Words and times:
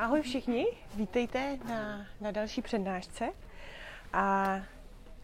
Ahoj 0.00 0.22
všichni, 0.22 0.66
vítejte 0.94 1.58
na, 1.68 2.06
na 2.20 2.30
další 2.30 2.62
přednášce. 2.62 3.28
A 4.12 4.56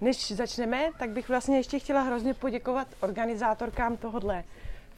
než 0.01 0.33
začneme, 0.33 0.91
tak 0.99 1.11
bych 1.11 1.29
vlastně 1.29 1.57
ještě 1.57 1.79
chtěla 1.79 2.01
hrozně 2.01 2.35
poděkovat 2.35 2.89
organizátorkám 3.01 3.97
tohohle 3.97 4.45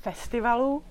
festivalu. 0.00 0.84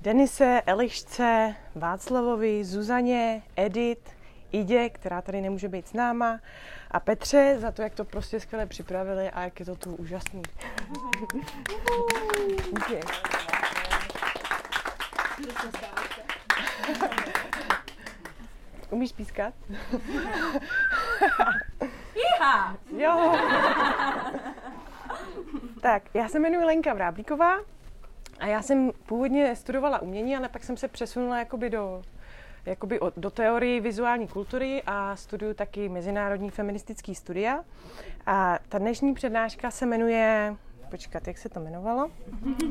Denise, 0.00 0.62
Elišce, 0.66 1.54
Václavovi, 1.74 2.64
Zuzaně, 2.64 3.42
Edit, 3.56 4.10
Idě, 4.52 4.90
která 4.90 5.22
tady 5.22 5.40
nemůže 5.40 5.68
být 5.68 5.88
s 5.88 5.92
náma, 5.92 6.40
a 6.90 7.00
Petře 7.00 7.56
za 7.58 7.70
to, 7.70 7.82
jak 7.82 7.94
to 7.94 8.04
prostě 8.04 8.40
skvěle 8.40 8.66
připravili 8.66 9.30
a 9.30 9.42
jak 9.42 9.60
je 9.60 9.66
to 9.66 9.76
tu 9.76 9.94
úžasný. 9.96 10.42
Díky. 12.72 13.00
Umíš 18.90 19.12
pískat? 19.12 19.54
Iha! 22.14 22.76
Jo. 22.96 23.34
tak, 25.80 26.02
já 26.14 26.28
se 26.28 26.38
jmenuji 26.38 26.64
Lenka 26.64 26.94
Vráblíková 26.94 27.56
a 28.38 28.46
já 28.46 28.62
jsem 28.62 28.90
původně 29.06 29.56
studovala 29.56 30.02
umění, 30.02 30.36
ale 30.36 30.48
pak 30.48 30.64
jsem 30.64 30.76
se 30.76 30.88
přesunula 30.88 31.38
jakoby 31.38 31.70
do, 31.70 32.02
jakoby 32.66 33.00
do 33.16 33.30
teorie 33.30 33.80
vizuální 33.80 34.28
kultury 34.28 34.82
a 34.86 35.16
studuju 35.16 35.54
taky 35.54 35.88
mezinárodní 35.88 36.50
feministický 36.50 37.14
studia. 37.14 37.64
A 38.26 38.58
ta 38.68 38.78
dnešní 38.78 39.14
přednáška 39.14 39.70
se 39.70 39.86
jmenuje, 39.86 40.56
počkat, 40.90 41.26
jak 41.26 41.38
se 41.38 41.48
to 41.48 41.60
jmenovalo? 41.60 42.10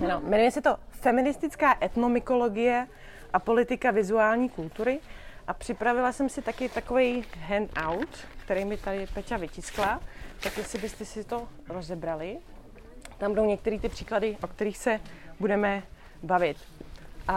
No, 0.07 0.21
jmenuje 0.21 0.51
se 0.51 0.61
to 0.61 0.77
Feministická 0.89 1.77
etnomykologie 1.83 2.87
a 3.33 3.39
politika 3.39 3.91
vizuální 3.91 4.49
kultury. 4.49 4.99
A 5.47 5.53
připravila 5.53 6.11
jsem 6.11 6.29
si 6.29 6.41
taky 6.41 6.69
takový 6.69 7.25
handout, 7.39 8.27
který 8.43 8.65
mi 8.65 8.77
tady 8.77 9.07
Peťa 9.13 9.37
vytiskla, 9.37 10.01
tak 10.43 10.57
jestli 10.57 10.79
byste 10.79 11.05
si 11.05 11.23
to 11.23 11.47
rozebrali. 11.69 12.37
Tam 13.17 13.31
budou 13.31 13.45
některé 13.45 13.79
ty 13.79 13.89
příklady, 13.89 14.37
o 14.43 14.47
kterých 14.47 14.77
se 14.77 14.99
budeme 15.39 15.83
bavit. 16.23 16.57
A, 17.27 17.35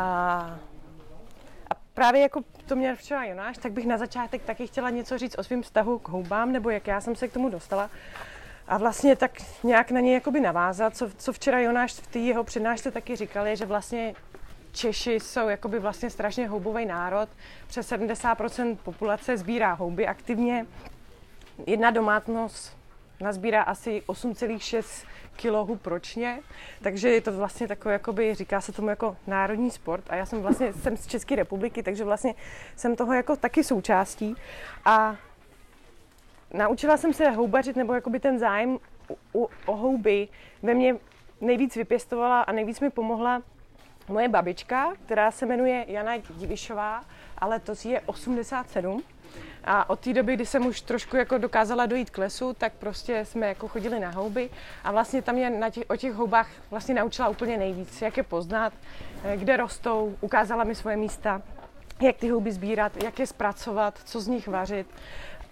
a 1.71 1.75
právě 1.95 2.21
jako 2.23 2.41
to 2.67 2.77
měl 2.77 2.97
včera 2.97 3.25
Jonáš, 3.25 3.59
tak 3.59 3.73
bych 3.73 3.87
na 3.87 3.99
začátek 3.99 4.43
taky 4.43 4.67
chtěla 4.67 4.91
něco 4.91 5.19
říct 5.19 5.39
o 5.39 5.43
svém 5.43 5.63
vztahu 5.63 5.99
k 5.99 6.09
houbám, 6.09 6.53
nebo 6.53 6.71
jak 6.71 6.87
já 6.87 7.01
jsem 7.01 7.17
se 7.17 7.29
k 7.29 7.33
tomu 7.33 7.49
dostala. 7.49 7.91
A 8.69 8.79
vlastně 8.79 9.17
tak 9.17 9.31
nějak 9.63 9.91
na 9.91 10.01
něj 10.01 10.15
jakoby 10.15 10.41
navázat, 10.41 10.97
co, 10.97 11.11
co 11.17 11.33
včera 11.33 11.61
Jonáš 11.61 11.93
v 11.93 12.07
té 12.07 12.19
jeho 12.19 12.45
přednášce 12.45 12.91
taky 12.91 13.17
říkal, 13.17 13.47
je, 13.47 13.57
že 13.57 13.67
vlastně 13.67 14.15
Češi 14.79 15.13
jsou 15.13 15.49
jakoby 15.49 15.79
vlastně 15.79 16.11
strašně 16.11 16.49
houbový 16.49 16.87
národ. 16.87 17.29
Přes 17.67 17.93
70% 17.93 18.77
populace 18.77 19.37
sbírá 19.37 19.73
houby 19.73 20.07
aktivně. 20.07 20.67
Jedna 21.67 21.91
domácnost 21.91 22.77
nazbírá 23.21 23.63
asi 23.63 24.03
8,6 24.07 25.07
kg 25.37 25.87
ročně, 25.87 26.41
takže 26.83 27.09
je 27.09 27.21
to 27.21 27.33
vlastně 27.33 27.69
takové, 27.69 27.93
jakoby, 27.93 28.35
říká 28.35 28.61
se 28.61 28.73
tomu 28.73 28.89
jako 28.89 29.17
národní 29.27 29.71
sport 29.71 30.05
a 30.09 30.15
já 30.15 30.27
jsem 30.27 30.43
vlastně 30.43 30.73
jsem 30.73 30.97
z 30.97 31.07
České 31.07 31.37
republiky, 31.37 31.83
takže 31.83 32.05
vlastně 32.05 32.35
jsem 32.77 32.97
toho 32.97 33.13
jako 33.13 33.37
taky 33.37 33.65
součástí 33.65 34.35
a 34.85 35.17
naučila 36.55 36.97
jsem 36.97 37.13
se 37.13 37.31
houbařit, 37.31 37.77
nebo 37.77 37.95
jakoby 37.95 38.21
ten 38.21 38.39
zájem 38.39 38.79
o, 39.33 39.49
o 39.67 39.77
houby 39.77 40.29
ve 40.63 40.75
mně 40.75 40.97
nejvíc 41.41 41.77
vypěstovala 41.77 42.43
a 42.43 42.53
nejvíc 42.53 42.81
mi 42.81 42.91
pomohla 42.91 43.43
moje 44.09 44.29
babička, 44.29 44.93
která 45.07 45.31
se 45.31 45.47
jmenuje 45.47 45.85
Jana 45.89 46.13
Divišová, 46.31 47.05
ale 47.39 47.61
to 47.61 47.73
je 47.85 48.01
87. 48.01 49.03
A 49.65 49.91
od 49.91 50.01
té 50.01 50.13
doby, 50.13 50.35
kdy 50.35 50.47
jsem 50.47 50.67
už 50.67 50.81
trošku 50.81 51.17
jako 51.17 51.39
dokázala 51.39 51.87
dojít 51.87 52.11
k 52.11 52.19
lesu, 52.19 52.55
tak 52.59 52.73
prostě 52.73 53.25
jsme 53.25 53.47
jako 53.47 53.69
chodili 53.69 54.01
na 54.01 54.11
houby 54.11 54.51
a 54.85 54.93
vlastně 54.93 55.23
tam 55.23 55.35
mě 55.35 55.51
na 55.51 55.71
těch, 55.71 55.85
o 55.89 55.97
těch 55.97 56.13
houbách 56.13 56.49
vlastně 56.71 56.95
naučila 56.95 57.29
úplně 57.29 57.57
nejvíc, 57.57 58.03
jak 58.03 58.17
je 58.17 58.23
poznat, 58.23 58.73
eh, 59.25 59.37
kde 59.37 59.57
rostou, 59.57 60.17
ukázala 60.21 60.65
mi 60.65 60.75
svoje 60.75 60.97
místa, 60.97 61.43
jak 62.01 62.17
ty 62.17 62.29
houby 62.29 62.53
sbírat, 62.53 63.03
jak 63.03 63.19
je 63.19 63.27
zpracovat, 63.27 63.99
co 64.05 64.21
z 64.21 64.29
nich 64.29 64.49
vařit 64.49 64.87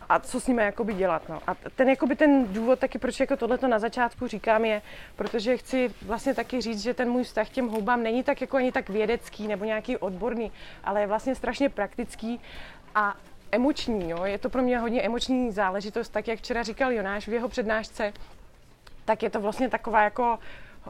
a 0.09 0.19
co 0.19 0.41
s 0.41 0.47
nimi 0.47 0.63
jakoby 0.63 0.95
dělat. 0.95 1.29
No. 1.29 1.41
A 1.47 1.55
ten, 1.77 1.89
jakoby 1.89 2.17
ten 2.17 2.53
důvod 2.53 2.79
taky, 2.79 2.99
proč 2.99 3.21
jako 3.21 3.37
tohleto 3.37 3.69
na 3.69 3.79
začátku 3.79 4.27
říkám, 4.27 4.65
je, 4.65 4.83
protože 5.17 5.57
chci 5.57 5.95
vlastně 6.03 6.35
taky 6.35 6.61
říct, 6.61 6.83
že 6.83 6.95
ten 6.95 7.11
můj 7.11 7.25
vztah 7.25 7.49
k 7.49 7.53
těm 7.53 7.69
houbám 7.69 8.03
není 8.03 8.23
tak 8.23 8.41
jako 8.41 8.57
ani 8.57 8.73
tak 8.73 8.89
vědecký 8.89 9.49
nebo 9.49 9.65
nějaký 9.65 9.97
odborný, 9.97 10.53
ale 10.85 11.01
je 11.01 11.07
vlastně 11.07 11.35
strašně 11.35 11.69
praktický 11.69 12.41
a 12.95 13.15
emoční. 13.53 14.11
Jo. 14.11 14.25
Je 14.25 14.39
to 14.39 14.51
pro 14.51 14.63
mě 14.63 14.79
hodně 14.79 15.03
emoční 15.03 15.53
záležitost, 15.53 16.09
tak 16.09 16.29
jak 16.29 16.39
včera 16.39 16.63
říkal 16.63 16.93
Jonáš 16.93 17.29
v 17.29 17.33
jeho 17.33 17.49
přednášce, 17.49 18.13
tak 19.05 19.23
je 19.23 19.31
to 19.31 19.41
vlastně 19.41 19.69
taková 19.69 20.03
jako 20.03 20.39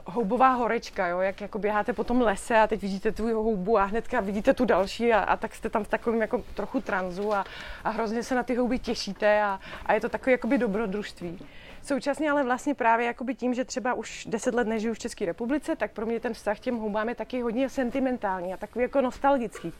houbová 0.04 0.52
horečka, 0.52 1.06
jo? 1.06 1.20
jak 1.20 1.40
jako 1.40 1.58
běháte 1.58 1.92
po 1.92 2.04
tom 2.04 2.20
lese 2.20 2.58
a 2.58 2.66
teď 2.66 2.80
vidíte 2.80 3.12
tu 3.12 3.34
houbu 3.34 3.78
a 3.78 3.84
hnedka 3.84 4.20
vidíte 4.20 4.54
tu 4.54 4.64
další 4.64 5.12
a, 5.12 5.20
a 5.20 5.36
tak 5.36 5.54
jste 5.54 5.70
tam 5.70 5.84
v 5.84 5.88
takovém 5.88 6.20
jako 6.20 6.42
trochu 6.54 6.80
tranzu 6.80 7.34
a, 7.34 7.44
a 7.84 7.90
hrozně 7.90 8.22
se 8.22 8.34
na 8.34 8.42
ty 8.42 8.54
houby 8.54 8.78
těšíte 8.78 9.42
a, 9.42 9.60
a 9.86 9.92
je 9.92 10.00
to 10.00 10.08
takové 10.08 10.32
jakoby 10.32 10.58
dobrodružství. 10.58 11.38
Současně 11.86 12.30
ale 12.30 12.44
vlastně 12.44 12.74
právě 12.74 13.06
jakoby 13.06 13.34
tím, 13.34 13.54
že 13.54 13.64
třeba 13.64 13.94
už 13.94 14.26
deset 14.30 14.54
let 14.54 14.66
nežiju 14.66 14.94
v 14.94 14.98
České 14.98 15.26
republice, 15.26 15.76
tak 15.76 15.92
pro 15.92 16.06
mě 16.06 16.20
ten 16.20 16.34
vztah 16.34 16.58
těm 16.58 16.76
houbám 16.76 17.08
je 17.08 17.14
taky 17.14 17.42
hodně 17.42 17.68
sentimentální 17.68 18.54
a 18.54 18.56
takový 18.56 18.82
jako 18.82 19.00
nostalgický. 19.00 19.72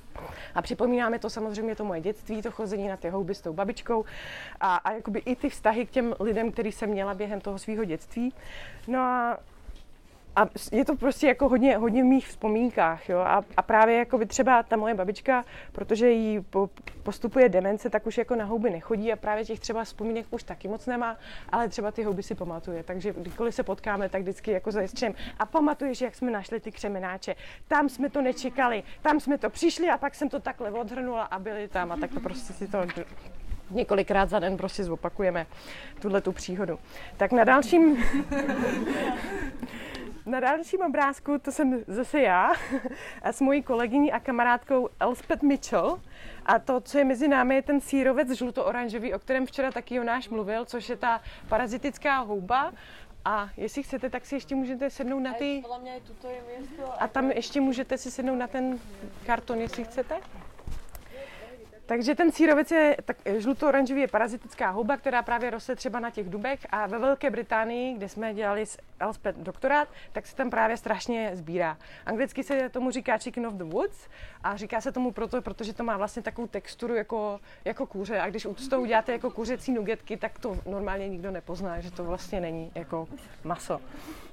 A 0.54 0.62
připomínáme 0.62 1.18
to 1.18 1.30
samozřejmě 1.30 1.74
to 1.74 1.84
moje 1.84 2.00
dětství, 2.00 2.42
to 2.42 2.50
chození 2.50 2.88
na 2.88 2.96
ty 2.96 3.08
houby 3.08 3.34
s 3.34 3.40
tou 3.40 3.52
babičkou 3.52 4.04
a, 4.60 4.76
a 4.76 4.92
jakoby 4.92 5.18
i 5.18 5.36
ty 5.36 5.48
vztahy 5.48 5.86
k 5.86 5.90
těm 5.90 6.14
lidem, 6.20 6.52
který 6.52 6.72
jsem 6.72 6.90
měla 6.90 7.14
během 7.14 7.40
toho 7.40 7.58
svého 7.58 7.84
dětství. 7.84 8.32
No 8.86 9.00
a 9.00 9.38
a 10.36 10.46
je 10.72 10.84
to 10.84 10.96
prostě 10.96 11.26
jako 11.26 11.48
hodně, 11.48 11.76
hodně 11.76 12.02
v 12.02 12.06
mých 12.06 12.28
vzpomínkách, 12.28 13.08
jo. 13.08 13.18
A, 13.18 13.44
a 13.56 13.62
právě 13.62 13.98
jako 13.98 14.18
by 14.18 14.26
třeba 14.26 14.62
ta 14.62 14.76
moje 14.76 14.94
babička, 14.94 15.44
protože 15.72 16.10
jí 16.10 16.40
po, 16.40 16.70
postupuje 17.02 17.48
demence, 17.48 17.90
tak 17.90 18.06
už 18.06 18.18
jako 18.18 18.36
na 18.36 18.44
houby 18.44 18.70
nechodí 18.70 19.12
a 19.12 19.16
právě 19.16 19.44
těch 19.44 19.60
třeba 19.60 19.84
vzpomínek 19.84 20.26
už 20.30 20.42
taky 20.42 20.68
moc 20.68 20.86
nemá, 20.86 21.16
ale 21.52 21.68
třeba 21.68 21.90
ty 21.90 22.02
houby 22.02 22.22
si 22.22 22.34
pamatuje. 22.34 22.82
Takže 22.82 23.14
kdykoliv 23.18 23.54
se 23.54 23.62
potkáme, 23.62 24.08
tak 24.08 24.22
vždycky 24.22 24.50
jako 24.50 24.70
zajistřem. 24.70 25.14
A 25.38 25.46
pamatuješ, 25.46 26.00
jak 26.00 26.14
jsme 26.14 26.30
našli 26.30 26.60
ty 26.60 26.72
křemenáče. 26.72 27.34
Tam 27.68 27.88
jsme 27.88 28.10
to 28.10 28.22
nečekali, 28.22 28.82
tam 29.02 29.20
jsme 29.20 29.38
to 29.38 29.50
přišli 29.50 29.88
a 29.88 29.98
pak 29.98 30.14
jsem 30.14 30.28
to 30.28 30.40
takhle 30.40 30.70
odhrnula 30.70 31.22
a 31.22 31.38
byli 31.38 31.68
tam 31.68 31.92
a 31.92 31.96
tak 31.96 32.10
to 32.10 32.20
prostě 32.20 32.52
si 32.52 32.68
to 32.68 32.78
několikrát 33.70 34.30
za 34.30 34.38
den 34.38 34.56
prostě 34.56 34.84
zopakujeme 34.84 35.46
tuhle 36.00 36.20
tu 36.20 36.32
příhodu. 36.32 36.78
Tak 37.16 37.32
na 37.32 37.44
dalším 37.44 38.04
Na 40.26 40.40
dalším 40.40 40.80
obrázku 40.80 41.38
to 41.38 41.52
jsem 41.52 41.84
zase 41.86 42.20
já 42.20 42.52
s 43.24 43.40
mojí 43.40 43.62
kolegyní 43.62 44.12
a 44.12 44.20
kamarádkou 44.20 44.88
Elspeth 45.00 45.42
Mitchell. 45.42 46.00
A 46.46 46.58
to, 46.58 46.80
co 46.80 46.98
je 46.98 47.04
mezi 47.04 47.28
námi, 47.28 47.54
je 47.54 47.62
ten 47.62 47.80
sírovec 47.80 48.30
žluto-oranžový, 48.30 49.14
o 49.14 49.18
kterém 49.18 49.46
včera 49.46 49.72
taky 49.72 49.94
Jonáš 49.94 50.28
mluvil, 50.28 50.64
což 50.64 50.88
je 50.88 50.96
ta 50.96 51.20
parazitická 51.48 52.18
houba. 52.18 52.72
A 53.24 53.50
jestli 53.56 53.82
chcete, 53.82 54.10
tak 54.10 54.26
si 54.26 54.34
ještě 54.34 54.54
můžete 54.54 54.90
sednout 54.90 55.20
na 55.20 55.32
ty... 55.34 55.62
A 56.98 57.08
tam 57.08 57.30
ještě 57.30 57.60
můžete 57.60 57.98
si 57.98 58.10
sednout 58.10 58.36
na 58.36 58.46
ten 58.46 58.78
karton, 59.26 59.58
jestli 59.58 59.84
chcete. 59.84 60.20
Takže 61.86 62.14
ten 62.14 62.32
sírovec 62.32 62.70
je 62.70 62.96
tak 63.04 63.16
žluto-oranžový 63.36 64.00
je 64.00 64.08
parazitická 64.08 64.70
houba, 64.70 64.96
která 64.96 65.22
právě 65.22 65.50
roste 65.50 65.76
třeba 65.76 66.00
na 66.00 66.10
těch 66.10 66.28
dubech 66.28 66.66
a 66.70 66.86
ve 66.86 66.98
Velké 66.98 67.30
Británii, 67.30 67.94
kde 67.94 68.08
jsme 68.08 68.34
dělali 68.34 68.66
s 68.66 68.78
Elspeth 69.00 69.36
doktorát, 69.36 69.88
tak 70.12 70.26
se 70.26 70.36
tam 70.36 70.50
právě 70.50 70.76
strašně 70.76 71.30
sbírá. 71.34 71.78
Anglicky 72.06 72.42
se 72.42 72.68
tomu 72.68 72.90
říká 72.90 73.18
chicken 73.18 73.46
of 73.46 73.54
the 73.54 73.64
woods 73.64 74.08
a 74.44 74.56
říká 74.56 74.80
se 74.80 74.92
tomu 74.92 75.12
proto, 75.12 75.42
protože 75.42 75.72
to 75.72 75.84
má 75.84 75.96
vlastně 75.96 76.22
takovou 76.22 76.46
texturu 76.46 76.94
jako, 76.94 77.40
jako 77.64 77.86
kůře 77.86 78.20
a 78.20 78.30
když 78.30 78.46
toho 78.70 78.82
uděláte 78.82 79.12
jako 79.12 79.30
kuřecí 79.30 79.72
nugetky, 79.72 80.16
tak 80.16 80.38
to 80.38 80.58
normálně 80.66 81.08
nikdo 81.08 81.30
nepozná, 81.30 81.80
že 81.80 81.90
to 81.90 82.04
vlastně 82.04 82.40
není 82.40 82.72
jako 82.74 83.08
maso. 83.44 83.80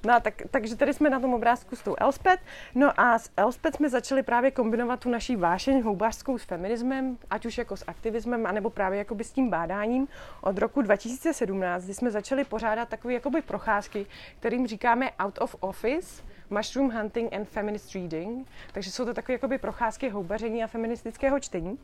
No 0.06 0.20
tak, 0.20 0.34
takže 0.50 0.76
tady 0.76 0.94
jsme 0.94 1.10
na 1.10 1.20
tom 1.20 1.34
obrázku 1.34 1.76
s 1.76 1.82
tou 1.82 1.94
Elspeth. 1.98 2.40
No 2.74 3.00
a 3.00 3.18
s 3.18 3.30
Elspeth 3.36 3.76
jsme 3.76 3.88
začali 3.88 4.22
právě 4.22 4.50
kombinovat 4.50 5.00
tu 5.00 5.10
naší 5.10 5.36
vášeň 5.36 5.82
houbářskou 5.82 6.38
s 6.38 6.44
feminismem, 6.44 7.18
ať 7.30 7.43
už 7.46 7.58
jako 7.58 7.76
s 7.76 7.84
aktivismem, 7.86 8.46
anebo 8.46 8.70
právě 8.70 8.98
jakoby 8.98 9.24
s 9.24 9.32
tím 9.32 9.50
bádáním 9.50 10.08
od 10.40 10.58
roku 10.58 10.82
2017, 10.82 11.84
kdy 11.84 11.94
jsme 11.94 12.10
začali 12.10 12.44
pořádat 12.44 12.88
takové 12.88 13.14
jakoby 13.14 13.42
procházky, 13.42 14.06
kterým 14.38 14.66
říkáme 14.66 15.10
out 15.18 15.38
of 15.40 15.56
office, 15.60 16.22
mushroom 16.50 16.90
hunting 16.90 17.32
and 17.32 17.48
feminist 17.48 17.94
reading. 17.94 18.48
Takže 18.72 18.90
jsou 18.90 19.04
to 19.04 19.14
takové 19.14 19.32
jakoby 19.32 19.58
procházky 19.58 20.08
houbaření 20.08 20.64
a 20.64 20.66
feministického 20.66 21.40
čtení. 21.40 21.78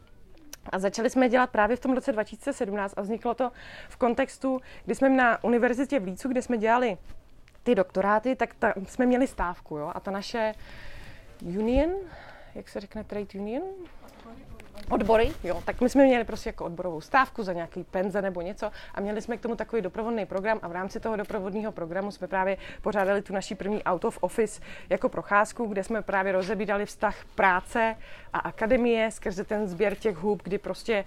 A 0.72 0.78
začali 0.78 1.10
jsme 1.10 1.28
dělat 1.28 1.50
právě 1.50 1.76
v 1.76 1.80
tom 1.80 1.94
roce 1.94 2.12
2017 2.12 2.94
a 2.96 3.02
vzniklo 3.02 3.34
to 3.34 3.52
v 3.88 3.96
kontextu, 3.96 4.60
kdy 4.84 4.94
jsme 4.94 5.08
na 5.08 5.44
univerzitě 5.44 6.00
v 6.00 6.04
Lícu, 6.04 6.28
kde 6.28 6.42
jsme 6.42 6.58
dělali 6.58 6.98
ty 7.62 7.74
doktoráty, 7.74 8.36
tak 8.36 8.54
ta, 8.54 8.74
jsme 8.86 9.06
měli 9.06 9.26
stávku, 9.26 9.76
jo, 9.76 9.92
a 9.94 10.00
ta 10.00 10.10
naše 10.10 10.54
union, 11.42 11.90
jak 12.54 12.68
se 12.68 12.80
řekne 12.80 13.04
trade 13.04 13.26
union? 13.34 13.62
Odbory, 14.88 15.32
jo, 15.44 15.62
tak 15.64 15.80
my 15.80 15.88
jsme 15.88 16.04
měli 16.04 16.24
prostě 16.24 16.48
jako 16.48 16.64
odborovou 16.64 17.00
stávku 17.00 17.42
za 17.42 17.52
nějaký 17.52 17.84
penze 17.84 18.22
nebo 18.22 18.40
něco 18.40 18.70
a 18.94 19.00
měli 19.00 19.22
jsme 19.22 19.36
k 19.36 19.40
tomu 19.40 19.56
takový 19.56 19.82
doprovodný 19.82 20.26
program 20.26 20.58
a 20.62 20.68
v 20.68 20.72
rámci 20.72 21.00
toho 21.00 21.16
doprovodného 21.16 21.72
programu 21.72 22.10
jsme 22.10 22.28
právě 22.28 22.56
pořádali 22.82 23.22
tu 23.22 23.32
naší 23.32 23.54
první 23.54 23.82
out 23.82 24.04
of 24.04 24.18
office 24.20 24.60
jako 24.90 25.08
procházku, 25.08 25.66
kde 25.66 25.84
jsme 25.84 26.02
právě 26.02 26.32
rozebírali 26.32 26.86
vztah 26.86 27.16
práce 27.34 27.96
a 28.32 28.38
akademie 28.38 29.10
skrze 29.10 29.44
ten 29.44 29.66
sběr 29.66 29.94
těch 29.94 30.16
hub, 30.16 30.42
kdy 30.42 30.58
prostě 30.58 31.04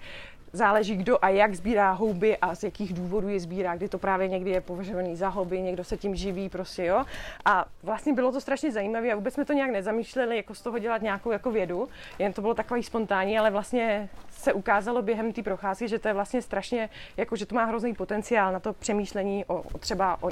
záleží, 0.54 0.96
kdo 0.96 1.24
a 1.24 1.28
jak 1.28 1.54
sbírá 1.54 1.92
houby 1.92 2.36
a 2.36 2.54
z 2.54 2.64
jakých 2.64 2.92
důvodů 2.92 3.28
je 3.28 3.40
sbírá, 3.40 3.76
kdy 3.76 3.88
to 3.88 3.98
právě 3.98 4.28
někdy 4.28 4.50
je 4.50 4.60
považovaný 4.60 5.16
za 5.16 5.28
hobby, 5.28 5.62
někdo 5.62 5.84
se 5.84 5.96
tím 5.96 6.14
živí, 6.14 6.48
prostě 6.48 6.84
jo. 6.84 7.04
A 7.44 7.64
vlastně 7.82 8.12
bylo 8.12 8.32
to 8.32 8.40
strašně 8.40 8.72
zajímavé 8.72 9.12
a 9.12 9.14
vůbec 9.14 9.34
jsme 9.34 9.44
to 9.44 9.52
nějak 9.52 9.70
nezamýšleli, 9.70 10.36
jako 10.36 10.54
z 10.54 10.62
toho 10.62 10.78
dělat 10.78 11.02
nějakou 11.02 11.30
jako 11.30 11.50
vědu, 11.50 11.88
jen 12.18 12.32
to 12.32 12.40
bylo 12.40 12.54
takový 12.54 12.82
spontánní, 12.82 13.38
ale 13.38 13.50
vlastně 13.50 14.08
se 14.30 14.52
ukázalo 14.52 15.02
během 15.02 15.32
té 15.32 15.42
procházky, 15.42 15.88
že 15.88 15.98
to 15.98 16.08
je 16.08 16.14
vlastně 16.14 16.42
strašně, 16.42 16.88
jako 17.16 17.36
že 17.36 17.46
to 17.46 17.54
má 17.54 17.64
hrozný 17.64 17.94
potenciál 17.94 18.52
na 18.52 18.60
to 18.60 18.72
přemýšlení 18.72 19.44
o, 19.44 19.64
třeba 19.78 20.22
o 20.22 20.30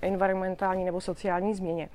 environmentální 0.00 0.84
nebo 0.84 1.00
sociální 1.00 1.54
změně. 1.54 1.88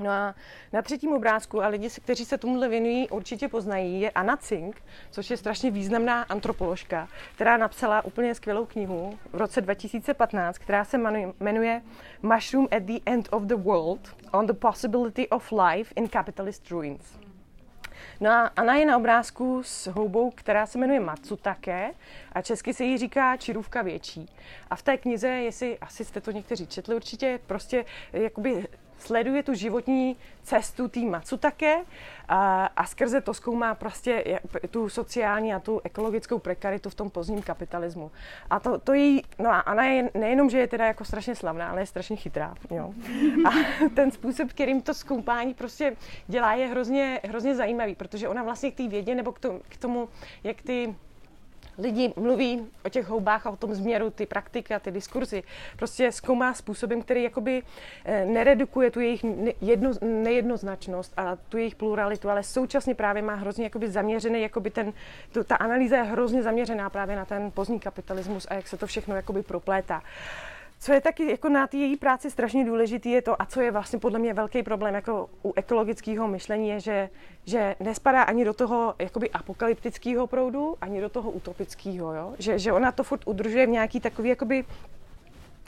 No 0.00 0.10
a 0.10 0.34
na 0.72 0.82
třetím 0.82 1.12
obrázku, 1.12 1.62
a 1.62 1.68
lidi, 1.68 1.88
kteří 1.90 2.24
se 2.24 2.38
tomuhle 2.38 2.68
věnují, 2.68 3.08
určitě 3.08 3.48
poznají, 3.48 4.00
je 4.00 4.10
Anna 4.10 4.36
Cink, 4.36 4.82
což 5.10 5.30
je 5.30 5.36
strašně 5.36 5.70
významná 5.70 6.22
antropoložka, 6.22 7.08
která 7.34 7.56
napsala 7.56 8.04
úplně 8.04 8.34
skvělou 8.34 8.66
knihu 8.66 9.18
v 9.32 9.36
roce 9.36 9.60
2015, 9.60 10.58
která 10.58 10.84
se 10.84 10.98
jmenuje 11.40 11.82
Mushroom 12.22 12.68
at 12.76 12.82
the 12.82 12.98
End 13.06 13.28
of 13.30 13.42
the 13.42 13.54
World 13.54 14.16
on 14.32 14.46
the 14.46 14.52
Possibility 14.52 15.28
of 15.28 15.52
Life 15.52 15.94
in 15.96 16.08
Capitalist 16.08 16.70
Ruins. 16.70 17.18
No 18.20 18.30
a 18.30 18.50
Anna 18.56 18.74
je 18.74 18.86
na 18.86 18.96
obrázku 18.96 19.62
s 19.64 19.86
houbou, 19.86 20.30
která 20.30 20.66
se 20.66 20.78
jmenuje 20.78 21.00
Matsutake 21.00 21.90
a 22.32 22.42
česky 22.42 22.74
se 22.74 22.84
jí 22.84 22.98
říká 22.98 23.36
čirůvka 23.36 23.82
větší. 23.82 24.26
A 24.70 24.76
v 24.76 24.82
té 24.82 24.96
knize, 24.96 25.28
jestli 25.28 25.78
asi 25.78 26.04
jste 26.04 26.20
to 26.20 26.30
někteří 26.30 26.66
četli 26.66 26.94
určitě, 26.94 27.40
prostě 27.46 27.84
jakoby 28.12 28.66
sleduje 29.04 29.42
tu 29.42 29.54
životní 29.54 30.16
cestu 30.42 30.88
té 30.88 31.00
Matsutake 31.00 31.84
a, 32.28 32.66
a 32.66 32.86
skrze 32.86 33.20
to 33.20 33.34
zkoumá 33.34 33.74
prostě 33.74 34.40
tu 34.70 34.88
sociální 34.88 35.54
a 35.54 35.60
tu 35.60 35.80
ekologickou 35.84 36.38
prekaritu 36.38 36.90
v 36.90 36.94
tom 36.94 37.10
pozdním 37.10 37.42
kapitalismu. 37.42 38.10
A 38.50 38.60
to, 38.60 38.78
to 38.78 38.92
jí, 38.92 39.22
no 39.38 39.50
a 39.50 39.60
Anna 39.60 39.84
je 39.84 40.10
nejenom, 40.14 40.50
že 40.50 40.58
je 40.58 40.66
teda 40.66 40.86
jako 40.86 41.04
strašně 41.04 41.34
slavná, 41.34 41.70
ale 41.70 41.82
je 41.82 41.86
strašně 41.86 42.16
chytrá, 42.16 42.54
jo. 42.70 42.94
A 43.48 43.50
ten 43.94 44.10
způsob, 44.10 44.48
kterým 44.48 44.82
to 44.82 44.94
zkoumání 44.94 45.54
prostě 45.54 45.96
dělá, 46.26 46.54
je 46.54 46.66
hrozně, 46.66 47.20
hrozně 47.24 47.54
zajímavý, 47.54 47.94
protože 47.94 48.28
ona 48.28 48.42
vlastně 48.42 48.70
k 48.70 48.76
té 48.76 48.88
vědě 48.88 49.14
nebo 49.14 49.32
k 49.32 49.38
tomu, 49.38 49.60
k 49.68 49.76
tomu 49.76 50.08
jak 50.44 50.62
ty 50.62 50.94
lidi 51.78 52.12
mluví 52.16 52.66
o 52.84 52.88
těch 52.88 53.06
houbách 53.06 53.46
a 53.46 53.50
o 53.50 53.56
tom 53.56 53.74
změru, 53.74 54.10
ty 54.10 54.26
praktiky 54.26 54.74
a 54.74 54.78
ty 54.78 54.90
diskurzy, 54.90 55.42
prostě 55.76 56.12
zkoumá 56.12 56.54
způsobem, 56.54 57.02
který 57.02 57.22
jakoby 57.22 57.62
eh, 58.04 58.24
neredukuje 58.24 58.90
tu 58.90 59.00
jejich 59.00 59.24
jedno, 59.60 59.90
nejednoznačnost 60.02 61.12
a 61.16 61.36
tu 61.36 61.58
jejich 61.58 61.74
pluralitu, 61.74 62.30
ale 62.30 62.42
současně 62.42 62.94
právě 62.94 63.22
má 63.22 63.34
hrozně 63.34 63.64
jakoby 63.64 63.90
zaměřený, 63.90 64.42
jakoby 64.42 64.70
ten, 64.70 64.92
tu, 65.32 65.44
ta 65.44 65.56
analýza 65.56 65.96
je 65.96 66.02
hrozně 66.02 66.42
zaměřená 66.42 66.90
právě 66.90 67.16
na 67.16 67.24
ten 67.24 67.50
pozdní 67.50 67.80
kapitalismus 67.80 68.46
a 68.50 68.54
jak 68.54 68.68
se 68.68 68.76
to 68.76 68.86
všechno 68.86 69.16
jakoby 69.16 69.42
proplétá. 69.42 70.02
Co 70.84 70.92
je 70.92 71.00
taky 71.00 71.30
jako 71.30 71.48
na 71.48 71.66
té 71.66 71.76
její 71.76 71.96
práci 71.96 72.30
strašně 72.30 72.64
důležitý 72.64 73.10
je 73.10 73.22
to, 73.22 73.42
a 73.42 73.46
co 73.46 73.60
je 73.60 73.70
vlastně 73.70 73.98
podle 73.98 74.18
mě 74.18 74.34
velký 74.34 74.62
problém 74.62 74.94
jako 74.94 75.30
u 75.44 75.52
ekologického 75.56 76.28
myšlení, 76.28 76.68
je, 76.68 76.80
že, 76.80 77.10
že 77.44 77.74
nespadá 77.80 78.22
ani 78.22 78.44
do 78.44 78.54
toho 78.54 78.94
jakoby 78.98 79.30
apokalyptického 79.30 80.26
proudu, 80.26 80.76
ani 80.80 81.00
do 81.00 81.08
toho 81.08 81.30
utopického, 81.30 82.14
jo? 82.14 82.34
Že, 82.38 82.58
že 82.58 82.72
ona 82.72 82.92
to 82.92 83.04
furt 83.04 83.20
udržuje 83.24 83.66
v 83.66 83.70
nějaký 83.70 84.00
takový 84.00 84.28
jakoby 84.28 84.64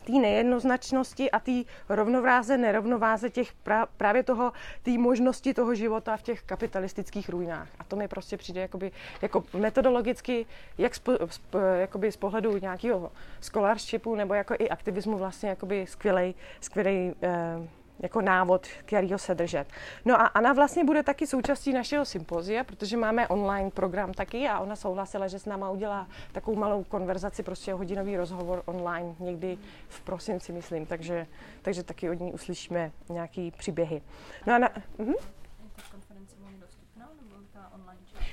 té 0.07 0.13
nejednoznačnosti 0.13 1.31
a 1.31 1.41
té 1.41 1.53
rovnováze, 1.89 2.59
nerovnováze 2.59 3.31
těch 3.31 3.53
pra, 3.53 3.87
právě 3.97 4.23
toho, 4.23 4.53
té 4.83 4.99
možnosti 4.99 5.55
toho 5.55 5.75
života 5.75 6.17
v 6.17 6.23
těch 6.23 6.43
kapitalistických 6.43 7.29
ruinách. 7.29 7.69
A 7.79 7.85
to 7.85 7.97
mi 7.97 8.09
prostě 8.09 8.37
přijde 8.37 8.61
jakoby, 8.61 8.93
jako 9.23 9.45
metodologicky, 9.59 10.47
jak 10.79 10.95
z, 10.95 11.01
z, 11.31 11.41
jakoby 11.81 12.13
z 12.13 12.17
pohledu 12.17 12.59
nějakého 12.59 13.13
scholarshipu 13.41 14.15
nebo 14.15 14.35
jako 14.35 14.55
i 14.59 14.69
aktivismu 14.69 15.19
vlastně 15.19 15.49
jakoby 15.49 15.87
skvělej, 15.87 16.35
skvělej 16.61 17.15
eh, 17.23 17.69
jako 18.01 18.21
návod, 18.21 18.67
kterýho 18.67 19.19
se 19.19 19.35
držet. 19.35 19.69
No 20.05 20.21
a 20.21 20.27
Anna 20.27 20.53
vlastně 20.53 20.85
bude 20.85 21.03
taky 21.03 21.27
součástí 21.27 21.73
našeho 21.73 22.05
sympozia, 22.05 22.65
protože 22.65 22.97
máme 22.97 23.29
online 23.29 23.71
program 23.71 24.13
taky 24.13 24.49
a 24.49 24.61
ona 24.61 24.77
souhlasila, 24.77 25.29
že 25.29 25.39
s 25.39 25.47
náma 25.47 25.71
udělá 25.71 26.09
takovou 26.33 26.57
malou 26.57 26.85
konverzaci, 26.85 27.43
prostě 27.43 27.73
hodinový 27.73 28.17
rozhovor 28.17 28.63
online 28.67 29.15
někdy 29.19 29.59
v 29.89 30.01
prosinci, 30.01 30.53
myslím, 30.53 30.87
takže, 30.87 31.27
takže 31.63 31.83
taky 31.83 32.11
od 32.11 32.21
ní 32.21 32.33
uslyšíme 32.33 32.93
nějaký 33.09 33.51
příběhy. 33.51 34.03
No 34.47 34.55
a 34.55 34.59
na, 34.59 34.69
uh-huh. 34.69 35.15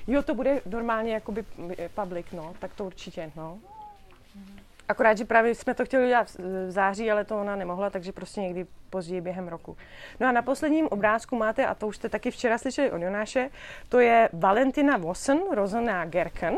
Jo, 0.07 0.24
to 0.24 0.36
bude 0.36 0.62
normálně 0.65 1.13
jakoby 1.13 1.45
public, 1.95 2.25
no, 2.31 2.54
tak 2.60 2.74
to 2.74 2.86
určitě, 2.86 3.31
no. 3.36 3.60
Akorát, 4.89 5.18
že 5.18 5.25
právě 5.25 5.56
jsme 5.56 5.74
to 5.74 5.85
chtěli 5.85 6.06
udělat 6.06 6.27
v 6.39 6.71
září, 6.71 7.12
ale 7.12 7.25
to 7.25 7.41
ona 7.41 7.56
nemohla, 7.56 7.89
takže 7.89 8.12
prostě 8.12 8.41
někdy 8.41 8.65
později 8.89 9.21
během 9.21 9.47
roku. 9.47 9.77
No 10.19 10.27
a 10.27 10.31
na 10.31 10.41
posledním 10.41 10.88
obrázku 10.88 11.35
máte, 11.35 11.65
a 11.65 11.75
to 11.75 11.88
už 11.88 11.95
jste 11.95 12.09
taky 12.09 12.31
včera 12.31 12.57
slyšeli 12.57 12.91
od 12.91 13.01
Jonáše, 13.01 13.50
to 13.89 14.00
je 14.00 14.30
Valentina 14.33 14.97
Vossen, 14.97 15.39
rozená 15.51 16.06
Gerken, 16.06 16.56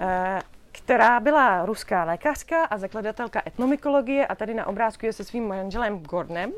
eh, 0.00 0.40
která 0.72 1.20
byla 1.20 1.66
ruská 1.66 2.04
lékařka 2.04 2.64
a 2.64 2.78
zakladatelka 2.78 3.42
etnomykologie 3.46 4.26
a 4.26 4.34
tady 4.34 4.54
na 4.54 4.66
obrázku 4.66 5.06
je 5.06 5.12
se 5.12 5.24
svým 5.24 5.48
manželem 5.48 5.98
Gordnem. 5.98 6.52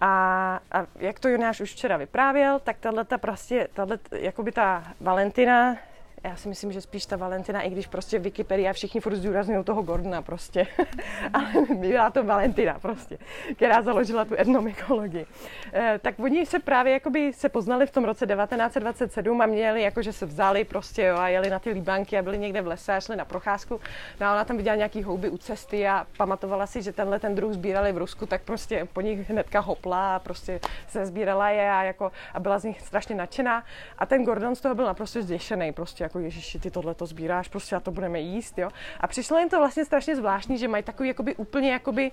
A, 0.00 0.60
a 0.72 0.86
jak 0.96 1.20
to 1.20 1.28
Jonáš 1.28 1.60
už 1.60 1.72
včera 1.72 1.96
vyprávěl, 1.96 2.58
tak 2.58 2.76
tato 2.78 3.18
prostě, 3.18 3.68
tato, 3.74 3.94
jakoby 4.16 4.52
ta 4.52 4.84
Valentina 5.00 5.76
já 6.24 6.36
si 6.36 6.48
myslím, 6.48 6.72
že 6.72 6.80
spíš 6.80 7.06
ta 7.06 7.16
Valentina, 7.16 7.62
i 7.62 7.70
když 7.70 7.86
prostě 7.86 8.18
Wikipedia 8.18 8.72
všichni 8.72 9.00
furt 9.00 9.16
zdůrazňují 9.16 9.64
toho 9.64 9.82
Gordona 9.82 10.22
prostě, 10.22 10.66
ale 11.32 11.52
byla 11.74 12.10
to 12.10 12.24
Valentina 12.24 12.78
prostě, 12.78 13.18
která 13.56 13.82
založila 13.82 14.24
tu 14.24 14.34
etnomykologii. 14.34 15.26
E, 15.72 15.98
tak 16.02 16.18
oni 16.18 16.46
se 16.46 16.58
právě 16.58 16.92
jakoby 16.92 17.32
se 17.32 17.48
poznali 17.48 17.86
v 17.86 17.90
tom 17.90 18.04
roce 18.04 18.26
1927 18.26 19.40
a 19.40 19.46
měli 19.46 19.82
jako, 19.82 20.02
že 20.02 20.12
se 20.12 20.26
vzali 20.26 20.64
prostě 20.64 21.02
jo, 21.02 21.16
a 21.16 21.28
jeli 21.28 21.50
na 21.50 21.58
ty 21.58 21.70
líbanky 21.70 22.18
a 22.18 22.22
byli 22.22 22.38
někde 22.38 22.62
v 22.62 22.66
lese 22.66 22.92
a 22.92 23.00
šli 23.00 23.16
na 23.16 23.24
procházku. 23.24 23.80
No 24.20 24.26
a 24.26 24.32
ona 24.32 24.44
tam 24.44 24.56
viděla 24.56 24.76
nějaký 24.76 25.02
houby 25.02 25.30
u 25.30 25.38
cesty 25.38 25.88
a 25.88 26.06
pamatovala 26.16 26.66
si, 26.66 26.82
že 26.82 26.92
tenhle 26.92 27.18
ten 27.18 27.34
druh 27.34 27.52
sbírali 27.52 27.92
v 27.92 27.98
Rusku, 27.98 28.26
tak 28.26 28.42
prostě 28.42 28.88
po 28.92 29.00
nich 29.00 29.30
hnedka 29.30 29.60
hopla 29.60 30.16
a 30.16 30.18
prostě 30.18 30.60
se 30.88 31.06
sbírala 31.06 31.50
je 31.50 31.70
a, 31.70 31.82
jako, 31.82 32.12
a 32.34 32.40
byla 32.40 32.58
z 32.58 32.64
nich 32.64 32.80
strašně 32.80 33.14
nadšená. 33.14 33.64
A 33.98 34.06
ten 34.06 34.24
Gordon 34.24 34.54
z 34.54 34.60
toho 34.60 34.74
byl 34.74 34.86
naprosto 34.86 35.22
zděšený, 35.22 35.72
prostě 35.72 36.07
jako 36.08 36.18
ježiši, 36.18 36.58
ty 36.58 36.70
tohle 36.70 36.94
to 36.94 37.06
sbíráš, 37.06 37.48
prostě 37.48 37.76
a 37.76 37.80
to 37.80 37.90
budeme 37.90 38.20
jíst, 38.20 38.58
jo. 38.58 38.70
A 39.00 39.06
přišlo 39.06 39.38
jim 39.38 39.48
to 39.48 39.58
vlastně 39.58 39.84
strašně 39.84 40.16
zvláštní, 40.16 40.58
že 40.58 40.68
mají 40.68 40.82
takový 40.82 41.08
jakoby 41.08 41.36
úplně 41.36 41.72
jakoby 41.72 42.10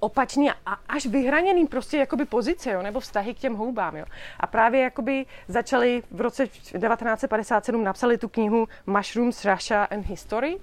opačný 0.00 0.50
a 0.50 0.72
až 0.88 1.06
vyhraněný 1.06 1.66
prostě 1.66 1.96
jakoby 1.96 2.24
pozice, 2.24 2.70
jo, 2.70 2.82
nebo 2.82 3.00
vztahy 3.00 3.34
k 3.34 3.38
těm 3.38 3.54
houbám, 3.54 3.96
jo. 3.96 4.04
A 4.40 4.46
právě 4.46 4.80
jakoby 4.80 5.26
začali 5.48 6.02
v 6.10 6.20
roce 6.20 6.46
1957 6.46 7.84
napsali 7.84 8.18
tu 8.18 8.28
knihu 8.28 8.68
Mushrooms, 8.86 9.44
Russia 9.44 9.84
and 9.84 10.06
History, 10.06 10.56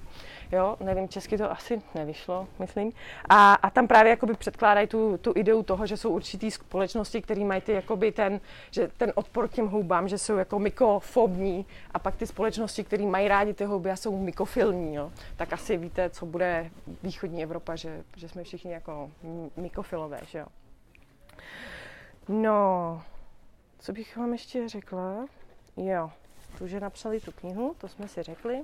jo, 0.51 0.77
nevím, 0.79 1.09
česky 1.09 1.37
to 1.37 1.51
asi 1.51 1.81
nevyšlo, 1.95 2.47
myslím. 2.59 2.91
A, 3.29 3.53
a 3.53 3.69
tam 3.69 3.87
právě 3.87 4.09
jakoby 4.09 4.33
předkládají 4.33 4.87
tu, 4.87 5.17
tu 5.17 5.33
ideu 5.35 5.63
toho, 5.63 5.85
že 5.85 5.97
jsou 5.97 6.09
určitý 6.09 6.51
společnosti, 6.51 7.21
které 7.21 7.45
mají 7.45 7.61
ty, 7.61 7.71
jakoby 7.71 8.11
ten, 8.11 8.41
že 8.71 8.91
ten 8.97 9.11
odpor 9.15 9.47
k 9.47 9.53
těm 9.53 9.67
houbám, 9.67 10.07
že 10.07 10.17
jsou 10.17 10.37
jako 10.37 10.59
mykofobní 10.59 11.65
a 11.91 11.99
pak 11.99 12.15
ty 12.15 12.27
společnosti, 12.27 12.83
které 12.83 13.05
mají 13.05 13.27
rádi 13.27 13.53
ty 13.53 13.65
houby 13.65 13.91
a 13.91 13.95
jsou 13.95 14.17
mykofilní, 14.17 14.95
jo. 14.95 15.11
Tak 15.37 15.53
asi 15.53 15.77
víte, 15.77 16.09
co 16.09 16.25
bude 16.25 16.71
východní 17.03 17.43
Evropa, 17.43 17.75
že, 17.75 18.03
že 18.15 18.29
jsme 18.29 18.43
všichni 18.43 18.71
jako 18.71 19.11
mykofilové, 19.57 20.19
že 20.27 20.39
jo. 20.39 20.45
No, 22.29 23.01
co 23.79 23.93
bych 23.93 24.17
vám 24.17 24.31
ještě 24.31 24.69
řekla? 24.69 25.25
Jo, 25.77 26.11
tu, 26.57 26.67
že 26.67 26.79
napsali 26.79 27.19
tu 27.19 27.31
knihu, 27.31 27.75
to 27.77 27.87
jsme 27.87 28.07
si 28.07 28.23
řekli. 28.23 28.61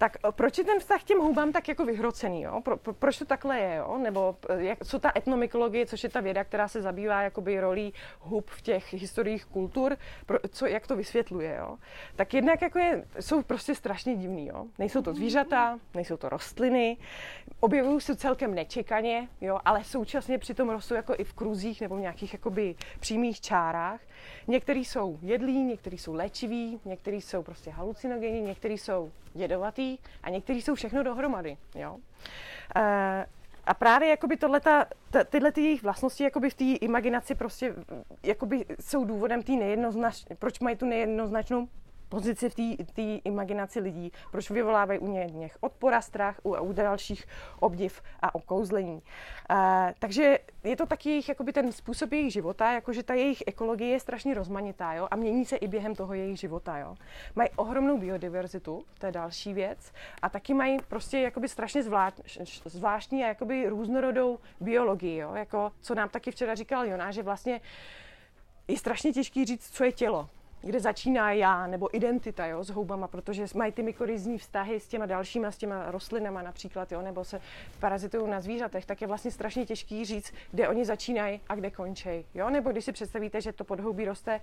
Tak 0.00 0.16
eh, 0.24 0.32
proč 0.32 0.58
je 0.58 0.64
ten 0.64 0.80
vztah 0.80 1.00
k 1.00 1.04
těm 1.04 1.18
hubám 1.18 1.52
tak 1.52 1.68
jako 1.68 1.84
vyhrocený, 1.84 2.42
jo? 2.42 2.60
Pro, 2.64 2.76
pro, 2.76 2.92
proč 2.92 3.18
to 3.18 3.24
takhle 3.24 3.58
je, 3.58 3.76
jo? 3.76 3.98
Nebo 3.98 4.36
eh, 4.48 4.62
jak, 4.62 4.84
co 4.84 4.98
ta 4.98 5.12
etnomykologie, 5.16 5.86
což 5.86 6.04
je 6.04 6.10
ta 6.10 6.20
věda, 6.20 6.44
která 6.44 6.68
se 6.68 6.82
zabývá 6.82 7.22
jakoby 7.22 7.60
rolí 7.60 7.94
hub 8.20 8.50
v 8.50 8.62
těch 8.62 8.92
historiích 8.92 9.44
kultur, 9.44 9.96
pro, 10.26 10.38
co, 10.48 10.66
jak 10.66 10.86
to 10.86 10.96
vysvětluje, 10.96 11.56
jo? 11.58 11.78
Tak 12.16 12.34
jednak 12.34 12.62
jako 12.62 12.78
je, 12.78 13.04
jsou 13.20 13.42
prostě 13.42 13.74
strašně 13.74 14.16
divný, 14.16 14.46
jo? 14.46 14.66
Nejsou 14.78 15.02
to 15.02 15.14
zvířata, 15.14 15.78
nejsou 15.94 16.16
to 16.16 16.28
rostliny, 16.28 16.96
objevují 17.60 18.00
se 18.00 18.16
celkem 18.16 18.54
nečekaně, 18.54 19.28
jo? 19.40 19.60
Ale 19.64 19.84
současně 19.84 20.38
přitom 20.38 20.70
rostou 20.70 20.94
jako 20.94 21.14
i 21.18 21.24
v 21.24 21.32
kruzích 21.32 21.80
nebo 21.80 21.96
v 21.96 22.00
nějakých 22.00 22.32
jakoby 22.32 22.74
přímých 23.00 23.40
čárách. 23.40 24.00
Některý 24.46 24.84
jsou 24.84 25.18
jedlí, 25.22 25.64
některý 25.64 25.98
jsou 25.98 26.14
léčiví, 26.14 26.80
některý 26.84 27.20
jsou 27.20 27.42
prostě 27.42 27.70
halucinogenní, 27.70 28.40
některý 28.40 28.78
jsou 28.78 29.12
jedovatý 29.34 29.98
a 30.22 30.30
některý 30.30 30.62
jsou 30.62 30.74
všechno 30.74 31.02
dohromady. 31.02 31.56
Jo? 31.74 31.96
E, 32.76 33.26
a 33.64 33.74
právě 33.74 34.08
jakoby 34.08 34.36
tohleta, 34.36 34.86
t- 35.10 35.24
tyhle 35.24 35.52
ty 35.52 35.60
jejich 35.60 35.82
vlastnosti 35.82 36.24
jakoby 36.24 36.50
v 36.50 36.54
té 36.54 36.64
imaginaci 36.64 37.34
prostě 37.34 37.74
jakoby 38.22 38.64
jsou 38.80 39.04
důvodem 39.04 39.42
té 39.42 39.52
nejednoznačné, 39.52 40.36
proč 40.36 40.60
mají 40.60 40.76
tu 40.76 40.86
nejednoznačnou 40.86 41.68
pozici 42.10 42.50
v 42.50 42.92
té 42.92 43.02
imaginaci 43.02 43.80
lidí, 43.80 44.12
proč 44.30 44.50
vyvolávají 44.50 44.98
u 44.98 45.06
něch 45.12 45.56
odpor 45.60 45.94
a 45.94 46.00
strach, 46.00 46.40
u, 46.42 46.56
u 46.56 46.72
dalších 46.72 47.26
obdiv 47.60 48.02
a 48.22 48.34
okouzlení. 48.34 49.02
Uh, 49.50 49.56
takže 49.98 50.38
je 50.64 50.76
to 50.76 50.86
taky 50.86 51.08
jejich, 51.08 51.28
jakoby 51.28 51.52
ten 51.52 51.72
způsob 51.72 52.12
jejich 52.12 52.32
života, 52.32 52.72
jakože 52.72 53.02
ta 53.02 53.14
jejich 53.14 53.42
ekologie 53.46 53.90
je 53.90 54.00
strašně 54.00 54.34
rozmanitá 54.34 54.92
jo, 54.92 55.08
a 55.10 55.16
mění 55.16 55.44
se 55.44 55.56
i 55.56 55.68
během 55.68 55.94
toho 55.94 56.14
jejich 56.14 56.40
života. 56.40 56.78
Jo. 56.78 56.96
Mají 57.36 57.50
ohromnou 57.56 57.98
biodiverzitu, 57.98 58.84
to 58.98 59.06
je 59.06 59.12
další 59.12 59.54
věc, 59.54 59.92
a 60.22 60.28
taky 60.28 60.54
mají 60.54 60.78
prostě 60.88 61.18
jakoby 61.18 61.48
strašně 61.48 61.82
zvláštní 62.64 63.24
a 63.24 63.28
jakoby 63.28 63.68
různorodou 63.68 64.38
biologii, 64.60 65.16
jo, 65.16 65.34
jako 65.34 65.72
co 65.80 65.94
nám 65.94 66.08
taky 66.08 66.30
včera 66.30 66.54
říkal 66.54 66.86
Jonáš, 66.86 67.14
že 67.14 67.22
vlastně 67.22 67.60
je 68.68 68.78
strašně 68.78 69.12
těžký 69.12 69.44
říct, 69.44 69.70
co 69.70 69.84
je 69.84 69.92
tělo 69.92 70.28
kde 70.62 70.80
začíná 70.80 71.32
já 71.32 71.66
nebo 71.66 71.96
identita 71.96 72.46
jo, 72.46 72.64
s 72.64 72.70
houbama, 72.70 73.08
protože 73.08 73.46
mají 73.54 73.72
ty 73.72 73.82
mykorizní 73.82 74.38
vztahy 74.38 74.80
s 74.80 74.88
těma 74.88 75.06
dalšíma, 75.06 75.50
s 75.50 75.56
těma 75.56 75.90
rostlinama 75.90 76.42
například, 76.42 76.92
jo, 76.92 77.02
nebo 77.02 77.24
se 77.24 77.40
parazitují 77.80 78.30
na 78.30 78.40
zvířatech, 78.40 78.86
tak 78.86 79.00
je 79.00 79.06
vlastně 79.06 79.30
strašně 79.30 79.66
těžký 79.66 80.04
říct, 80.04 80.32
kde 80.50 80.68
oni 80.68 80.84
začínají 80.84 81.40
a 81.48 81.54
kde 81.54 81.70
končí. 81.70 82.26
Jo? 82.34 82.50
Nebo 82.50 82.70
když 82.70 82.84
si 82.84 82.92
představíte, 82.92 83.40
že 83.40 83.52
to 83.52 83.64
podhoubí 83.64 84.04
roste 84.04 84.40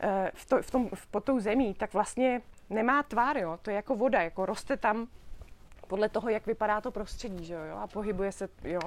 eh, 0.00 0.30
v, 0.34 0.46
to, 0.46 0.62
v 0.62 0.70
tom, 0.70 0.88
v, 0.94 1.06
pod 1.06 1.24
tou 1.24 1.40
zemí, 1.40 1.74
tak 1.74 1.92
vlastně 1.92 2.42
nemá 2.70 3.02
tvár, 3.02 3.38
jo? 3.38 3.58
to 3.62 3.70
je 3.70 3.76
jako 3.76 3.96
voda, 3.96 4.22
jako 4.22 4.46
roste 4.46 4.76
tam 4.76 5.08
podle 5.86 6.08
toho, 6.08 6.28
jak 6.28 6.46
vypadá 6.46 6.80
to 6.80 6.90
prostředí, 6.90 7.44
že 7.44 7.54
jo, 7.54 7.76
a 7.76 7.86
pohybuje 7.86 8.32
se, 8.32 8.48
jo, 8.64 8.80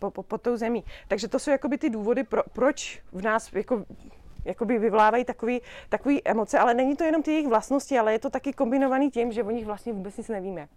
po, 0.00 0.10
po, 0.10 0.22
po 0.22 0.38
tou 0.38 0.56
zemí. 0.56 0.84
Takže 1.08 1.28
to 1.28 1.38
jsou 1.38 1.50
jakoby 1.50 1.78
ty 1.78 1.90
důvody, 1.90 2.24
pro, 2.24 2.42
proč 2.52 3.02
v 3.12 3.22
nás 3.22 3.52
jako 3.52 3.84
jakoby 4.44 4.78
vyvlávají 4.78 5.24
takový, 5.24 5.60
takový 5.88 6.28
emoce, 6.28 6.58
ale 6.58 6.74
není 6.74 6.96
to 6.96 7.04
jenom 7.04 7.22
ty 7.22 7.30
jejich 7.30 7.48
vlastnosti, 7.48 7.98
ale 7.98 8.12
je 8.12 8.18
to 8.18 8.30
taky 8.30 8.52
kombinovaný 8.52 9.10
tím, 9.10 9.32
že 9.32 9.42
o 9.42 9.50
nich 9.50 9.66
vlastně 9.66 9.92
vůbec 9.92 10.16
nic 10.16 10.28
nevíme. 10.28 10.68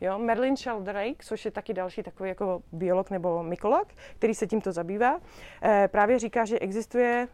Jo, 0.00 0.18
Merlin 0.18 0.56
Sheldrake, 0.56 1.24
což 1.24 1.44
je 1.44 1.50
taky 1.50 1.74
další 1.74 2.02
takový 2.02 2.28
jako 2.28 2.62
biolog 2.72 3.10
nebo 3.10 3.42
mykolog, 3.42 3.88
který 4.16 4.34
se 4.34 4.46
tímto 4.46 4.72
zabývá, 4.72 5.20
eh, 5.62 5.88
právě 5.92 6.18
říká, 6.18 6.44
že 6.44 6.58
existuje 6.58 7.28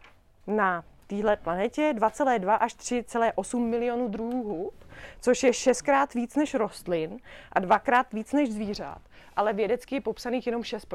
na 0.47 0.83
téhle 1.07 1.37
planetě 1.37 1.93
2,2 1.93 2.55
až 2.55 2.73
3,8 2.73 3.69
milionů 3.69 4.07
druhů, 4.07 4.71
což 5.21 5.43
je 5.43 5.53
šestkrát 5.53 6.13
víc 6.13 6.35
než 6.35 6.53
rostlin 6.53 7.19
a 7.51 7.59
dvakrát 7.59 8.13
víc 8.13 8.33
než 8.33 8.51
zvířat, 8.51 9.01
ale 9.35 9.53
vědecky 9.53 9.95
je 9.95 10.01
popsaných 10.01 10.47
jenom 10.47 10.63
6 10.63 10.87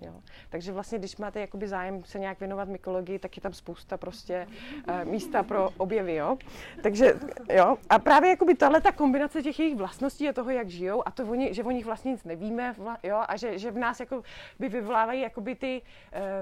Jo. 0.00 0.12
Takže 0.48 0.72
vlastně, 0.72 0.98
když 0.98 1.16
máte 1.16 1.40
jakoby 1.40 1.68
zájem 1.68 2.04
se 2.04 2.18
nějak 2.18 2.40
věnovat 2.40 2.68
mykologii, 2.68 3.18
tak 3.18 3.36
je 3.36 3.42
tam 3.42 3.52
spousta 3.52 3.96
prostě 3.96 4.46
uh, 4.88 5.04
místa 5.04 5.42
pro 5.42 5.70
objevy, 5.76 6.14
jo. 6.14 6.38
Takže, 6.82 7.14
jo, 7.52 7.76
a 7.90 7.98
právě 7.98 8.30
jakoby 8.30 8.54
tahle 8.54 8.80
ta 8.80 8.92
kombinace 8.92 9.42
těch 9.42 9.58
jejich 9.58 9.76
vlastností 9.76 10.28
a 10.28 10.32
toho, 10.32 10.50
jak 10.50 10.68
žijou 10.68 11.02
a 11.08 11.10
to, 11.10 11.22
oni, 11.22 11.54
že 11.54 11.64
o 11.64 11.70
nich 11.70 11.84
vlastně 11.84 12.12
nic 12.12 12.24
nevíme, 12.24 12.74
jo, 13.02 13.22
a 13.28 13.36
že, 13.36 13.58
že 13.58 13.70
v 13.70 13.78
nás 13.78 14.00
jako 14.00 14.22
by 14.58 14.68
vyvolávají 14.68 15.20
jakoby 15.20 15.54
ty 15.54 15.82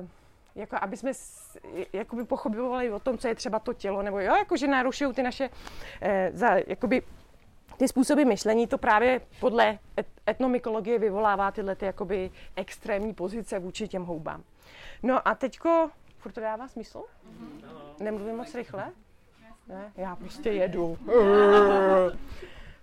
uh, 0.00 0.08
jako 0.56 0.76
aby 0.80 0.96
jsme 0.96 1.12
jakoby 1.92 2.24
pochopili 2.24 2.92
o 2.92 2.98
tom, 2.98 3.18
co 3.18 3.28
je 3.28 3.34
třeba 3.34 3.58
to 3.58 3.72
tělo, 3.72 4.02
nebo 4.02 4.20
jo, 4.20 4.36
jako 4.36 4.56
že 4.56 4.66
narušují 4.66 5.14
ty 5.14 5.22
naše 5.22 5.50
eh, 6.00 6.30
za, 6.34 6.48
jakoby 6.66 7.02
ty 7.76 7.88
způsoby 7.88 8.24
myšlení 8.24 8.66
to 8.66 8.78
právě 8.78 9.20
podle 9.40 9.78
etnomykologie 10.30 10.98
vyvolává 10.98 11.50
tyhle 11.50 11.76
ty 11.76 11.86
jakoby 11.86 12.30
extrémní 12.56 13.14
pozice 13.14 13.58
vůči 13.58 13.88
těm 13.88 14.04
houbám. 14.04 14.42
No 15.02 15.28
a 15.28 15.34
teďko, 15.34 15.90
furt 16.18 16.32
to 16.32 16.40
dává 16.40 16.68
smysl? 16.68 16.98
Mm-hmm. 16.98 18.04
Nemluvím 18.04 18.36
moc 18.36 18.54
rychle? 18.54 18.92
Ne? 19.68 19.92
Já 19.96 20.16
prostě 20.16 20.50
jedu. 20.50 20.98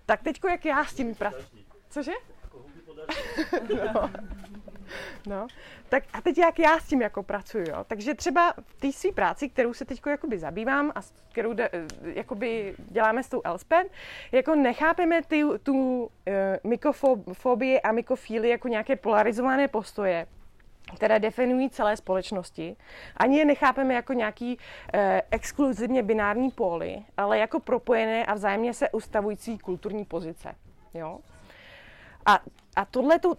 tak 0.06 0.22
teďko, 0.22 0.48
jak 0.48 0.64
já 0.64 0.84
s 0.84 0.94
tím 0.94 1.14
pracuji. 1.14 1.64
Cože? 1.90 2.12
no. 3.94 4.10
No, 5.26 5.46
tak 5.88 6.04
a 6.12 6.20
teď 6.20 6.38
jak 6.38 6.58
já 6.58 6.78
s 6.78 6.86
tím 6.86 7.02
jako 7.02 7.22
pracuji, 7.22 7.70
jo? 7.70 7.84
Takže 7.86 8.14
třeba 8.14 8.54
v 8.62 8.80
té 8.80 8.92
své 8.92 9.12
práci, 9.12 9.48
kterou 9.48 9.74
se 9.74 9.84
teď 9.84 10.00
jakoby 10.06 10.38
zabývám 10.38 10.92
a 10.94 11.00
kterou 11.32 11.52
de, 11.52 11.68
eh, 11.72 11.86
jakoby 12.02 12.74
děláme 12.78 13.22
s 13.22 13.28
tou 13.28 13.40
Elspen, 13.44 13.86
jako 14.32 14.54
nechápeme 14.54 15.22
ty, 15.22 15.42
tu 15.62 16.02
uh, 16.04 16.10
mykofobii 16.64 17.80
a 17.80 17.92
mykofíly 17.92 18.48
jako 18.48 18.68
nějaké 18.68 18.96
polarizované 18.96 19.68
postoje, 19.68 20.26
které 20.96 21.18
definují 21.18 21.70
celé 21.70 21.96
společnosti. 21.96 22.76
Ani 23.16 23.38
je 23.38 23.44
nechápeme 23.44 23.94
jako 23.94 24.12
nějaký 24.12 24.58
eh, 24.92 25.22
exkluzivně 25.30 26.02
binární 26.02 26.50
póly, 26.50 27.02
ale 27.16 27.38
jako 27.38 27.60
propojené 27.60 28.26
a 28.26 28.34
vzájemně 28.34 28.74
se 28.74 28.90
ustavující 28.90 29.58
kulturní 29.58 30.04
pozice. 30.04 30.54
Jo? 30.94 31.18
A, 32.26 32.40
a 32.76 32.84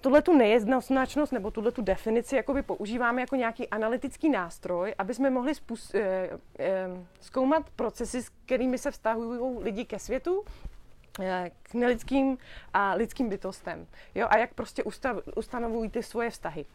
tuhle 0.01 0.22
tu 0.22 0.38
nejednoznačnost 0.38 1.32
nebo 1.32 1.51
tuhle 1.51 1.72
tu 1.72 1.82
definici 1.82 2.36
jakoby 2.36 2.62
používáme 2.62 3.22
jako 3.22 3.36
nějaký 3.36 3.70
analytický 3.70 4.30
nástroj, 4.30 4.96
aby 4.98 5.13
jsme 5.13 5.30
mohli 5.30 5.56
spus, 5.56 5.96
eh, 5.96 6.30
eh, 6.60 6.88
zkoumat 7.22 7.70
procesy, 7.70 8.24
s 8.24 8.30
kterými 8.30 8.77
se 8.77 8.92
vztahují 8.92 9.63
lidi 9.63 9.86
ke 9.86 10.00
světu, 10.00 10.44
eh, 11.20 11.51
k 11.63 11.74
nelidským 11.74 12.38
a 12.74 12.94
lidským 12.94 13.30
bytostem. 13.30 13.88
Jo? 14.15 14.27
A 14.30 14.38
jak 14.38 14.54
prostě 14.54 14.84
ustav, 14.84 15.18
ustanovují 15.36 15.89
ty 15.89 16.04
svoje 16.04 16.30
vztahy. 16.30 16.65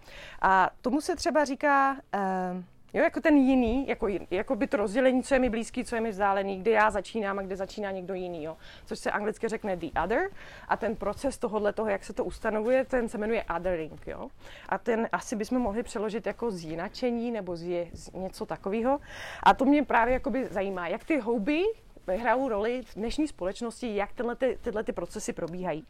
A 0.42 0.70
tomu 0.80 1.00
se 1.00 1.16
třeba 1.16 1.44
říká... 1.44 1.96
Eh, 2.14 2.62
Jo, 2.94 3.02
jako 3.02 3.20
ten 3.20 3.36
jiný, 3.36 3.88
jako, 3.88 4.08
jako 4.30 4.56
by 4.56 4.66
to 4.66 4.76
rozdělení, 4.76 5.22
co 5.22 5.34
je 5.34 5.40
mi 5.40 5.50
blízký, 5.50 5.84
co 5.84 5.94
je 5.94 6.00
mi 6.00 6.10
vzdálený, 6.10 6.60
kde 6.60 6.70
já 6.70 6.90
začínám 6.90 7.38
a 7.38 7.42
kde 7.42 7.56
začíná 7.56 7.90
někdo 7.90 8.14
jiný, 8.14 8.44
jo. 8.44 8.56
Což 8.86 8.98
se 8.98 9.10
anglicky 9.10 9.48
řekne 9.48 9.76
the 9.76 9.90
other. 10.04 10.30
A 10.68 10.76
ten 10.76 10.96
proces 10.96 11.38
tohohle 11.38 11.72
toho, 11.72 11.88
jak 11.88 12.04
se 12.04 12.12
to 12.12 12.24
ustanovuje, 12.24 12.84
ten 12.84 13.08
se 13.08 13.18
jmenuje 13.18 13.44
othering, 13.56 14.06
jo. 14.06 14.28
A 14.68 14.78
ten 14.78 15.08
asi 15.12 15.36
bychom 15.36 15.58
mohli 15.58 15.82
přeložit 15.82 16.26
jako 16.26 16.50
zjinačení 16.50 17.30
nebo 17.30 17.56
z, 17.56 17.90
z 17.92 18.12
něco 18.12 18.46
takového. 18.46 19.00
A 19.42 19.54
to 19.54 19.64
mě 19.64 19.84
právě 19.84 20.14
jakoby 20.14 20.46
zajímá, 20.46 20.88
jak 20.88 21.04
ty 21.04 21.18
houby 21.18 21.62
hrajou 22.06 22.48
roli 22.48 22.82
v 22.82 22.94
dnešní 22.94 23.28
společnosti, 23.28 23.96
jak 23.96 24.12
tyhle, 24.12 24.36
ty, 24.36 24.58
tyhle 24.62 24.84
ty 24.84 24.92
procesy 24.92 25.32
probíhají. 25.32 25.86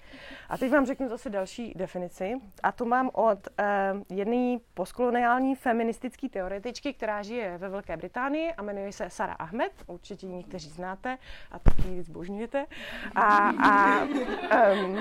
A 0.48 0.58
teď 0.58 0.72
vám 0.72 0.86
řeknu 0.86 1.08
zase 1.08 1.30
další 1.30 1.72
definici. 1.76 2.32
A 2.62 2.72
to 2.72 2.84
mám 2.84 3.10
od 3.12 3.38
uh, 3.48 4.16
jedné 4.18 4.58
postkoloniální 4.74 5.54
feministické 5.54 6.28
teoretičky, 6.28 6.94
která 6.94 7.22
žije 7.22 7.58
ve 7.58 7.68
Velké 7.68 7.96
Británii 7.96 8.52
a 8.52 8.62
jmenuje 8.62 8.92
se 8.92 9.10
Sara 9.10 9.32
Ahmed. 9.32 9.72
Určitě 9.86 10.26
ji 10.26 10.32
někteří 10.32 10.70
znáte 10.70 11.18
a 11.50 11.58
taky 11.58 11.88
ji 11.88 12.02
zbožňujete. 12.02 12.66
A, 13.14 13.50
a, 13.50 14.04
um, 14.04 14.98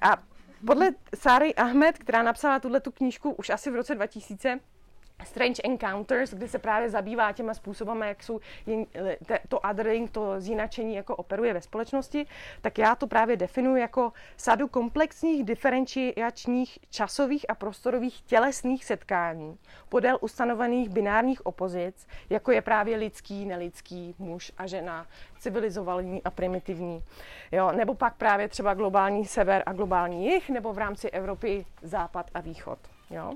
a 0.00 0.16
podle 0.66 0.90
Sary 1.14 1.54
Ahmed, 1.54 1.98
která 1.98 2.22
napsala 2.22 2.60
tuhle 2.60 2.80
tu 2.80 2.90
knížku 2.90 3.30
už 3.30 3.50
asi 3.50 3.70
v 3.70 3.74
roce 3.74 3.94
2000, 3.94 4.60
Strange 5.24 5.62
Encounters, 5.64 6.34
kde 6.34 6.48
se 6.48 6.58
právě 6.58 6.90
zabývá 6.90 7.32
těma 7.32 7.54
způsobama, 7.54 8.06
jak 8.06 8.22
jsou 8.22 8.40
to 9.48 9.60
othering, 9.60 10.10
to 10.10 10.40
zjinačení 10.40 10.94
jako 10.94 11.16
operuje 11.16 11.54
ve 11.54 11.60
společnosti, 11.60 12.26
tak 12.60 12.78
já 12.78 12.94
to 12.94 13.06
právě 13.06 13.36
definuji 13.36 13.80
jako 13.80 14.12
sadu 14.36 14.68
komplexních 14.68 15.44
diferenciačních 15.44 16.78
časových 16.90 17.50
a 17.50 17.54
prostorových 17.54 18.22
tělesných 18.22 18.84
setkání 18.84 19.58
podél 19.88 20.18
ustanovených 20.20 20.88
binárních 20.88 21.46
opozic, 21.46 22.06
jako 22.30 22.52
je 22.52 22.62
právě 22.62 22.96
lidský, 22.96 23.44
nelidský, 23.44 24.14
muž 24.18 24.52
a 24.58 24.66
žena, 24.66 25.06
civilizovaný 25.38 26.22
a 26.22 26.30
primitivní. 26.30 27.04
Jo? 27.52 27.72
Nebo 27.72 27.94
pak 27.94 28.16
právě 28.16 28.48
třeba 28.48 28.74
globální 28.74 29.24
sever 29.24 29.62
a 29.66 29.72
globální 29.72 30.26
jih, 30.26 30.50
nebo 30.50 30.72
v 30.72 30.78
rámci 30.78 31.10
Evropy 31.10 31.66
západ 31.82 32.30
a 32.34 32.40
východ. 32.40 32.78
Jo? 33.10 33.32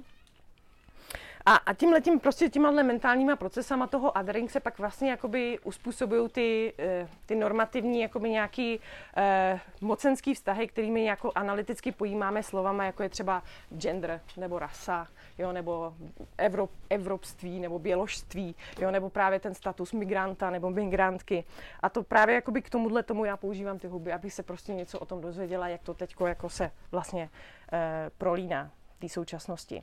A, 1.47 1.55
a 1.55 1.75
tím 1.75 1.93
letím 1.93 2.21
prostě 2.21 2.49
těma 2.49 2.71
mentálníma 2.71 3.37
procesama 3.37 3.87
toho 3.87 4.13
othering 4.13 4.51
se 4.51 4.61
pak 4.61 4.79
vlastně 4.79 5.11
jakoby 5.11 5.59
uspůsobují 5.59 6.29
ty, 6.29 6.73
eh, 6.79 7.09
ty 7.27 7.35
normativní 7.35 8.01
jakoby 8.01 8.31
nějaký 8.31 8.81
eh, 9.17 9.61
mocenský 9.81 10.35
vztahy, 10.35 10.67
kterými 10.67 11.05
jako 11.05 11.33
analyticky 11.35 11.93
pojímáme 11.93 12.43
slovama, 12.43 12.85
jako 12.85 13.03
je 13.03 13.09
třeba 13.09 13.43
gender 13.71 14.21
nebo 14.37 14.59
rasa, 14.59 15.09
jo, 15.39 15.53
nebo 15.53 15.95
Evrop, 16.39 16.71
evropství 16.91 17.61
nebo 17.61 17.79
běložství, 17.79 18.55
jo, 18.81 18.91
nebo 18.91 19.11
právě 19.11 19.41
ten 19.41 19.55
status 19.55 19.93
migranta 19.93 20.51
nebo 20.51 20.71
migrantky. 20.71 21.45
A 21.81 21.89
to 21.89 22.03
právě 22.03 22.35
jakoby 22.35 22.63
k 22.63 22.71
tomuhle 22.71 23.03
tomu 23.03 23.25
já 23.25 23.37
používám 23.37 23.79
ty 23.79 23.89
huby, 23.89 24.13
abych 24.13 24.33
se 24.33 24.43
prostě 24.43 24.75
něco 24.75 24.99
o 24.99 25.07
tom 25.07 25.21
dozvěděla, 25.21 25.69
jak 25.69 25.83
to 25.83 25.95
teď 25.95 26.15
jako 26.27 26.49
se 26.49 26.71
vlastně 26.91 27.31
eh, 27.73 28.11
prolíná 28.19 28.71
v 28.97 29.01
té 29.01 29.09
současnosti. 29.09 29.83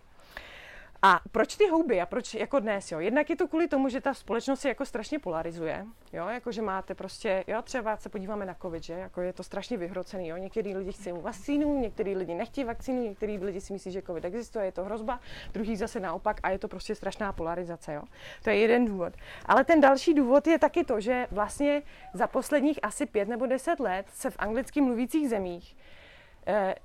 A 1.09 1.19
proč 1.31 1.55
ty 1.55 1.67
houby 1.67 2.01
a 2.01 2.05
proč 2.05 2.33
jako 2.33 2.59
dnes, 2.59 2.91
jo? 2.91 2.99
Jednak 2.99 3.29
je 3.29 3.35
to 3.35 3.47
kvůli 3.47 3.67
tomu, 3.67 3.89
že 3.89 4.01
ta 4.01 4.13
společnost 4.13 4.59
se 4.59 4.69
jako 4.69 4.85
strašně 4.85 5.19
polarizuje, 5.19 5.85
jo? 6.13 6.27
Jako, 6.27 6.51
že 6.51 6.61
máte 6.61 6.95
prostě, 6.95 7.43
jo, 7.47 7.61
třeba 7.61 7.97
se 7.97 8.09
podíváme 8.09 8.45
na 8.45 8.55
covid, 8.61 8.83
že? 8.83 8.93
Jako 8.93 9.21
je 9.21 9.33
to 9.33 9.43
strašně 9.43 9.77
vyhrocený, 9.77 10.27
jo? 10.27 10.37
Některý 10.37 10.75
lidi 10.75 10.91
chtějí 10.91 11.15
vakcínu, 11.21 11.79
některý 11.79 12.15
lidi 12.15 12.33
nechtějí 12.35 12.65
vakcínu, 12.65 13.03
některý 13.03 13.37
lidi 13.37 13.61
si 13.61 13.73
myslí, 13.73 13.91
že 13.91 14.01
covid 14.01 14.25
existuje, 14.25 14.65
je 14.65 14.71
to 14.71 14.83
hrozba, 14.83 15.19
druhý 15.53 15.75
zase 15.75 15.99
naopak 15.99 16.39
a 16.43 16.49
je 16.49 16.59
to 16.59 16.67
prostě 16.67 16.95
strašná 16.95 17.33
polarizace, 17.33 17.93
jo? 17.93 18.01
To 18.43 18.49
je 18.49 18.55
jeden 18.55 18.85
důvod. 18.85 19.13
Ale 19.45 19.63
ten 19.63 19.81
další 19.81 20.13
důvod 20.13 20.47
je 20.47 20.59
taky 20.59 20.83
to, 20.83 20.99
že 20.99 21.27
vlastně 21.31 21.81
za 22.13 22.27
posledních 22.27 22.79
asi 22.83 23.05
pět 23.05 23.27
nebo 23.27 23.45
deset 23.45 23.79
let 23.79 24.05
se 24.09 24.29
v 24.29 24.35
anglicky 24.39 24.81
mluvících 24.81 25.29
zemích 25.29 25.75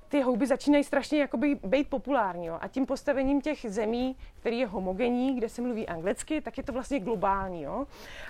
ty 0.07 0.21
houby 0.21 0.47
začínají 0.47 0.83
strašně 0.83 1.19
jakoby 1.19 1.59
být 1.63 1.89
populární. 1.89 2.45
Jo? 2.45 2.57
A 2.61 2.67
tím 2.67 2.85
postavením 2.85 3.41
těch 3.41 3.65
zemí, 3.67 4.15
který 4.39 4.59
je 4.59 4.67
homogenní, 4.67 5.35
kde 5.35 5.49
se 5.49 5.61
mluví 5.61 5.87
anglicky, 5.87 6.41
tak 6.41 6.57
je 6.57 6.63
to 6.63 6.73
vlastně 6.73 6.99
globální. 6.99 7.61
Jo? 7.61 7.87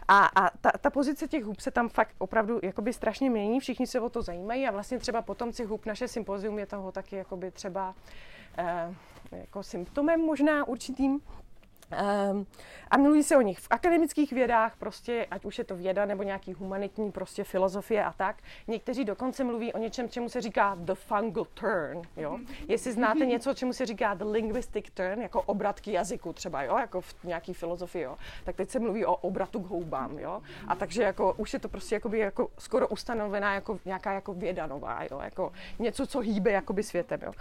A, 0.07 0.25
a 0.25 0.49
ta, 0.61 0.71
ta, 0.81 0.89
pozice 0.89 1.27
těch 1.27 1.43
hub 1.43 1.59
se 1.59 1.71
tam 1.71 1.89
fakt 1.89 2.15
opravdu 2.17 2.59
jakoby 2.63 2.93
strašně 2.93 3.29
mění, 3.29 3.59
všichni 3.59 3.87
se 3.87 3.99
o 3.99 4.09
to 4.09 4.21
zajímají 4.21 4.67
a 4.67 4.71
vlastně 4.71 4.99
třeba 4.99 5.21
potomci 5.21 5.63
hub, 5.63 5.85
naše 5.85 6.07
sympozium 6.07 6.59
je 6.59 6.65
toho 6.65 6.91
taky 6.91 7.15
jakoby 7.15 7.51
třeba 7.51 7.95
eh, 8.57 8.93
jako 9.31 9.63
symptomem 9.63 10.21
možná 10.21 10.67
určitým. 10.67 11.21
Um, 12.31 12.45
a 12.91 12.97
mluví 12.97 13.23
se 13.23 13.37
o 13.37 13.41
nich 13.41 13.59
v 13.59 13.67
akademických 13.69 14.33
vědách, 14.33 14.75
prostě, 14.77 15.27
ať 15.31 15.45
už 15.45 15.57
je 15.57 15.63
to 15.63 15.75
věda 15.75 16.05
nebo 16.05 16.23
nějaký 16.23 16.53
humanitní 16.53 17.11
prostě 17.11 17.43
filozofie 17.43 18.03
a 18.05 18.13
tak. 18.13 18.35
Někteří 18.67 19.05
dokonce 19.05 19.43
mluví 19.43 19.73
o 19.73 19.77
něčem, 19.77 20.09
čemu 20.09 20.29
se 20.29 20.41
říká 20.41 20.75
the 20.79 20.93
fungal 20.93 21.45
turn, 21.53 22.01
jo. 22.17 22.39
Jestli 22.67 22.91
znáte 22.91 23.25
něco, 23.25 23.53
čemu 23.53 23.73
se 23.73 23.85
říká 23.85 24.13
the 24.13 24.23
linguistic 24.23 24.85
turn, 24.93 25.21
jako 25.21 25.41
obrat 25.41 25.79
k 25.79 25.87
jazyku 25.87 26.33
třeba, 26.33 26.63
jo, 26.63 26.77
jako 26.77 27.01
v 27.01 27.23
nějaký 27.23 27.53
filozofii, 27.53 28.03
jo, 28.03 28.17
tak 28.43 28.55
teď 28.55 28.69
se 28.69 28.79
mluví 28.79 29.05
o 29.05 29.15
obratu 29.15 29.59
k 29.59 29.69
houbám, 29.69 30.19
jo. 30.19 30.41
A 30.67 30.75
takže 30.75 31.03
jako 31.03 31.33
už 31.37 31.53
je 31.53 31.59
to 31.59 31.69
prostě 31.69 31.95
jakoby 31.95 32.19
jako 32.19 32.49
skoro 32.57 32.87
ustanovená 32.87 33.53
jako 33.53 33.79
nějaká 33.85 34.13
jako 34.13 34.33
věda 34.33 34.67
nová, 34.67 34.99
jo, 35.11 35.19
jako 35.23 35.51
něco, 35.79 36.07
co 36.07 36.19
hýbe 36.19 36.61
světem, 36.81 37.19
jo. 37.23 37.31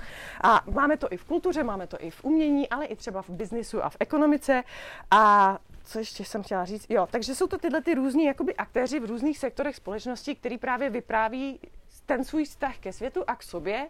A 0.42 0.64
máme 0.70 0.96
to 0.96 1.12
i 1.12 1.16
v 1.16 1.24
kultuře, 1.24 1.62
máme 1.62 1.86
to 1.86 1.96
i 2.00 2.10
v 2.10 2.24
umění, 2.24 2.68
ale 2.68 2.86
i 2.86 2.96
třeba 2.96 3.22
v 3.22 3.30
biznisu 3.30 3.84
a 3.84 3.88
v 3.88 3.96
ekonomice 4.00 4.41
ekonomice 4.42 4.64
a 5.10 5.58
co 5.84 5.98
ještě 5.98 6.24
jsem 6.24 6.42
chtěla 6.42 6.64
říct? 6.64 6.86
Jo, 6.88 7.06
takže 7.10 7.34
jsou 7.34 7.46
to 7.46 7.58
tyhle 7.58 7.82
ty 7.82 7.94
různí 7.94 8.24
jakoby 8.24 8.54
aktéři 8.54 9.00
v 9.00 9.04
různých 9.04 9.38
sektorech 9.38 9.76
společnosti, 9.76 10.34
který 10.34 10.58
právě 10.58 10.90
vypráví 10.90 11.60
ten 12.06 12.24
svůj 12.24 12.44
vztah 12.44 12.78
ke 12.78 12.92
světu 12.92 13.24
a 13.26 13.36
k 13.36 13.42
sobě 13.42 13.88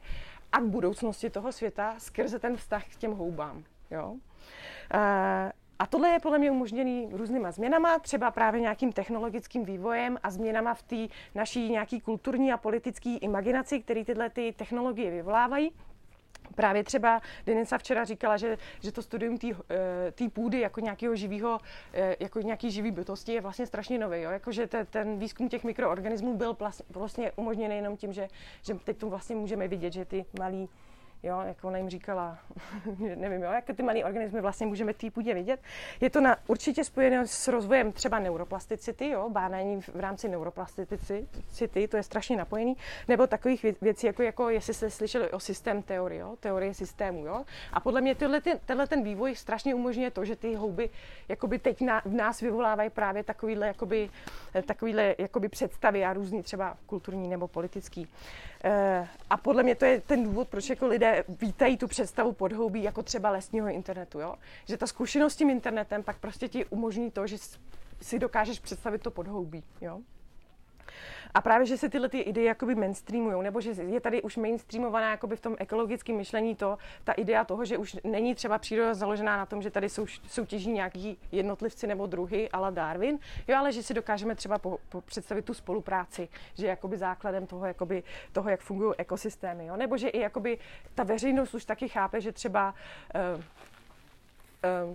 a 0.52 0.60
k 0.60 0.64
budoucnosti 0.64 1.30
toho 1.30 1.52
světa 1.52 1.94
skrze 1.98 2.38
ten 2.38 2.56
vztah 2.56 2.84
k 2.84 2.96
těm 2.96 3.12
houbám. 3.12 3.64
Jo? 3.90 4.16
E, 4.94 5.52
a 5.78 5.86
tohle 5.86 6.08
je 6.08 6.20
podle 6.20 6.38
mě 6.38 6.50
umožněný 6.50 7.08
různýma 7.12 7.50
změnama, 7.50 7.98
třeba 7.98 8.30
právě 8.30 8.60
nějakým 8.60 8.92
technologickým 8.92 9.64
vývojem 9.64 10.18
a 10.22 10.30
změnama 10.30 10.74
v 10.74 10.82
té 10.82 11.08
naší 11.34 11.70
nějaký 11.70 12.00
kulturní 12.00 12.52
a 12.52 12.56
politické 12.56 13.10
imaginaci, 13.10 13.80
které 13.80 14.04
tyhle 14.04 14.30
ty 14.30 14.54
technologie 14.56 15.10
vyvolávají. 15.10 15.72
Právě 16.54 16.84
třeba 16.84 17.20
Denisa 17.46 17.78
včera 17.78 18.04
říkala, 18.04 18.36
že, 18.36 18.58
že 18.80 18.92
to 18.92 19.02
studium 19.02 19.38
té 19.38 19.48
eh, 19.70 20.28
půdy 20.28 20.60
jako 20.60 20.80
nějakého 20.80 21.16
živého, 21.16 21.58
eh, 21.92 22.16
jako 22.20 22.40
nějaký 22.40 22.70
živý 22.70 22.90
bytosti 22.90 23.32
je 23.32 23.40
vlastně 23.40 23.66
strašně 23.66 23.98
nový. 23.98 24.20
Jo? 24.20 24.30
Jako, 24.30 24.52
že 24.52 24.66
te, 24.66 24.84
ten 24.84 25.18
výzkum 25.18 25.48
těch 25.48 25.64
mikroorganismů 25.64 26.36
byl 26.36 26.56
vlastně 26.90 27.32
umožněný 27.36 27.76
jenom 27.76 27.96
tím, 27.96 28.12
že, 28.12 28.28
že 28.62 28.74
teď 28.74 28.96
tu 28.96 29.10
vlastně 29.10 29.36
můžeme 29.36 29.68
vidět, 29.68 29.92
že 29.92 30.04
ty 30.04 30.24
malí 30.38 30.68
jo, 31.22 31.42
jak 31.46 31.64
ona 31.64 31.78
jim 31.78 31.90
říkala, 31.90 32.38
nevím, 33.14 33.42
jo, 33.42 33.52
jak 33.52 33.64
ty 33.76 33.82
malé 33.82 34.04
organismy 34.04 34.40
vlastně 34.40 34.66
můžeme 34.66 34.92
v 34.92 34.98
té 34.98 35.10
půdě 35.10 35.34
vidět. 35.34 35.60
Je 36.00 36.10
to 36.10 36.20
na, 36.20 36.36
určitě 36.46 36.84
spojené 36.84 37.26
s 37.26 37.48
rozvojem 37.48 37.92
třeba 37.92 38.18
neuroplasticity, 38.18 39.08
jo, 39.08 39.30
bádání 39.30 39.80
v 39.82 40.00
rámci 40.00 40.28
neuroplasticity, 40.28 41.88
to 41.88 41.96
je 41.96 42.02
strašně 42.02 42.36
napojený, 42.36 42.76
nebo 43.08 43.26
takových 43.26 43.66
věcí, 43.80 44.06
jako, 44.06 44.22
jako 44.22 44.48
jestli 44.48 44.74
jste 44.74 44.90
slyšeli 44.90 45.30
o 45.30 45.40
systém 45.40 45.82
teorie, 45.82 46.20
jo, 46.20 46.36
teorie 46.40 46.74
systému, 46.74 47.26
jo. 47.26 47.44
A 47.72 47.80
podle 47.80 48.00
mě 48.00 48.14
tyhle, 48.14 48.40
ten, 48.40 48.58
tenhle 48.66 48.86
ten 48.86 49.02
vývoj 49.02 49.36
strašně 49.36 49.74
umožňuje 49.74 50.10
to, 50.10 50.24
že 50.24 50.36
ty 50.36 50.54
houby 50.54 50.90
jakoby 51.28 51.58
teď 51.58 51.80
na, 51.80 52.02
v 52.04 52.12
nás 52.12 52.40
vyvolávají 52.40 52.90
právě 52.90 53.24
takovýhle, 53.24 53.66
jakoby, 53.66 54.10
takovýhle 54.66 55.14
jakoby 55.18 55.48
představy 55.48 56.04
a 56.04 56.12
různý 56.12 56.42
třeba 56.42 56.76
kulturní 56.86 57.28
nebo 57.28 57.48
politický. 57.48 58.08
E, 58.64 59.08
a 59.30 59.36
podle 59.36 59.62
mě 59.62 59.74
to 59.74 59.84
je 59.84 60.00
ten 60.00 60.24
důvod, 60.24 60.48
proč 60.48 60.70
jako 60.70 60.86
lidé 60.86 61.11
vítají 61.28 61.76
tu 61.76 61.88
představu 61.88 62.32
podhoubí 62.32 62.82
jako 62.82 63.02
třeba 63.02 63.30
lesního 63.30 63.68
internetu, 63.68 64.20
jo? 64.20 64.34
Že 64.68 64.76
ta 64.76 64.86
zkušenost 64.86 65.32
s 65.32 65.36
tím 65.36 65.50
internetem 65.50 66.02
pak 66.02 66.18
prostě 66.18 66.48
ti 66.48 66.64
umožní 66.64 67.10
to, 67.10 67.26
že 67.26 67.36
si 68.00 68.18
dokážeš 68.18 68.58
představit 68.58 69.02
to 69.02 69.10
podhoubí, 69.10 69.64
jo? 69.80 70.00
A 71.34 71.40
právě, 71.40 71.66
že 71.66 71.76
se 71.76 71.88
tyhle 71.88 72.08
ty 72.08 72.18
idei 72.18 72.44
jakoby 72.44 72.74
mainstreamují, 72.74 73.42
nebo 73.42 73.60
že 73.60 73.70
je 73.70 74.00
tady 74.00 74.22
už 74.22 74.36
mainstreamovaná 74.36 75.10
jakoby 75.10 75.36
v 75.36 75.40
tom 75.40 75.56
ekologickém 75.58 76.16
myšlení 76.16 76.56
to, 76.56 76.78
ta 77.04 77.12
idea 77.12 77.44
toho, 77.44 77.64
že 77.64 77.78
už 77.78 77.96
není 78.04 78.34
třeba 78.34 78.58
příroda 78.58 78.94
založená 78.94 79.36
na 79.36 79.46
tom, 79.46 79.62
že 79.62 79.70
tady 79.70 79.88
jsou, 79.88 80.06
soutěží 80.26 80.72
nějaký 80.72 81.18
jednotlivci 81.32 81.86
nebo 81.86 82.06
druhy, 82.06 82.48
ale 82.50 82.72
Darwin, 82.72 83.18
jo, 83.48 83.56
ale 83.58 83.72
že 83.72 83.82
si 83.82 83.94
dokážeme 83.94 84.34
třeba 84.34 84.58
po, 84.58 84.78
po 84.88 85.00
představit 85.00 85.44
tu 85.44 85.54
spolupráci, 85.54 86.28
že 86.54 86.66
jakoby 86.66 86.98
základem 86.98 87.46
toho, 87.46 87.66
jakoby, 87.66 88.02
toho, 88.32 88.50
jak 88.50 88.60
fungují 88.60 88.94
ekosystémy, 88.98 89.66
jo, 89.66 89.76
nebo 89.76 89.96
že 89.96 90.08
i 90.08 90.20
jakoby 90.20 90.58
ta 90.94 91.02
veřejnost 91.02 91.54
už 91.54 91.64
taky 91.64 91.88
chápe, 91.88 92.20
že 92.20 92.32
třeba 92.32 92.74
uh, 93.36 93.42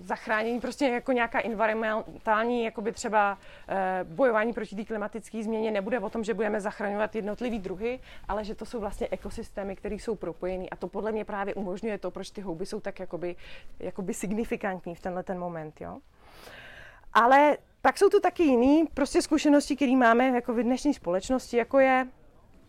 zachránění, 0.02 0.60
prostě 0.60 0.88
jako 0.88 1.12
nějaká 1.12 1.42
environmentální, 1.44 2.64
jakoby 2.64 2.92
třeba 2.92 3.38
eh, 3.68 4.00
bojování 4.04 4.54
proti 4.54 4.76
té 4.76 4.86
klimatické 4.86 5.44
změně 5.44 5.72
nebude 5.72 6.00
o 6.00 6.10
tom, 6.10 6.24
že 6.24 6.34
budeme 6.34 6.62
zachraňovat 6.62 7.16
jednotlivý 7.16 7.60
druhy, 7.60 8.00
ale 8.28 8.44
že 8.44 8.56
to 8.56 8.66
jsou 8.66 8.80
vlastně 8.80 9.08
ekosystémy, 9.12 9.76
které 9.76 9.96
jsou 9.96 10.16
propojené. 10.16 10.66
A 10.72 10.76
to 10.76 10.88
podle 10.88 11.12
mě 11.12 11.26
právě 11.26 11.54
umožňuje 11.54 11.98
to, 11.98 12.12
proč 12.12 12.30
ty 12.30 12.42
houby 12.42 12.66
jsou 12.66 12.80
tak 12.80 13.00
jakoby, 13.00 13.36
jakoby 13.80 14.14
signifikantní 14.14 14.96
v 14.96 15.00
tenhle 15.00 15.24
ten 15.24 15.40
moment. 15.40 15.82
Jo? 15.82 15.98
Ale 17.14 17.58
pak 17.82 17.98
jsou 17.98 18.10
tu 18.10 18.20
taky 18.20 18.44
jiné 18.44 18.88
prostě 18.94 19.22
zkušenosti, 19.22 19.76
které 19.76 19.96
máme 19.96 20.28
jako 20.28 20.54
v 20.54 20.64
dnešní 20.64 20.94
společnosti, 20.94 21.58
jako 21.58 21.80
je 21.80 22.08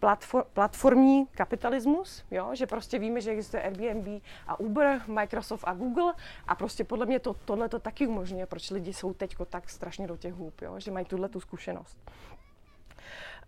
platform, 0.01 0.45
platformní 0.53 1.27
kapitalismus, 1.27 2.25
jo? 2.31 2.51
že 2.53 2.67
prostě 2.67 2.99
víme, 2.99 3.21
že 3.21 3.31
existuje 3.31 3.63
Airbnb 3.63 4.23
a 4.47 4.61
Uber, 4.61 5.03
Microsoft 5.07 5.65
a 5.67 5.75
Google 5.75 6.15
a 6.47 6.55
prostě 6.55 6.85
podle 6.85 7.07
mě 7.07 7.19
to, 7.19 7.35
tohle 7.35 7.69
to 7.69 7.79
taky 7.79 8.07
umožňuje, 8.07 8.47
proč 8.47 8.71
lidi 8.71 8.93
jsou 8.93 9.15
teď 9.15 9.37
tak 9.51 9.71
strašně 9.71 10.07
do 10.07 10.17
těch 10.17 10.35
hůb, 10.35 10.63
jo? 10.63 10.81
že 10.81 10.91
mají 10.91 11.07
tuhle 11.07 11.29
tu 11.29 11.41
zkušenost. 11.41 11.99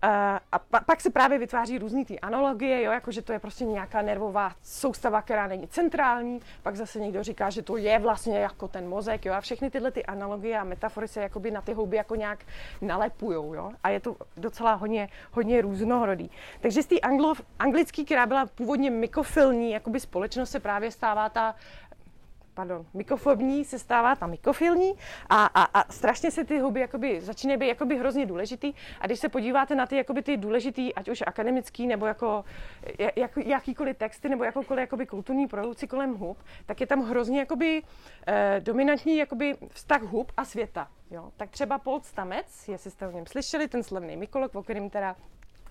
A 0.02 0.58
pa, 0.70 0.80
pak 0.80 1.00
se 1.00 1.10
právě 1.10 1.38
vytváří 1.38 1.78
různé 1.78 2.04
ty 2.04 2.20
analogie, 2.20 2.82
jo, 2.82 2.92
jako 2.92 3.12
že 3.12 3.22
to 3.22 3.32
je 3.32 3.38
prostě 3.38 3.64
nějaká 3.64 4.02
nervová 4.02 4.52
soustava, 4.62 5.22
která 5.22 5.46
není 5.46 5.68
centrální, 5.68 6.40
pak 6.62 6.76
zase 6.76 7.00
někdo 7.00 7.22
říká, 7.22 7.50
že 7.50 7.62
to 7.62 7.76
je 7.76 7.98
vlastně 7.98 8.38
jako 8.38 8.68
ten 8.68 8.88
mozek, 8.88 9.24
jo, 9.24 9.32
a 9.32 9.40
všechny 9.40 9.70
tyhle 9.70 9.90
ty 9.90 10.06
analogie 10.06 10.58
a 10.58 10.64
metafory 10.64 11.08
se 11.08 11.20
jakoby 11.20 11.50
na 11.50 11.60
ty 11.60 11.72
houby 11.72 11.96
jako 11.96 12.14
nějak 12.14 12.38
nalepujou, 12.80 13.54
jo, 13.54 13.72
a 13.82 13.88
je 13.88 14.00
to 14.00 14.16
docela 14.36 14.74
hodně, 14.74 15.08
hodně 15.32 15.62
různorodý. 15.62 16.30
Takže 16.60 16.82
z 16.82 16.86
té 16.86 17.00
anglo, 17.00 17.34
anglické, 17.58 18.04
která 18.04 18.26
byla 18.26 18.46
původně 18.46 18.90
mikofilní, 18.90 19.70
jakoby 19.70 20.00
společnost 20.00 20.50
se 20.50 20.60
právě 20.60 20.90
stává 20.90 21.28
ta 21.28 21.54
pardon, 22.60 22.86
mykofobní 22.94 23.64
se 23.64 23.78
stává 23.78 24.16
ta 24.16 24.26
mykofilní 24.26 24.92
a, 25.28 25.46
a, 25.46 25.80
a 25.80 25.92
strašně 25.92 26.30
se 26.30 26.44
ty 26.44 26.58
huby 26.58 26.80
jakoby, 26.80 27.20
začínají 27.20 27.58
být 27.58 27.68
jakoby 27.68 27.98
hrozně 27.98 28.26
důležitý 28.26 28.72
a 29.00 29.06
když 29.06 29.20
se 29.20 29.28
podíváte 29.28 29.74
na 29.74 29.86
ty, 29.86 29.96
jakoby, 29.96 30.22
ty 30.22 30.36
důležitý, 30.36 30.94
ať 30.94 31.08
už 31.08 31.22
akademický 31.26 31.86
nebo 31.86 32.06
jako, 32.06 32.44
jak, 33.16 33.36
jakýkoliv 33.36 33.96
texty 33.96 34.28
nebo 34.28 34.44
jakoukoliv 34.44 34.80
jakoby, 34.80 35.06
kulturní 35.06 35.46
produkci 35.46 35.86
kolem 35.86 36.14
hub, 36.14 36.38
tak 36.66 36.80
je 36.80 36.86
tam 36.86 37.02
hrozně 37.02 37.38
jakoby, 37.38 37.82
eh, 38.26 38.60
dominantní 38.60 39.16
jakoby, 39.16 39.56
vztah 39.68 40.02
hub 40.02 40.32
a 40.36 40.44
světa. 40.44 40.88
Jo? 41.10 41.32
Tak 41.36 41.50
třeba 41.50 41.78
Paul 41.78 42.00
Stamec, 42.00 42.68
jestli 42.68 42.90
jste 42.90 43.08
o 43.08 43.10
něm 43.10 43.26
slyšeli, 43.26 43.68
ten 43.68 43.82
slavný 43.82 44.16
mykolog, 44.16 44.54
o 44.54 44.62
kterém 44.62 44.90
teda 44.90 45.16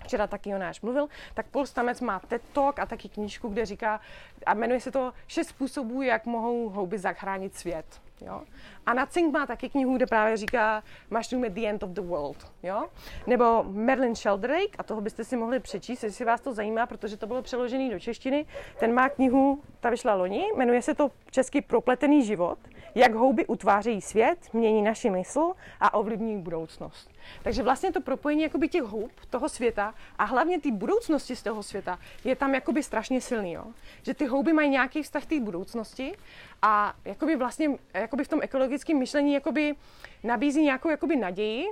včera 0.03 0.27
taky 0.27 0.49
Jonáš 0.49 0.81
mluvil, 0.81 1.07
tak 1.33 1.45
Paul 1.47 1.65
Stamec 1.65 2.01
má 2.01 2.19
TED 2.19 2.41
Talk 2.53 2.79
a 2.79 2.85
taky 2.85 3.09
knížku, 3.09 3.47
kde 3.47 3.65
říká, 3.65 3.99
a 4.45 4.53
jmenuje 4.53 4.79
se 4.79 4.91
to 4.91 5.13
šest 5.27 5.47
způsobů, 5.47 6.01
jak 6.01 6.25
mohou 6.25 6.69
houby 6.69 6.97
zachránit 6.97 7.55
svět. 7.55 7.85
Jo? 8.21 8.41
A 8.85 8.93
Natsing 8.93 9.33
má 9.33 9.45
taky 9.45 9.69
knihu, 9.69 9.95
kde 9.95 10.05
právě 10.05 10.37
říká 10.37 10.83
Mushroom 11.09 11.43
at 11.43 11.51
the 11.51 11.65
end 11.65 11.83
of 11.83 11.89
the 11.89 12.01
world. 12.01 12.51
Jo? 12.63 12.87
Nebo 13.27 13.63
Merlin 13.63 14.15
Sheldrake, 14.15 14.77
a 14.77 14.83
toho 14.83 15.01
byste 15.01 15.23
si 15.23 15.37
mohli 15.37 15.59
přečíst, 15.59 16.03
jestli 16.03 16.25
vás 16.25 16.41
to 16.41 16.53
zajímá, 16.53 16.85
protože 16.85 17.17
to 17.17 17.27
bylo 17.27 17.41
přeložené 17.41 17.89
do 17.89 17.99
češtiny. 17.99 18.45
Ten 18.79 18.93
má 18.93 19.09
knihu, 19.09 19.61
ta 19.79 19.89
vyšla 19.89 20.15
loni, 20.15 20.45
jmenuje 20.55 20.81
se 20.81 20.95
to 20.95 21.11
Český 21.31 21.61
propletený 21.61 22.25
život, 22.25 22.59
jak 22.95 23.13
houby 23.13 23.45
utvářejí 23.45 24.01
svět, 24.01 24.53
mění 24.53 24.81
naši 24.81 25.09
mysl 25.09 25.53
a 25.79 25.93
ovlivní 25.93 26.37
budoucnost. 26.41 27.09
Takže 27.43 27.63
vlastně 27.63 27.91
to 27.91 28.01
propojení 28.01 28.43
jakoby 28.43 28.67
těch 28.67 28.83
hub 28.83 29.11
toho 29.29 29.49
světa 29.49 29.93
a 30.17 30.23
hlavně 30.23 30.59
té 30.59 30.71
budoucnosti 30.71 31.35
z 31.35 31.43
toho 31.43 31.63
světa 31.63 31.99
je 32.23 32.35
tam 32.35 32.53
jakoby 32.53 32.83
strašně 32.83 33.21
silný. 33.21 33.53
Jo? 33.53 33.65
Že 34.03 34.13
ty 34.13 34.25
houby 34.25 34.53
mají 34.53 34.69
nějaký 34.69 35.03
vztah 35.03 35.25
té 35.25 35.39
budoucnosti 35.39 36.17
a 36.61 36.93
jakoby 37.05 37.35
vlastně 37.35 37.69
jakoby 37.93 38.23
v 38.23 38.27
tom 38.27 38.39
ekologickém 38.43 38.97
myšlení 38.97 39.33
jakoby 39.33 39.75
nabízí 40.23 40.63
nějakou 40.63 40.89
jakoby 40.89 41.15
naději 41.15 41.65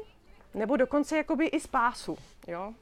nebo 0.54 0.78
dokonce 0.78 1.17
jakoby 1.17 1.46
i 1.46 1.60
spásu. 1.60 2.17
Jo? 2.48 2.74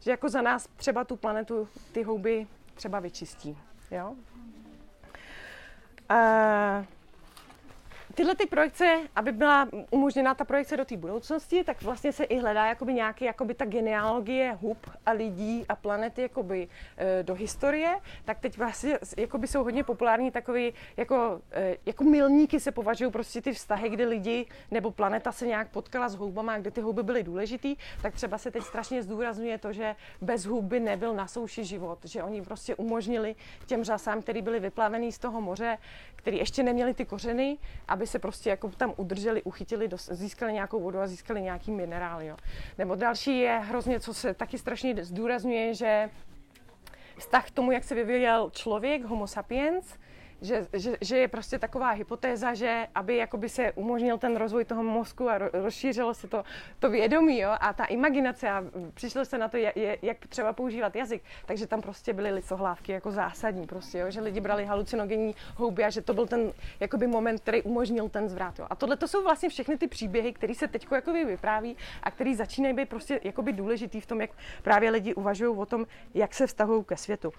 Že 0.00 0.10
jako 0.10 0.28
za 0.28 0.42
nás 0.42 0.68
třeba 0.76 1.04
tu 1.04 1.16
planetu 1.16 1.68
ty 1.92 2.02
houby 2.02 2.46
třeba 2.74 3.00
vyčistí. 3.00 3.58
Jo? 3.90 4.14
Uh, 6.10 6.84
tyhle 8.16 8.34
ty 8.34 8.46
projekce, 8.46 9.00
aby 9.16 9.32
byla 9.32 9.68
umožněna 9.90 10.34
ta 10.34 10.44
projekce 10.44 10.76
do 10.76 10.84
té 10.84 10.96
budoucnosti, 10.96 11.64
tak 11.64 11.82
vlastně 11.82 12.12
se 12.12 12.24
i 12.24 12.38
hledá 12.38 12.66
jakoby 12.66 12.94
nějaký, 12.94 13.24
jakoby 13.24 13.54
ta 13.54 13.64
genealogie 13.64 14.58
hub 14.60 14.90
a 15.06 15.10
lidí 15.10 15.64
a 15.68 15.76
planety 15.76 16.22
jakoby 16.22 16.68
e, 16.96 17.22
do 17.22 17.34
historie, 17.34 17.96
tak 18.24 18.38
teď 18.38 18.58
vlastně 18.58 18.98
jakoby 19.16 19.46
jsou 19.46 19.64
hodně 19.64 19.84
populární 19.84 20.30
takový, 20.30 20.72
jako, 20.96 21.40
e, 21.52 21.76
jako 21.86 22.04
milníky 22.04 22.60
se 22.60 22.72
považují 22.72 23.10
prostě 23.10 23.42
ty 23.42 23.52
vztahy, 23.52 23.88
kdy 23.88 24.04
lidi 24.04 24.46
nebo 24.70 24.90
planeta 24.90 25.32
se 25.32 25.46
nějak 25.46 25.70
potkala 25.70 26.08
s 26.08 26.14
houbama, 26.14 26.58
kde 26.58 26.70
ty 26.70 26.80
houby 26.80 27.02
byly 27.02 27.22
důležitý, 27.22 27.76
tak 28.02 28.14
třeba 28.14 28.38
se 28.38 28.50
teď 28.50 28.62
strašně 28.62 29.02
zdůrazňuje 29.02 29.58
to, 29.58 29.72
že 29.72 29.96
bez 30.20 30.44
hub 30.44 30.64
by 30.64 30.80
nebyl 30.80 31.14
na 31.14 31.26
souši 31.26 31.64
život, 31.64 31.98
že 32.04 32.22
oni 32.22 32.42
prostě 32.42 32.74
umožnili 32.74 33.36
těm 33.66 33.84
řasám, 33.84 34.22
který 34.22 34.42
byli 34.42 34.60
vyplavený 34.60 35.12
z 35.12 35.18
toho 35.18 35.40
moře, 35.40 35.78
který 36.16 36.38
ještě 36.38 36.62
neměli 36.62 36.94
ty 36.94 37.04
kořeny, 37.04 37.58
aby 37.88 38.05
se 38.06 38.18
prostě 38.18 38.50
jako 38.50 38.68
tam 38.68 38.94
udrželi, 38.96 39.42
uchytili, 39.42 39.88
získali 40.10 40.52
nějakou 40.52 40.80
vodu 40.80 41.00
a 41.00 41.06
získali 41.06 41.42
nějaký 41.42 41.70
minerál. 41.70 42.22
Jo. 42.22 42.36
Nebo 42.78 42.94
další 42.94 43.38
je 43.38 43.58
hrozně, 43.64 44.00
co 44.00 44.14
se 44.14 44.34
taky 44.34 44.58
strašně 44.58 45.04
zdůrazňuje, 45.04 45.74
že 45.74 46.10
vztah 47.18 47.48
k 47.48 47.50
tomu, 47.50 47.72
jak 47.72 47.84
se 47.84 47.94
vyvíjel 47.94 48.50
člověk, 48.50 49.04
homo 49.04 49.26
sapiens, 49.26 49.94
že, 50.42 50.66
že, 50.72 50.96
že 51.00 51.18
je 51.18 51.28
prostě 51.28 51.58
taková 51.58 51.90
hypotéza, 51.90 52.54
že 52.54 52.86
aby 52.94 53.16
jakoby 53.16 53.48
se 53.48 53.72
umožnil 53.72 54.18
ten 54.18 54.36
rozvoj 54.36 54.64
toho 54.64 54.82
mozku 54.82 55.28
a 55.28 55.38
rozšířilo 55.38 56.14
se 56.14 56.28
to, 56.28 56.44
to 56.78 56.90
vědomí 56.90 57.38
jo, 57.38 57.50
a 57.60 57.72
ta 57.72 57.84
imaginace 57.84 58.50
a 58.50 58.64
přišlo 58.94 59.24
se 59.24 59.38
na 59.38 59.48
to, 59.48 59.56
jak, 59.56 59.74
jak 60.02 60.26
třeba 60.26 60.52
používat 60.52 60.96
jazyk, 60.96 61.22
takže 61.46 61.66
tam 61.66 61.82
prostě 61.82 62.12
byly 62.12 62.30
licohlávky 62.30 62.92
jako 62.92 63.10
zásadní 63.10 63.66
prostě, 63.66 63.98
jo, 63.98 64.10
že 64.10 64.20
lidi 64.20 64.40
brali 64.40 64.64
halucinogenní 64.64 65.34
houby 65.56 65.84
a 65.84 65.90
že 65.90 66.02
to 66.02 66.14
byl 66.14 66.26
ten 66.26 66.52
jakoby 66.80 67.06
moment, 67.06 67.40
který 67.40 67.62
umožnil 67.62 68.08
ten 68.08 68.28
zvrat. 68.28 68.58
Jo. 68.58 68.66
A 68.70 68.74
tohle 68.74 68.96
to 68.96 69.08
jsou 69.08 69.22
vlastně 69.22 69.48
všechny 69.48 69.78
ty 69.78 69.88
příběhy, 69.88 70.32
které 70.32 70.54
se 70.54 70.68
teď 70.68 70.86
vypráví 71.26 71.76
a 72.02 72.10
které 72.10 72.34
začínají 72.34 72.74
být 72.74 72.88
prostě 72.88 73.20
jakoby 73.24 73.52
důležitý 73.52 74.00
v 74.00 74.06
tom, 74.06 74.20
jak 74.20 74.30
právě 74.62 74.90
lidi 74.90 75.14
uvažují 75.14 75.56
o 75.56 75.66
tom, 75.66 75.86
jak 76.14 76.34
se 76.34 76.46
vztahují 76.46 76.84
ke 76.84 76.96
světu. 76.96 77.32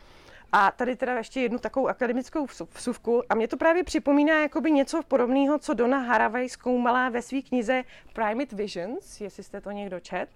A 0.51 0.71
tady 0.71 0.95
teda 0.95 1.17
ještě 1.17 1.41
jednu 1.41 1.59
takovou 1.59 1.87
akademickou 1.87 2.47
vsuvku. 2.73 3.23
A 3.29 3.35
mě 3.35 3.47
to 3.47 3.57
právě 3.57 3.83
připomíná 3.83 4.41
jakoby 4.41 4.71
něco 4.71 5.01
podobného, 5.07 5.59
co 5.59 5.73
Donna 5.73 5.99
Haraway 5.99 6.49
zkoumala 6.49 7.09
ve 7.09 7.21
své 7.21 7.41
knize 7.41 7.83
Primate 8.13 8.55
Visions, 8.55 9.21
jestli 9.21 9.43
jste 9.43 9.61
to 9.61 9.71
někdo 9.71 9.99
čet. 9.99 10.29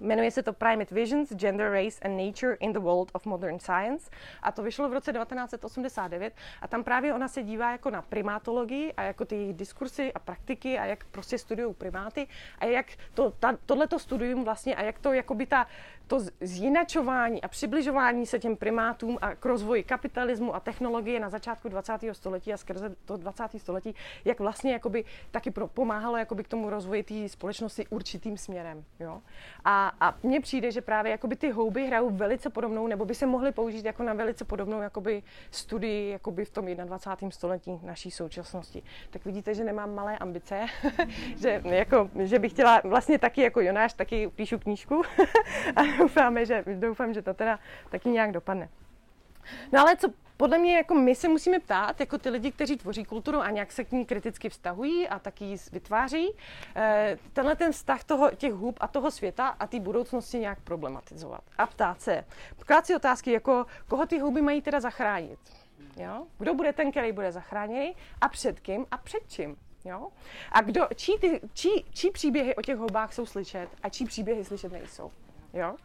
Jmenuje 0.00 0.30
se 0.30 0.42
to 0.42 0.52
Primate 0.52 0.94
Visions, 0.94 1.32
Gender, 1.32 1.72
Race 1.72 2.00
and 2.04 2.26
Nature 2.26 2.54
in 2.60 2.72
the 2.72 2.78
World 2.78 3.10
of 3.12 3.26
Modern 3.26 3.58
Science. 3.58 4.10
A 4.42 4.52
to 4.52 4.62
vyšlo 4.62 4.88
v 4.88 4.92
roce 4.92 5.12
1989. 5.12 6.34
A 6.62 6.68
tam 6.68 6.84
právě 6.84 7.14
ona 7.14 7.28
se 7.28 7.42
dívá 7.42 7.72
jako 7.72 7.90
na 7.90 8.02
primátologii 8.02 8.92
a 8.92 9.02
jako 9.02 9.24
ty 9.24 9.36
jejich 9.36 9.56
diskursy 9.56 10.12
a 10.12 10.18
praktiky 10.18 10.78
a 10.78 10.84
jak 10.84 11.04
prostě 11.04 11.38
studují 11.38 11.74
primáty 11.74 12.26
a 12.58 12.64
jak 12.64 12.86
to, 13.14 13.30
ta, 13.30 13.58
tohleto 13.66 13.98
studium 13.98 14.44
vlastně 14.44 14.76
a 14.76 14.82
jak 14.82 14.98
to 14.98 15.12
jakoby 15.12 15.46
ta 15.46 15.66
to 16.10 16.20
zjinačování 16.40 17.42
a 17.42 17.48
přibližování 17.48 18.26
se 18.26 18.38
těm 18.38 18.56
primátům 18.56 19.18
a 19.20 19.34
k 19.34 19.44
rozvoji 19.44 19.82
kapitalismu 19.82 20.54
a 20.54 20.60
technologie 20.60 21.20
na 21.20 21.30
začátku 21.30 21.68
20. 21.68 21.92
století 22.12 22.52
a 22.52 22.56
skrze 22.56 22.96
to 23.04 23.16
20. 23.16 23.48
století, 23.56 23.94
jak 24.24 24.40
vlastně 24.40 24.72
jakoby 24.72 25.04
taky 25.30 25.50
pomáhalo 25.50 26.16
jakoby 26.16 26.44
k 26.44 26.48
tomu 26.48 26.70
rozvoji 26.70 27.02
té 27.02 27.28
společnosti 27.28 27.86
určitým 27.86 28.36
směrem. 28.36 28.84
Jo? 29.00 29.22
A, 29.64 29.89
a 30.00 30.14
mně 30.22 30.40
přijde, 30.40 30.70
že 30.70 30.80
právě 30.80 31.12
jakoby 31.12 31.36
ty 31.36 31.50
houby 31.50 31.86
hrajou 31.86 32.10
velice 32.10 32.50
podobnou, 32.50 32.86
nebo 32.86 33.04
by 33.04 33.14
se 33.14 33.26
mohly 33.26 33.52
použít 33.52 33.84
jako 33.84 34.02
na 34.02 34.12
velice 34.12 34.44
podobnou 34.44 34.80
jakoby 34.80 35.22
studii 35.50 36.10
jakoby 36.10 36.44
v 36.44 36.50
tom 36.50 36.66
21. 36.66 37.30
století 37.30 37.80
naší 37.82 38.10
současnosti. 38.10 38.82
Tak 39.10 39.24
vidíte, 39.24 39.54
že 39.54 39.64
nemám 39.64 39.94
malé 39.94 40.18
ambice, 40.18 40.66
že, 41.36 41.62
jako, 41.64 42.10
že 42.18 42.38
bych 42.38 42.52
chtěla 42.52 42.80
vlastně 42.84 43.18
taky 43.18 43.40
jako 43.40 43.60
Jonáš, 43.60 43.92
taky 43.92 44.28
píšu 44.28 44.58
knížku 44.58 45.02
doufáme, 45.98 46.46
že, 46.46 46.64
doufám, 46.74 47.14
že 47.14 47.22
to 47.22 47.34
teda 47.34 47.58
taky 47.90 48.08
nějak 48.08 48.32
dopadne. 48.32 48.68
No 49.72 49.80
ale 49.80 49.96
co 49.96 50.08
podle 50.40 50.58
mě 50.58 50.76
jako 50.76 50.94
my 50.94 51.14
se 51.14 51.28
musíme 51.28 51.60
ptát, 51.60 52.00
jako 52.00 52.18
ty 52.18 52.30
lidi, 52.30 52.52
kteří 52.52 52.76
tvoří 52.76 53.04
kulturu 53.04 53.40
a 53.40 53.50
nějak 53.50 53.72
se 53.72 53.84
k 53.84 53.92
ní 53.92 54.06
kriticky 54.06 54.48
vztahují 54.48 55.08
a 55.08 55.18
taky 55.18 55.44
ji 55.44 55.56
vytváří, 55.72 56.30
eh, 56.76 57.18
tenhle 57.32 57.56
ten 57.56 57.72
vztah 57.72 58.04
toho, 58.04 58.30
těch 58.30 58.52
hub 58.52 58.78
a 58.80 58.88
toho 58.88 59.10
světa 59.10 59.48
a 59.48 59.66
té 59.66 59.80
budoucnosti 59.80 60.38
nějak 60.38 60.60
problematizovat. 60.60 61.40
A 61.58 61.66
ptát 61.66 62.00
se, 62.00 62.24
poklát 62.56 62.86
si 62.86 62.96
otázky 62.96 63.32
jako, 63.32 63.66
koho 63.88 64.06
ty 64.06 64.18
huby 64.18 64.42
mají 64.42 64.62
teda 64.62 64.80
zachránit. 64.80 65.38
Jo? 65.96 66.26
Kdo 66.38 66.54
bude 66.54 66.72
ten, 66.72 66.90
který 66.90 67.12
bude 67.12 67.32
zachráněný 67.32 67.96
a 68.20 68.28
před 68.28 68.60
kým 68.60 68.86
a 68.90 68.96
před 68.96 69.22
čím. 69.28 69.56
Jo? 69.84 70.08
A 70.52 70.60
kdo, 70.60 70.88
čí, 70.94 71.18
ty, 71.20 71.40
čí, 71.52 71.84
čí 71.92 72.10
příběhy 72.10 72.56
o 72.56 72.62
těch 72.62 72.76
houbách 72.76 73.14
jsou 73.14 73.26
slyšet 73.26 73.68
a 73.82 73.88
čí 73.88 74.04
příběhy 74.04 74.44
slyšet 74.44 74.72
nejsou. 74.72 75.10
Jo? 75.52 75.76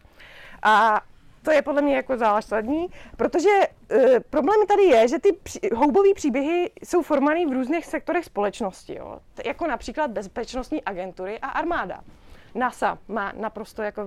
A 0.64 1.02
to 1.46 1.52
je 1.52 1.62
podle 1.62 1.82
mě 1.82 1.96
jako 1.96 2.18
zásadní, 2.18 2.88
protože 3.18 3.50
e, 3.92 4.20
problém 4.20 4.68
tady 4.68 4.84
je, 4.84 5.08
že 5.08 5.20
ty 5.20 5.34
při, 5.44 5.60
houbové 5.76 6.14
příběhy 6.16 6.72
jsou 6.84 7.02
formální 7.02 7.46
v 7.46 7.52
různých 7.52 7.86
sektorech 7.86 8.26
společnosti, 8.26 8.96
jo? 8.96 9.20
jako 9.46 9.68
například 9.68 10.12
bezpečnostní 10.12 10.84
agentury 10.84 11.40
a 11.40 11.48
armáda. 11.48 12.02
NASA 12.56 12.98
má 13.08 13.34
naprosto 13.36 13.82
jako 13.82 14.02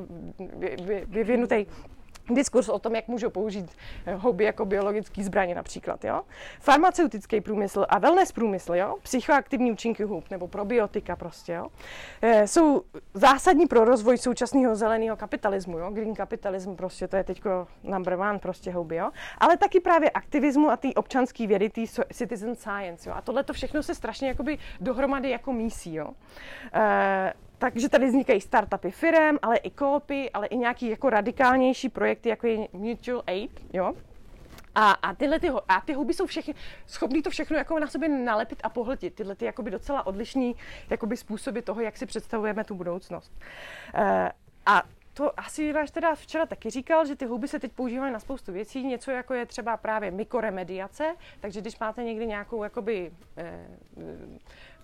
vyvinutý 1.06 1.66
diskurs 2.34 2.68
o 2.68 2.78
tom, 2.78 2.94
jak 2.94 3.08
můžou 3.08 3.30
použít 3.30 3.70
eh, 4.06 4.14
hobby 4.14 4.44
jako 4.44 4.64
biologický 4.64 5.22
zbraně 5.22 5.54
například. 5.54 6.04
Jo? 6.04 6.22
Farmaceutický 6.60 7.40
průmysl 7.40 7.86
a 7.88 7.98
wellness 7.98 8.32
průmysl, 8.32 8.74
jo? 8.74 8.96
psychoaktivní 9.02 9.72
účinky 9.72 10.04
hub 10.04 10.30
nebo 10.30 10.48
probiotika 10.48 11.16
prostě, 11.16 11.52
jo? 11.52 11.68
E, 12.22 12.46
jsou 12.46 12.82
zásadní 13.14 13.66
pro 13.66 13.84
rozvoj 13.84 14.18
současného 14.18 14.76
zeleného 14.76 15.16
kapitalismu. 15.16 15.78
Jo? 15.78 15.90
Green 15.90 16.16
capitalism 16.16 16.74
prostě, 16.74 17.08
to 17.08 17.16
je 17.16 17.24
teď 17.24 17.42
number 17.82 18.14
one 18.14 18.38
prostě 18.38 18.72
hobby. 18.72 18.96
Jo? 18.96 19.10
Ale 19.38 19.56
taky 19.56 19.80
právě 19.80 20.10
aktivismu 20.10 20.70
a 20.70 20.76
ty 20.76 20.94
občanský 20.94 21.46
vědy, 21.46 21.70
tý 21.70 21.86
citizen 22.12 22.56
science. 22.56 23.10
Jo? 23.10 23.14
A 23.16 23.20
tohle 23.20 23.44
to 23.44 23.52
všechno 23.52 23.82
se 23.82 23.94
strašně 23.94 24.28
jakoby 24.28 24.58
dohromady 24.80 25.30
jako 25.30 25.52
mísí. 25.52 25.94
Jo? 25.94 26.10
E, 26.72 27.32
takže 27.58 27.88
tady 27.88 28.06
vznikají 28.06 28.40
startupy 28.40 28.90
firem, 28.90 29.38
ale 29.42 29.56
i 29.56 29.70
koopy, 29.70 30.30
ale 30.30 30.46
i 30.46 30.56
nějaký 30.56 30.90
jako 30.90 31.10
radikálnější 31.10 31.88
projekty, 31.88 32.28
jako 32.28 32.46
je 32.46 32.68
Mutual 32.72 33.22
Aid, 33.26 33.60
jo. 33.72 33.94
A, 34.74 34.90
a, 34.90 35.14
tyhle 35.14 35.40
ty, 35.40 35.50
a 35.68 35.80
ty 35.80 35.92
houby 35.92 36.14
jsou 36.14 36.26
všechny 36.26 36.54
schopný 36.86 37.22
to 37.22 37.30
všechno 37.30 37.56
jako 37.56 37.78
na 37.78 37.86
sobě 37.86 38.08
nalepit 38.08 38.60
a 38.62 38.68
pohltit. 38.68 39.14
Tyhle 39.14 39.34
ty 39.34 39.44
jakoby 39.44 39.70
docela 39.70 40.06
odlišní 40.06 40.56
jakoby 40.90 41.16
způsoby 41.16 41.60
toho, 41.60 41.80
jak 41.80 41.96
si 41.96 42.06
představujeme 42.06 42.64
tu 42.64 42.74
budoucnost. 42.74 43.32
E, 43.94 44.32
a 44.66 44.82
to 45.12 45.40
asi 45.40 45.72
váš 45.72 45.90
teda 45.90 46.14
včera 46.14 46.46
taky 46.46 46.70
říkal, 46.70 47.06
že 47.06 47.16
ty 47.16 47.26
houby 47.26 47.48
se 47.48 47.58
teď 47.58 47.72
používají 47.72 48.12
na 48.12 48.20
spoustu 48.20 48.52
věcí. 48.52 48.84
Něco 48.84 49.10
jako 49.10 49.34
je 49.34 49.46
třeba 49.46 49.76
právě 49.76 50.10
mikoremediace, 50.10 51.14
takže 51.40 51.60
když 51.60 51.78
máte 51.78 52.02
někdy 52.02 52.26
nějakou 52.26 52.62
jakoby, 52.62 53.12
e, 53.36 53.66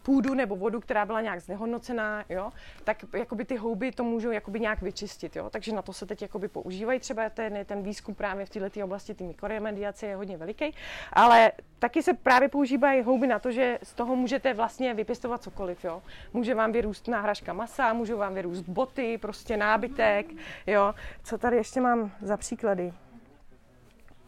půdu 0.05 0.35
nebo 0.35 0.57
vodu, 0.57 0.81
která 0.81 1.07
byla 1.07 1.21
nějak 1.21 1.40
znehodnocená, 1.40 2.25
jo, 2.29 2.51
tak 2.85 3.05
jakoby 3.12 3.45
ty 3.45 3.57
houby 3.57 3.93
to 3.93 4.05
můžou 4.05 4.31
jakoby 4.31 4.61
nějak 4.61 4.83
vyčistit. 4.83 5.37
Jo. 5.37 5.51
Takže 5.51 5.73
na 5.73 5.83
to 5.83 5.93
se 5.93 6.07
teď 6.07 6.23
jakoby 6.23 6.49
používají. 6.49 7.01
Třeba 7.01 7.31
ten, 7.31 7.64
ten 7.64 7.83
výzkum 7.83 8.14
právě 8.14 8.47
v 8.47 8.51
této 8.51 8.85
oblasti, 8.85 9.14
ty 9.14 9.25
mikroremediace 9.25 10.07
je 10.07 10.17
hodně 10.17 10.37
veliký, 10.37 10.75
ale 11.12 11.53
taky 11.79 12.03
se 12.03 12.14
právě 12.14 12.49
používají 12.49 13.03
houby 13.03 13.27
na 13.27 13.38
to, 13.38 13.51
že 13.51 13.79
z 13.83 13.95
toho 13.95 14.17
můžete 14.17 14.55
vlastně 14.55 14.95
vypěstovat 14.95 15.43
cokoliv. 15.43 15.85
Jo. 15.85 16.03
Může 16.33 16.55
vám 16.55 16.73
vyrůst 16.73 17.09
náhražka 17.09 17.53
masa, 17.53 17.93
můžou 17.93 18.19
vám 18.19 18.35
vyrůst 18.35 18.69
boty, 18.69 19.19
prostě 19.19 19.57
nábytek. 19.57 20.27
Jo. 20.67 20.95
Co 21.23 21.38
tady 21.38 21.57
ještě 21.57 21.81
mám 21.81 22.12
za 22.23 22.37
příklady? 22.37 22.93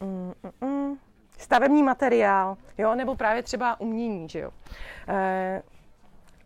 Mm, 0.01 0.33
mm, 0.61 0.69
mm. 0.69 1.06
Stavební 1.37 1.83
materiál, 1.83 2.57
jo, 2.79 2.95
nebo 2.95 3.15
právě 3.15 3.43
třeba 3.43 3.81
umění, 3.81 4.29
že 4.29 4.39
jo. 4.39 4.51
E, 5.09 5.63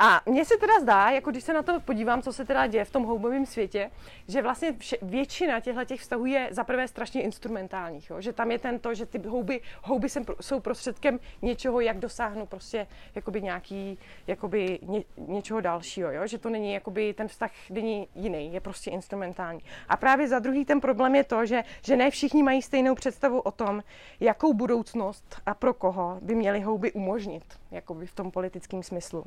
a 0.02 0.20
mně 0.26 0.44
se 0.44 0.56
teda 0.56 0.80
zdá, 0.80 1.10
jako 1.10 1.30
když 1.30 1.44
se 1.44 1.52
na 1.52 1.62
to 1.62 1.80
podívám, 1.80 2.22
co 2.22 2.32
se 2.32 2.44
teda 2.44 2.66
děje 2.66 2.84
v 2.84 2.90
tom 2.90 3.04
houbovém 3.04 3.46
světě, 3.46 3.90
že 4.28 4.42
vlastně 4.42 4.72
vše, 4.72 4.96
většina 5.02 5.60
těchto 5.60 5.84
těch 5.84 6.00
vztahů 6.00 6.26
je 6.26 6.48
zaprvé 6.50 6.88
strašně 6.88 7.22
instrumentálních. 7.22 8.10
Jo? 8.10 8.20
Že 8.20 8.32
tam 8.32 8.50
je 8.50 8.58
ten 8.58 8.78
to, 8.78 8.94
že 8.94 9.06
ty 9.06 9.28
houby, 9.28 9.60
houby 9.82 10.08
jsou 10.40 10.60
prostředkem 10.60 11.20
něčeho, 11.42 11.80
jak 11.80 11.98
dosáhnout 11.98 12.48
prostě 12.48 12.86
jakoby 13.14 13.42
nějaký, 13.42 13.98
jakoby 14.26 14.78
ně, 14.82 15.04
něčeho 15.16 15.60
dalšího. 15.60 16.10
Jo? 16.10 16.26
Že 16.26 16.38
to 16.38 16.50
není, 16.50 16.72
jakoby 16.72 17.14
ten 17.14 17.28
vztah 17.28 17.50
není 17.70 18.08
jiný, 18.14 18.52
je 18.54 18.60
prostě 18.60 18.90
instrumentální. 18.90 19.60
A 19.88 19.96
právě 19.96 20.28
za 20.28 20.38
druhý 20.38 20.64
ten 20.64 20.80
problém 20.80 21.14
je 21.14 21.24
to, 21.24 21.46
že, 21.46 21.62
že 21.84 21.96
ne 21.96 22.10
všichni 22.10 22.42
mají 22.42 22.62
stejnou 22.62 22.94
představu 22.94 23.40
o 23.40 23.50
tom, 23.50 23.82
jakou 24.20 24.52
budoucnost 24.52 25.36
a 25.46 25.54
pro 25.54 25.74
koho 25.74 26.18
by 26.22 26.34
měly 26.34 26.60
houby 26.60 26.92
umožnit, 26.92 27.44
jakoby 27.70 28.06
v 28.06 28.14
tom 28.14 28.30
politickém 28.30 28.82
smyslu. 28.82 29.24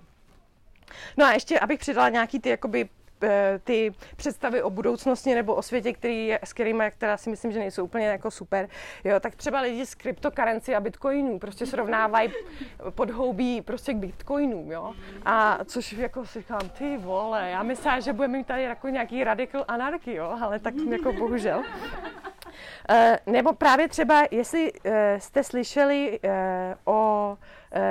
No 1.18 1.26
a 1.26 1.34
ještě, 1.34 1.60
abych 1.60 1.80
přidala 1.80 2.10
nějaký 2.10 2.40
ty 2.40 2.50
jakoby 2.50 2.90
eh, 3.24 3.60
ty 3.64 3.94
představy 4.16 4.64
o 4.64 4.70
budoucnosti 4.70 5.36
nebo 5.36 5.56
o 5.56 5.62
světě, 5.62 5.94
který, 5.94 6.34
s 6.34 6.54
kterými, 6.54 6.92
která 6.98 7.18
si 7.18 7.30
myslím, 7.30 7.52
že 7.52 7.60
nejsou 7.60 7.84
úplně 7.84 8.08
jako 8.08 8.32
super, 8.32 8.70
jo, 9.04 9.20
tak 9.20 9.36
třeba 9.36 9.62
lidi 9.62 9.86
z 9.86 9.96
kryptokarenci 9.96 10.76
a 10.76 10.80
bitcoinů 10.80 11.40
prostě 11.40 11.66
srovnávají 11.66 12.32
podhoubí 12.90 13.62
prostě 13.62 13.94
k 13.94 13.98
bitcoinům, 13.98 14.72
jo. 14.72 14.94
A 15.26 15.60
což 15.66 15.94
jako 15.94 16.26
si 16.26 16.40
říkám, 16.40 16.70
ty 16.78 16.98
vole, 16.98 17.50
já 17.50 17.64
myslím, 17.64 18.02
že 18.02 18.14
budeme 18.14 18.38
mít 18.38 18.48
tady 18.48 18.64
jako 18.64 18.90
nějaký 18.90 19.24
radical 19.24 19.66
anarchy, 19.68 20.14
jo, 20.16 20.38
ale 20.42 20.60
tak 20.60 20.74
jako 20.92 21.14
bohužel. 21.14 21.64
Uh, 22.90 23.34
nebo 23.34 23.54
právě 23.54 23.88
třeba, 23.88 24.24
jestli 24.32 24.74
uh, 24.74 24.92
jste 25.18 25.44
slyšeli 25.44 26.20
o 26.86 27.38
Eh, 27.38 27.38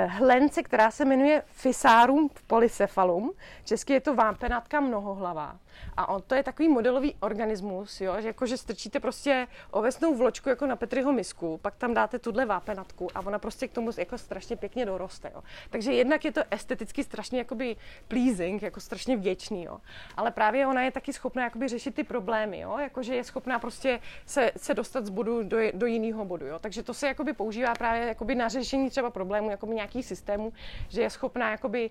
hlence, 0.07 0.63
která 0.63 0.91
se 0.91 1.05
jmenuje 1.05 1.43
Fisarum 1.45 2.29
polycephalum. 2.47 3.31
Česky 3.63 3.93
je 3.93 4.01
to 4.01 4.15
vápenatka 4.15 4.79
mnohohlavá. 4.79 5.57
A 5.97 6.09
on, 6.09 6.21
to 6.27 6.35
je 6.35 6.43
takový 6.43 6.69
modelový 6.69 7.15
organismus, 7.19 8.01
jo, 8.01 8.15
že 8.21 8.27
jako, 8.27 8.45
že 8.45 8.57
strčíte 8.57 8.99
prostě 8.99 9.47
ovesnou 9.71 10.15
vločku 10.15 10.49
jako 10.49 10.65
na 10.65 10.75
Petriho 10.75 11.11
misku, 11.11 11.59
pak 11.61 11.75
tam 11.75 11.93
dáte 11.93 12.19
tuhle 12.19 12.45
vápenatku 12.45 13.07
a 13.15 13.19
ona 13.19 13.39
prostě 13.39 13.67
k 13.67 13.71
tomu 13.71 13.91
jako 13.97 14.17
strašně 14.17 14.55
pěkně 14.55 14.85
doroste. 14.85 15.31
Jo. 15.35 15.43
Takže 15.69 15.93
jednak 15.93 16.25
je 16.25 16.31
to 16.31 16.41
esteticky 16.51 17.03
strašně 17.03 17.39
jakoby 17.39 17.75
pleasing, 18.07 18.61
jako 18.61 18.79
strašně 18.79 19.17
vděčný, 19.17 19.63
jo. 19.63 19.77
ale 20.17 20.31
právě 20.31 20.67
ona 20.67 20.81
je 20.81 20.91
taky 20.91 21.13
schopná 21.13 21.43
jakoby 21.43 21.67
řešit 21.67 21.95
ty 21.95 22.03
problémy, 22.03 22.59
jo. 22.59 22.77
Jako, 22.77 23.03
že 23.03 23.15
je 23.15 23.23
schopná 23.23 23.59
prostě 23.59 23.99
se, 24.25 24.51
se 24.57 24.73
dostat 24.73 25.05
z 25.05 25.09
bodu 25.09 25.43
do, 25.43 25.57
do 25.73 25.85
jiného 25.85 26.25
bodu. 26.25 26.45
Jo. 26.45 26.59
Takže 26.59 26.83
to 26.83 26.93
se 26.93 27.07
jakoby 27.07 27.33
používá 27.33 27.73
právě 27.73 28.07
jakoby 28.07 28.35
na 28.35 28.49
řešení 28.49 28.89
třeba 28.89 29.09
problémů, 29.09 29.49
jakoby 29.73 29.75
nějakých 29.75 30.05
systémů, 30.05 30.53
že 30.89 31.01
je 31.01 31.09
schopná 31.09 31.51
jakoby 31.51 31.89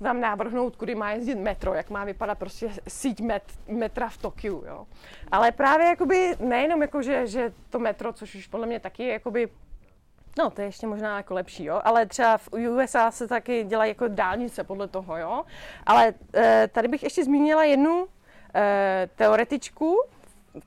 vám 0.00 0.20
navrhnout, 0.20 0.76
kudy 0.76 0.94
má 0.94 1.12
jezdit 1.12 1.38
metro, 1.38 1.74
jak 1.74 1.90
má 1.90 2.04
vypadat 2.04 2.38
prostě 2.38 2.70
síť 2.88 3.20
met, 3.20 3.42
metra 3.68 4.08
v 4.08 4.16
Tokiu, 4.16 4.64
jo. 4.66 4.86
Ale 5.30 5.52
právě 5.52 5.86
jakoby 5.86 6.36
nejenom 6.40 6.82
jako, 6.82 7.02
že, 7.02 7.26
že 7.26 7.52
to 7.70 7.78
metro, 7.78 8.12
což 8.12 8.34
už 8.34 8.46
podle 8.46 8.66
mě 8.66 8.80
taky 8.80 9.02
je 9.02 9.12
jakoby 9.12 9.48
No, 10.38 10.50
to 10.50 10.60
je 10.60 10.66
ještě 10.66 10.86
možná 10.86 11.16
jako 11.16 11.34
lepší, 11.34 11.64
jo. 11.64 11.80
Ale 11.84 12.06
třeba 12.06 12.38
v 12.38 12.48
USA 12.52 13.10
se 13.10 13.28
taky 13.28 13.64
dělají 13.64 13.90
jako 13.90 14.08
dálnice 14.08 14.64
podle 14.64 14.88
toho, 14.88 15.16
jo. 15.16 15.44
Ale 15.86 16.14
e, 16.34 16.68
tady 16.72 16.88
bych 16.88 17.02
ještě 17.02 17.24
zmínila 17.24 17.64
jednu 17.64 18.06
e, 18.54 19.08
teoretičku, 19.14 20.02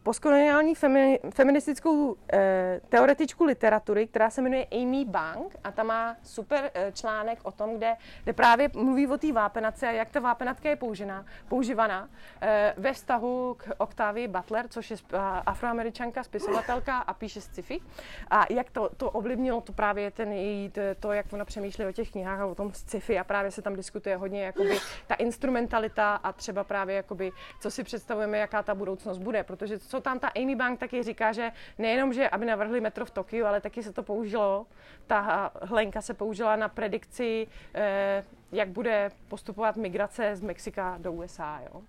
postkoloniální 0.03 0.75
femi, 0.75 1.19
feministickou 1.33 2.15
e, 2.33 2.81
teoretičku 2.89 3.43
literatury, 3.43 4.07
která 4.07 4.29
se 4.29 4.41
jmenuje 4.41 4.65
Amy 4.71 5.05
Bank 5.05 5.55
a 5.63 5.71
ta 5.71 5.83
má 5.83 6.15
super 6.23 6.71
e, 6.73 6.91
článek 6.91 7.39
o 7.43 7.51
tom, 7.51 7.77
kde, 7.77 7.95
kde 8.23 8.33
právě 8.33 8.69
mluví 8.73 9.07
o 9.07 9.17
té 9.17 9.31
vápenace 9.33 9.87
a 9.87 9.91
jak 9.91 10.09
ta 10.09 10.19
vápenatka 10.19 10.69
je 10.69 10.75
použená, 10.75 11.25
používaná 11.47 12.09
e, 12.41 12.73
ve 12.77 12.93
vztahu 12.93 13.55
k 13.59 13.69
Octavii 13.77 14.27
Butler, 14.27 14.67
což 14.67 14.91
je 14.91 14.97
afroameričanka, 15.45 16.23
spisovatelka 16.23 16.97
a 16.97 17.13
píše 17.13 17.41
sci-fi. 17.41 17.81
A 18.29 18.45
jak 18.49 18.71
to, 18.71 18.89
to 18.97 19.11
ovlivnilo 19.11 19.61
to 19.61 19.73
právě 19.73 20.11
ten 20.11 20.31
její, 20.31 20.69
to, 20.69 20.81
to, 20.99 21.11
jak 21.11 21.33
ona 21.33 21.45
přemýšlí 21.45 21.85
o 21.85 21.91
těch 21.91 22.11
knihách 22.11 22.39
a 22.39 22.45
o 22.45 22.55
tom 22.55 22.73
sci-fi 22.73 23.19
a 23.19 23.23
právě 23.23 23.51
se 23.51 23.61
tam 23.61 23.75
diskutuje 23.75 24.15
hodně 24.15 24.43
jakoby 24.43 24.77
ta 25.07 25.15
instrumentalita 25.15 26.15
a 26.15 26.33
třeba 26.33 26.63
právě 26.63 26.95
jakoby, 26.95 27.31
co 27.59 27.71
si 27.71 27.83
představujeme, 27.83 28.37
jaká 28.37 28.63
ta 28.63 28.75
budoucnost 28.75 29.17
bude, 29.17 29.43
protože 29.43 29.76
co 29.79 30.01
tam 30.01 30.19
ta 30.19 30.27
Amy 30.27 30.55
Bank 30.55 30.79
taky 30.79 31.03
říká, 31.03 31.31
že 31.31 31.51
nejenom, 31.77 32.13
že 32.13 32.29
aby 32.29 32.45
navrhli 32.45 32.81
metro 32.81 33.05
v 33.05 33.11
Tokiu, 33.11 33.45
ale 33.45 33.61
taky 33.61 33.83
se 33.83 33.93
to 33.93 34.03
použilo, 34.03 34.65
ta 35.07 35.51
hlenka 35.61 36.01
se 36.01 36.13
použila 36.13 36.55
na 36.55 36.69
predikci, 36.69 37.47
eh, 37.73 38.23
jak 38.51 38.69
bude 38.69 39.11
postupovat 39.27 39.75
migrace 39.75 40.35
z 40.35 40.41
Mexika 40.41 40.95
do 40.97 41.11
USA, 41.11 41.59
jo? 41.73 41.81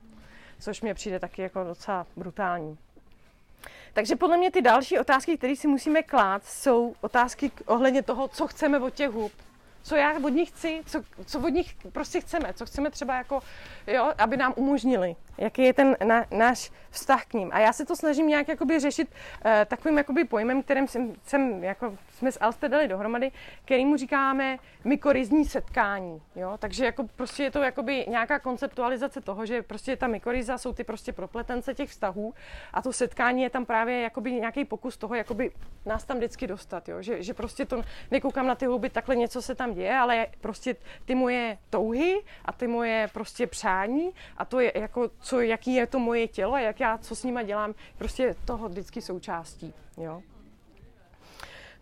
což 0.60 0.80
mě 0.80 0.94
přijde 0.94 1.20
taky 1.20 1.42
jako 1.42 1.64
docela 1.64 2.06
brutální. 2.16 2.78
Takže 3.92 4.16
podle 4.16 4.36
mě 4.36 4.50
ty 4.50 4.62
další 4.62 4.98
otázky, 4.98 5.38
které 5.38 5.56
si 5.56 5.68
musíme 5.68 6.02
klát, 6.02 6.44
jsou 6.44 6.94
otázky 7.00 7.50
ohledně 7.66 8.02
toho, 8.02 8.28
co 8.28 8.46
chceme 8.46 8.78
od 8.78 8.94
těch 8.94 9.10
hub 9.10 9.32
co 9.88 9.96
já 9.96 10.12
od 10.24 10.28
nich 10.28 10.48
chci, 10.48 10.82
co, 10.86 11.02
co 11.26 11.40
od 11.40 11.48
nich 11.48 11.74
prostě 11.92 12.20
chceme, 12.20 12.52
co 12.54 12.66
chceme 12.66 12.90
třeba 12.90 13.14
jako, 13.14 13.40
jo, 13.86 14.12
aby 14.18 14.36
nám 14.36 14.52
umožnili, 14.56 15.16
jaký 15.38 15.62
je 15.62 15.72
ten 15.72 15.96
na, 16.04 16.24
náš 16.30 16.70
vztah 16.90 17.26
k 17.26 17.34
ním. 17.34 17.50
A 17.52 17.58
já 17.58 17.72
se 17.72 17.84
to 17.86 17.96
snažím 17.96 18.28
nějak 18.28 18.48
jakoby 18.48 18.80
řešit 18.80 19.08
uh, 19.08 19.50
takovým 19.66 19.98
jakoby 19.98 20.24
pojmem, 20.24 20.62
kterým 20.62 20.88
jsem, 20.88 21.12
jsem 21.26 21.64
jako 21.64 21.98
jsme 22.18 22.32
s 22.32 22.40
Alste 22.40 22.68
dali 22.68 22.88
dohromady, 22.88 23.32
kterýmu 23.64 23.96
říkáme 23.96 24.58
mykorizní 24.84 25.44
setkání. 25.44 26.22
Jo? 26.36 26.56
Takže 26.58 26.84
jako 26.84 27.06
prostě 27.16 27.42
je 27.42 27.50
to 27.50 27.62
jakoby 27.62 28.04
nějaká 28.08 28.38
konceptualizace 28.38 29.20
toho, 29.20 29.46
že 29.46 29.62
prostě 29.62 29.96
ta 29.96 30.06
mykoriza 30.06 30.58
jsou 30.58 30.72
ty 30.72 30.84
prostě 30.84 31.12
propletence 31.12 31.74
těch 31.74 31.90
vztahů 31.90 32.34
a 32.72 32.82
to 32.82 32.92
setkání 32.92 33.42
je 33.42 33.50
tam 33.50 33.66
právě 33.66 34.00
jakoby 34.00 34.32
nějaký 34.32 34.64
pokus 34.64 34.96
toho, 34.96 35.14
jakoby 35.14 35.50
nás 35.86 36.04
tam 36.04 36.16
vždycky 36.16 36.46
dostat. 36.46 36.88
Jo? 36.88 37.02
Že, 37.02 37.22
že 37.22 37.34
prostě 37.34 37.66
to 37.66 37.82
nekoukám 38.10 38.46
na 38.46 38.54
ty 38.54 38.66
houby, 38.66 38.90
takhle 38.90 39.16
něco 39.16 39.42
se 39.42 39.54
tam 39.54 39.74
děje, 39.74 39.94
ale 39.96 40.26
prostě 40.40 40.76
ty 41.04 41.14
moje 41.14 41.58
touhy 41.70 42.20
a 42.44 42.52
ty 42.52 42.66
moje 42.66 43.08
prostě 43.12 43.46
přání 43.46 44.10
a 44.36 44.44
to 44.44 44.60
je 44.60 44.72
jako, 44.74 45.10
co, 45.20 45.40
jaký 45.40 45.74
je 45.74 45.86
to 45.86 45.98
moje 45.98 46.28
tělo 46.28 46.54
a 46.54 46.60
jak 46.60 46.80
já, 46.80 46.98
co 46.98 47.16
s 47.16 47.24
nima 47.24 47.42
dělám, 47.42 47.74
prostě 47.98 48.34
toho 48.44 48.68
vždycky 48.68 49.02
součástí. 49.02 49.74
Jo? 49.96 50.22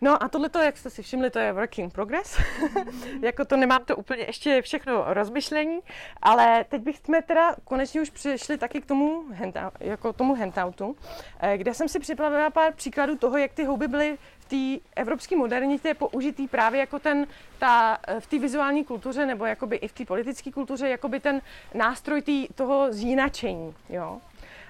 No 0.01 0.23
a 0.23 0.27
tohle, 0.27 0.49
jak 0.65 0.77
jste 0.77 0.89
si 0.89 1.03
všimli, 1.03 1.29
to 1.29 1.39
je 1.39 1.53
work 1.53 1.79
in 1.79 1.89
progress. 1.89 2.37
jako 3.21 3.45
to 3.45 3.57
nemám 3.57 3.85
to 3.85 3.95
úplně 3.95 4.23
ještě 4.23 4.61
všechno 4.61 5.03
rozmyšlení, 5.07 5.79
ale 6.21 6.65
teď 6.69 6.81
bych 6.81 6.97
jsme 6.97 7.21
teda 7.21 7.55
konečně 7.63 8.01
už 8.01 8.09
přišli 8.09 8.57
taky 8.57 8.81
k 8.81 8.85
tomu, 8.85 9.23
handout, 9.33 9.73
jako 9.79 10.13
tomu 10.13 10.35
handoutu, 10.35 10.95
eh, 11.39 11.57
kde 11.57 11.73
jsem 11.73 11.87
si 11.87 11.99
připravila 11.99 12.49
pár 12.49 12.73
příkladů 12.73 13.17
toho, 13.17 13.37
jak 13.37 13.53
ty 13.53 13.63
houby 13.63 13.87
byly 13.87 14.17
v 14.39 14.45
té 14.45 14.85
evropské 14.95 15.35
modernitě 15.37 15.93
použitý 15.93 16.47
právě 16.47 16.79
jako 16.79 16.99
ten, 16.99 17.27
ta, 17.59 17.97
eh, 18.07 18.19
v 18.19 18.27
té 18.27 18.39
vizuální 18.39 18.85
kultuře 18.85 19.25
nebo 19.25 19.45
jakoby 19.45 19.75
i 19.75 19.87
v 19.87 19.93
té 19.93 20.05
politické 20.05 20.51
kultuře, 20.51 20.89
jakoby 20.89 21.19
ten 21.19 21.41
nástroj 21.73 22.21
tý, 22.21 22.47
toho 22.55 22.87
zjínačení, 22.93 23.75
jo. 23.89 24.21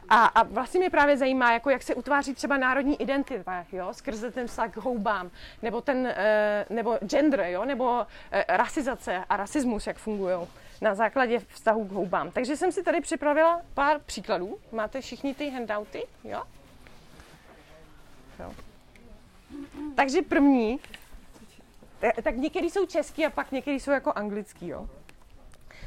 A, 0.09 0.25
a 0.25 0.43
vlastně 0.43 0.79
mě 0.79 0.89
právě 0.89 1.17
zajímá, 1.17 1.53
jako 1.53 1.69
jak 1.69 1.83
se 1.83 1.95
utváří 1.95 2.33
třeba 2.33 2.57
národní 2.57 3.01
identita, 3.01 3.65
jo, 3.71 3.93
skrze 3.93 4.31
ten 4.31 4.47
vztah 4.47 4.71
k 4.71 4.77
houbám, 4.77 5.31
nebo 5.61 5.81
ten, 5.81 6.07
e, 6.07 6.65
nebo 6.69 6.97
gender, 7.01 7.39
jo, 7.39 7.65
nebo 7.65 8.05
e, 8.31 8.57
rasizace 8.57 9.23
a 9.29 9.37
rasismus, 9.37 9.87
jak 9.87 9.97
fungují 9.97 10.47
na 10.81 10.95
základě 10.95 11.39
vztahu 11.39 11.87
k 11.87 11.91
houbám. 11.91 12.31
Takže 12.31 12.57
jsem 12.57 12.71
si 12.71 12.83
tady 12.83 13.01
připravila 13.01 13.61
pár 13.73 13.99
příkladů. 13.99 14.57
Máte 14.71 15.01
všichni 15.01 15.33
ty 15.33 15.49
handouty, 15.49 16.03
jo? 16.23 16.43
jo. 18.39 18.53
Takže 19.95 20.21
první, 20.21 20.79
tak 22.23 22.35
některý 22.35 22.69
jsou 22.69 22.85
český 22.85 23.25
a 23.25 23.29
pak 23.29 23.51
některý 23.51 23.79
jsou 23.79 23.91
jako 23.91 24.13
anglický, 24.15 24.67
jo. 24.67 24.89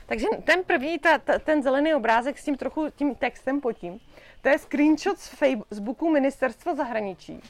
Takže 0.06 0.26
ten 0.44 0.64
první, 0.64 0.98
ta, 0.98 1.18
ta, 1.18 1.38
ten 1.38 1.62
zelený 1.62 1.94
obrázek 1.94 2.38
s 2.38 2.44
tím 2.44 2.56
trochu 2.56 2.90
tím 2.90 3.14
textem 3.14 3.60
pod 3.60 3.72
tím, 3.72 4.00
to 4.42 4.48
je 4.48 4.58
screenshot 4.58 5.18
z 5.18 5.28
Facebooku 5.28 6.10
ministerstva 6.10 6.74
zahraničí. 6.74 7.42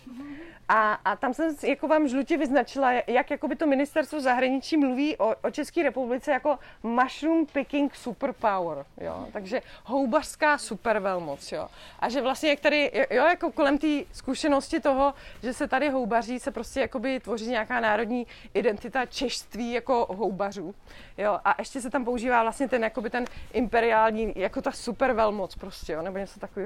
A, 0.73 0.93
a 0.93 1.17
tam 1.17 1.35
jsem 1.35 1.57
jako 1.63 1.89
vám 1.89 2.09
žlutě 2.09 2.37
vyznačila, 2.37 2.93
jak 2.93 3.31
jakoby 3.31 3.57
to 3.57 3.67
ministerstvo 3.67 4.21
zahraničí 4.21 4.77
mluví 4.77 5.17
o, 5.17 5.35
o 5.43 5.51
České 5.51 5.83
republice 5.83 6.31
jako 6.33 6.59
mushroom 6.83 7.47
picking 7.47 7.95
superpower, 7.95 8.85
jo. 9.01 9.29
Takže 9.33 9.63
houbařská 9.85 10.59
supervelmoc, 10.59 11.53
jo. 11.53 11.69
A 12.01 12.09
že 12.09 12.23
vlastně 12.23 12.51
jak 12.51 12.61
tady, 12.61 13.07
jo, 13.11 13.25
jako 13.25 13.53
kolem 13.53 13.79
té 13.79 13.87
zkušenosti 14.13 14.81
toho, 14.81 15.15
že 15.43 15.53
se 15.53 15.69
tady 15.69 15.89
houbaří, 15.89 16.41
se 16.41 16.51
prostě 16.51 16.81
jakoby 16.81 17.21
tvoří 17.21 17.47
nějaká 17.47 17.81
národní 17.81 18.27
identita 18.55 19.07
češtví 19.07 19.73
jako 19.73 20.07
houbařů, 20.11 20.75
jo. 21.19 21.39
A 21.45 21.55
ještě 21.59 21.81
se 21.81 21.91
tam 21.91 22.05
používá 22.05 22.43
vlastně 22.43 22.69
ten, 22.69 22.85
jakoby 22.85 23.11
ten 23.11 23.25
imperiální, 23.53 24.33
jako 24.37 24.63
ta 24.63 24.73
supervelmoc 24.73 25.55
prostě, 25.55 25.93
jo, 25.93 26.03
nebo 26.03 26.19
něco 26.19 26.41
takového. 26.41 26.60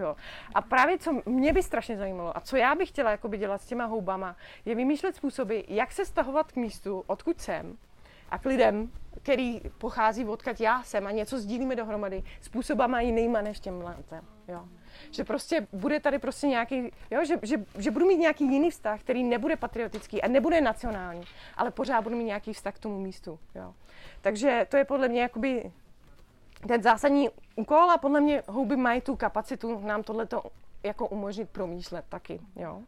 A 0.55 0.63
právě 0.63 0.99
co 0.99 1.21
mě 1.27 1.53
by 1.53 1.63
strašně 1.63 1.97
zajímalo 1.97 2.37
a 2.37 2.41
co 2.41 2.57
já 2.57 2.75
bych 2.75 2.89
chtěla 2.89 3.11
jakoby 3.11 3.39
dělat 3.39 3.63
s 3.63 3.67
těma 3.67 3.85
houbama, 3.85 4.37
je 4.65 4.75
vymýšlet 4.75 5.17
způsoby, 5.17 5.61
jak 5.69 5.93
se 5.93 6.05
stahovat 6.05 6.53
k 6.53 6.57
místu, 6.57 7.05
odkud 7.07 7.41
jsem, 7.41 7.77
a 8.31 8.39
k 8.39 8.45
lidem, 8.45 8.91
který 9.23 9.61
pochází 9.79 10.25
odkud 10.25 10.61
já 10.61 10.83
jsem 10.83 11.07
a 11.07 11.11
něco 11.11 11.39
sdílíme 11.39 11.77
dohromady, 11.77 12.23
způsobama 12.41 13.01
jinýma 13.01 13.41
než 13.41 13.61
těm 13.61 13.79
mlácem. 13.79 14.25
Jo. 14.49 14.65
Že 15.11 15.25
prostě 15.25 15.67
bude 15.73 16.01
tady 16.01 16.19
prostě 16.19 16.47
nějaký, 16.47 16.91
jo, 17.11 17.25
že, 17.25 17.39
že, 17.43 17.57
že, 17.79 17.91
budu 17.91 18.07
mít 18.07 18.17
nějaký 18.17 18.45
jiný 18.45 18.71
vztah, 18.71 19.01
který 19.01 19.25
nebude 19.25 19.57
patriotický 19.57 20.23
a 20.23 20.29
nebude 20.29 20.61
nacionální, 20.61 21.25
ale 21.57 21.71
pořád 21.71 22.03
budu 22.03 22.17
mít 22.17 22.25
nějaký 22.25 22.53
vztah 22.53 22.75
k 22.75 22.79
tomu 22.79 23.01
místu. 23.01 23.39
Jo. 23.55 23.75
Takže 24.21 24.67
to 24.71 24.77
je 24.77 24.85
podle 24.85 25.09
mě 25.09 25.23
jakoby 25.23 25.73
ten 26.69 26.83
zásadní 26.83 27.29
úkol 27.57 27.91
a 27.91 27.99
podle 27.99 28.21
mě 28.21 28.43
houby 28.47 28.77
mají 28.77 29.01
tu 29.01 29.17
kapacitu 29.17 29.81
nám 29.87 30.03
tohleto 30.03 30.43
jako 30.83 31.09
umožnit 31.09 31.51
promýšlet 31.51 32.05
taky. 32.09 32.41
Jo. 32.57 32.83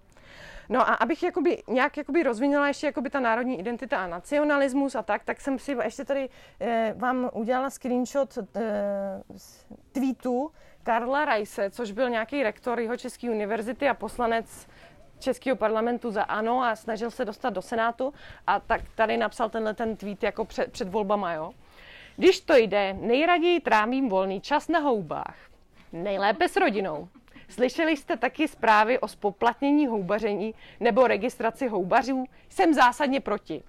No 0.68 0.80
a 0.80 0.94
abych 0.94 1.22
jakoby, 1.22 1.62
nějak 1.68 1.96
jakoby 1.96 2.22
rozvinula 2.22 2.68
ještě 2.68 2.86
jakoby 2.86 3.10
ta 3.10 3.20
národní 3.20 3.58
identita 3.58 4.04
a 4.04 4.06
nacionalismus 4.06 4.94
a 4.94 5.02
tak, 5.02 5.24
tak 5.24 5.40
jsem 5.40 5.58
si 5.58 5.76
ještě 5.82 6.04
tady 6.04 6.28
eh, 6.60 6.94
vám 6.96 7.30
udělala 7.32 7.70
screenshot 7.70 8.38
eh, 8.38 9.22
z 9.36 9.66
tweetu 9.92 10.50
Karla 10.82 11.24
Rajse, 11.24 11.70
což 11.70 11.92
byl 11.92 12.10
nějaký 12.10 12.42
rektor 12.42 12.80
jeho 12.80 12.96
České 12.96 13.30
univerzity 13.30 13.88
a 13.88 13.94
poslanec 13.94 14.66
Českého 15.18 15.56
parlamentu 15.56 16.10
za 16.10 16.22
ANO 16.22 16.62
a 16.62 16.76
snažil 16.76 17.10
se 17.10 17.24
dostat 17.24 17.50
do 17.50 17.62
Senátu 17.62 18.12
a 18.46 18.60
tak 18.60 18.80
tady 18.94 19.16
napsal 19.16 19.50
tenhle 19.50 19.74
ten 19.74 19.96
tweet 19.96 20.22
jako 20.22 20.44
před, 20.44 20.72
před 20.72 20.88
volbama, 20.88 21.32
jo. 21.32 21.52
Když 22.16 22.40
to 22.40 22.56
jde, 22.56 22.96
nejraději 23.00 23.60
trávím 23.60 24.08
volný 24.08 24.40
čas 24.40 24.68
na 24.68 24.78
houbách. 24.78 25.36
Nejlépe 25.92 26.48
s 26.48 26.56
rodinou. 26.56 27.08
Slyšeli 27.48 27.96
jste 27.96 28.16
taky 28.16 28.48
zprávy 28.48 28.98
o 28.98 29.08
spoplatnění 29.08 29.86
houbaření 29.86 30.54
nebo 30.80 31.06
registraci 31.06 31.68
houbařů? 31.68 32.24
Jsem 32.48 32.74
zásadně 32.74 33.20
proti. 33.20 33.62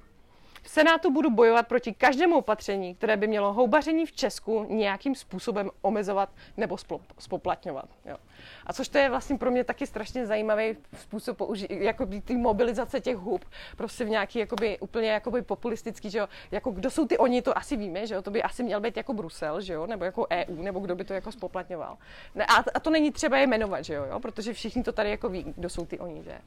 V 0.67 0.69
Senátu 0.69 1.12
budu 1.12 1.30
bojovat 1.30 1.67
proti 1.67 1.93
každému 1.93 2.38
opatření, 2.38 2.95
které 2.95 3.17
by 3.17 3.27
mělo 3.27 3.53
houbaření 3.53 4.06
v 4.06 4.12
Česku 4.12 4.63
nějakým 4.69 5.15
způsobem 5.15 5.69
omezovat 5.82 6.30
nebo 6.58 6.77
spoplatňovat. 7.19 7.89
Jo. 8.06 8.17
A 8.65 8.73
což 8.73 8.89
to 8.89 8.97
je 8.97 9.10
vlastně 9.10 9.38
pro 9.38 9.51
mě 9.51 9.63
taky 9.63 9.88
strašně 9.88 10.25
zajímavý 10.25 10.77
způsob 10.93 11.38
použi- 11.38 11.82
jakoby 11.82 12.21
ty 12.21 12.38
mobilizace 12.38 12.99
těch 12.99 13.17
hub, 13.17 13.45
prostě 13.77 14.06
v 14.06 14.10
nějaký 14.10 14.39
jakoby, 14.39 14.80
úplně 14.80 15.10
jakoby 15.10 15.41
populistický, 15.41 16.10
že 16.10 16.17
jo, 16.17 16.27
jako 16.51 16.71
kdo 16.71 16.89
jsou 16.89 17.08
ty 17.08 17.17
oni, 17.17 17.41
to 17.41 17.58
asi 17.58 17.77
víme, 17.77 18.08
že 18.08 18.15
jo, 18.15 18.21
to 18.21 18.32
by 18.32 18.43
asi 18.43 18.63
měl 18.63 18.82
být 18.82 18.97
jako 18.97 19.13
Brusel, 19.13 19.62
že 19.62 19.73
jo, 19.73 19.88
nebo 19.88 20.06
jako 20.06 20.27
EU, 20.32 20.63
nebo 20.63 20.80
kdo 20.80 20.95
by 20.95 21.03
to 21.03 21.13
jako 21.13 21.32
spoplatňoval. 21.32 21.97
Ne, 22.36 22.45
a, 22.45 22.63
a 22.73 22.80
to 22.80 22.89
není 22.89 23.12
třeba 23.12 23.38
je 23.38 23.47
jmenovat, 23.47 23.82
že 23.82 23.93
jo, 23.93 24.06
jo, 24.10 24.19
protože 24.19 24.53
všichni 24.53 24.84
to 24.84 24.91
tady 24.91 25.10
jako 25.10 25.30
ví, 25.30 25.53
kdo 25.56 25.69
jsou 25.69 25.86
ty 25.86 25.99
oni, 25.99 26.23
že 26.23 26.38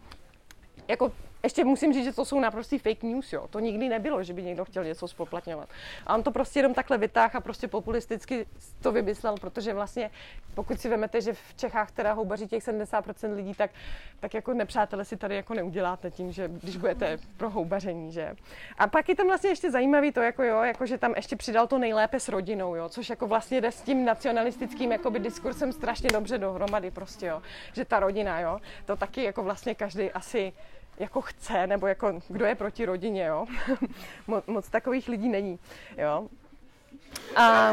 jako 0.88 1.12
ještě 1.42 1.64
musím 1.64 1.92
říct, 1.92 2.05
že 2.05 2.12
to 2.12 2.24
jsou 2.24 2.40
naprostý 2.40 2.79
fake 2.79 3.03
news, 3.03 3.33
jo. 3.33 3.48
To 3.50 3.61
nikdy 3.61 3.88
nebylo, 3.88 4.22
že 4.22 4.33
by 4.33 4.42
někdo 4.42 4.64
chtěl 4.64 4.85
něco 4.85 5.09
spoplatňovat. 5.09 5.68
A 6.07 6.14
on 6.14 6.22
to 6.22 6.31
prostě 6.31 6.59
jenom 6.59 6.74
takhle 6.74 6.98
vytáhl 6.98 7.31
a 7.35 7.40
prostě 7.40 7.68
populisticky 7.68 8.46
to 8.83 8.92
vymyslel, 8.92 9.35
protože 9.40 9.74
vlastně, 9.74 10.11
pokud 10.55 10.81
si 10.81 10.88
vemete, 10.88 11.20
že 11.20 11.33
v 11.33 11.55
Čechách 11.57 11.90
teda 11.90 12.12
houbaří 12.12 12.46
těch 12.46 12.62
70% 12.62 13.35
lidí, 13.35 13.55
tak, 13.55 13.70
tak 14.20 14.35
jako 14.35 14.55
nepřátelé 14.55 15.05
si 15.05 15.16
tady 15.16 15.37
jako 15.37 15.55
neuděláte 15.55 16.11
tím, 16.11 16.33
že 16.33 16.48
když 16.48 16.76
budete 16.76 17.18
pro 17.37 17.50
houbaření, 17.50 18.12
že. 18.12 18.35
A 18.79 18.87
pak 18.87 19.09
je 19.09 19.14
tam 19.14 19.26
vlastně 19.26 19.50
ještě 19.50 19.70
zajímavý 19.70 20.12
to, 20.12 20.20
jako 20.20 20.42
jo, 20.42 20.62
jako 20.62 20.87
že 20.87 20.98
tam 20.98 21.12
ještě 21.16 21.37
přidal 21.37 21.66
to 21.66 21.79
nejlépe 21.79 22.20
s 22.20 22.29
rodinou, 22.29 22.74
jo, 22.74 22.88
což 22.88 23.11
jako 23.11 23.26
vlastně 23.26 23.61
jde 23.61 23.72
s 23.72 23.83
tím 23.83 24.05
nacionalistickým 24.05 24.92
jakoby 24.92 25.18
diskursem 25.18 25.72
strašně 25.72 26.09
dobře 26.12 26.38
dohromady 26.38 26.90
prostě, 26.90 27.26
jo. 27.26 27.42
Že 27.72 27.85
ta 27.85 28.00
rodina, 28.00 28.40
jo, 28.40 28.61
to 28.87 28.96
taky 28.96 29.24
jako 29.24 29.42
vlastně 29.42 29.74
každý 29.74 30.11
asi 30.11 30.53
jako 31.00 31.20
chce, 31.20 31.66
nebo 31.66 31.86
jako 31.86 32.12
kdo 32.28 32.44
je 32.44 32.54
proti 32.54 32.84
rodině, 32.84 33.24
jo. 33.24 33.46
moc, 34.26 34.46
moc 34.46 34.68
takových 34.68 35.08
lidí 35.08 35.28
není, 35.28 35.58
jo. 35.98 36.28
A, 37.36 37.68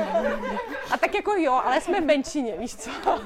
a 0.92 0.98
tak 1.00 1.16
jako 1.16 1.32
jo, 1.32 1.54
ale 1.54 1.82
jsme 1.82 2.02
v 2.02 2.06
menšině, 2.06 2.58
víš 2.58 2.76
co. 2.76 2.92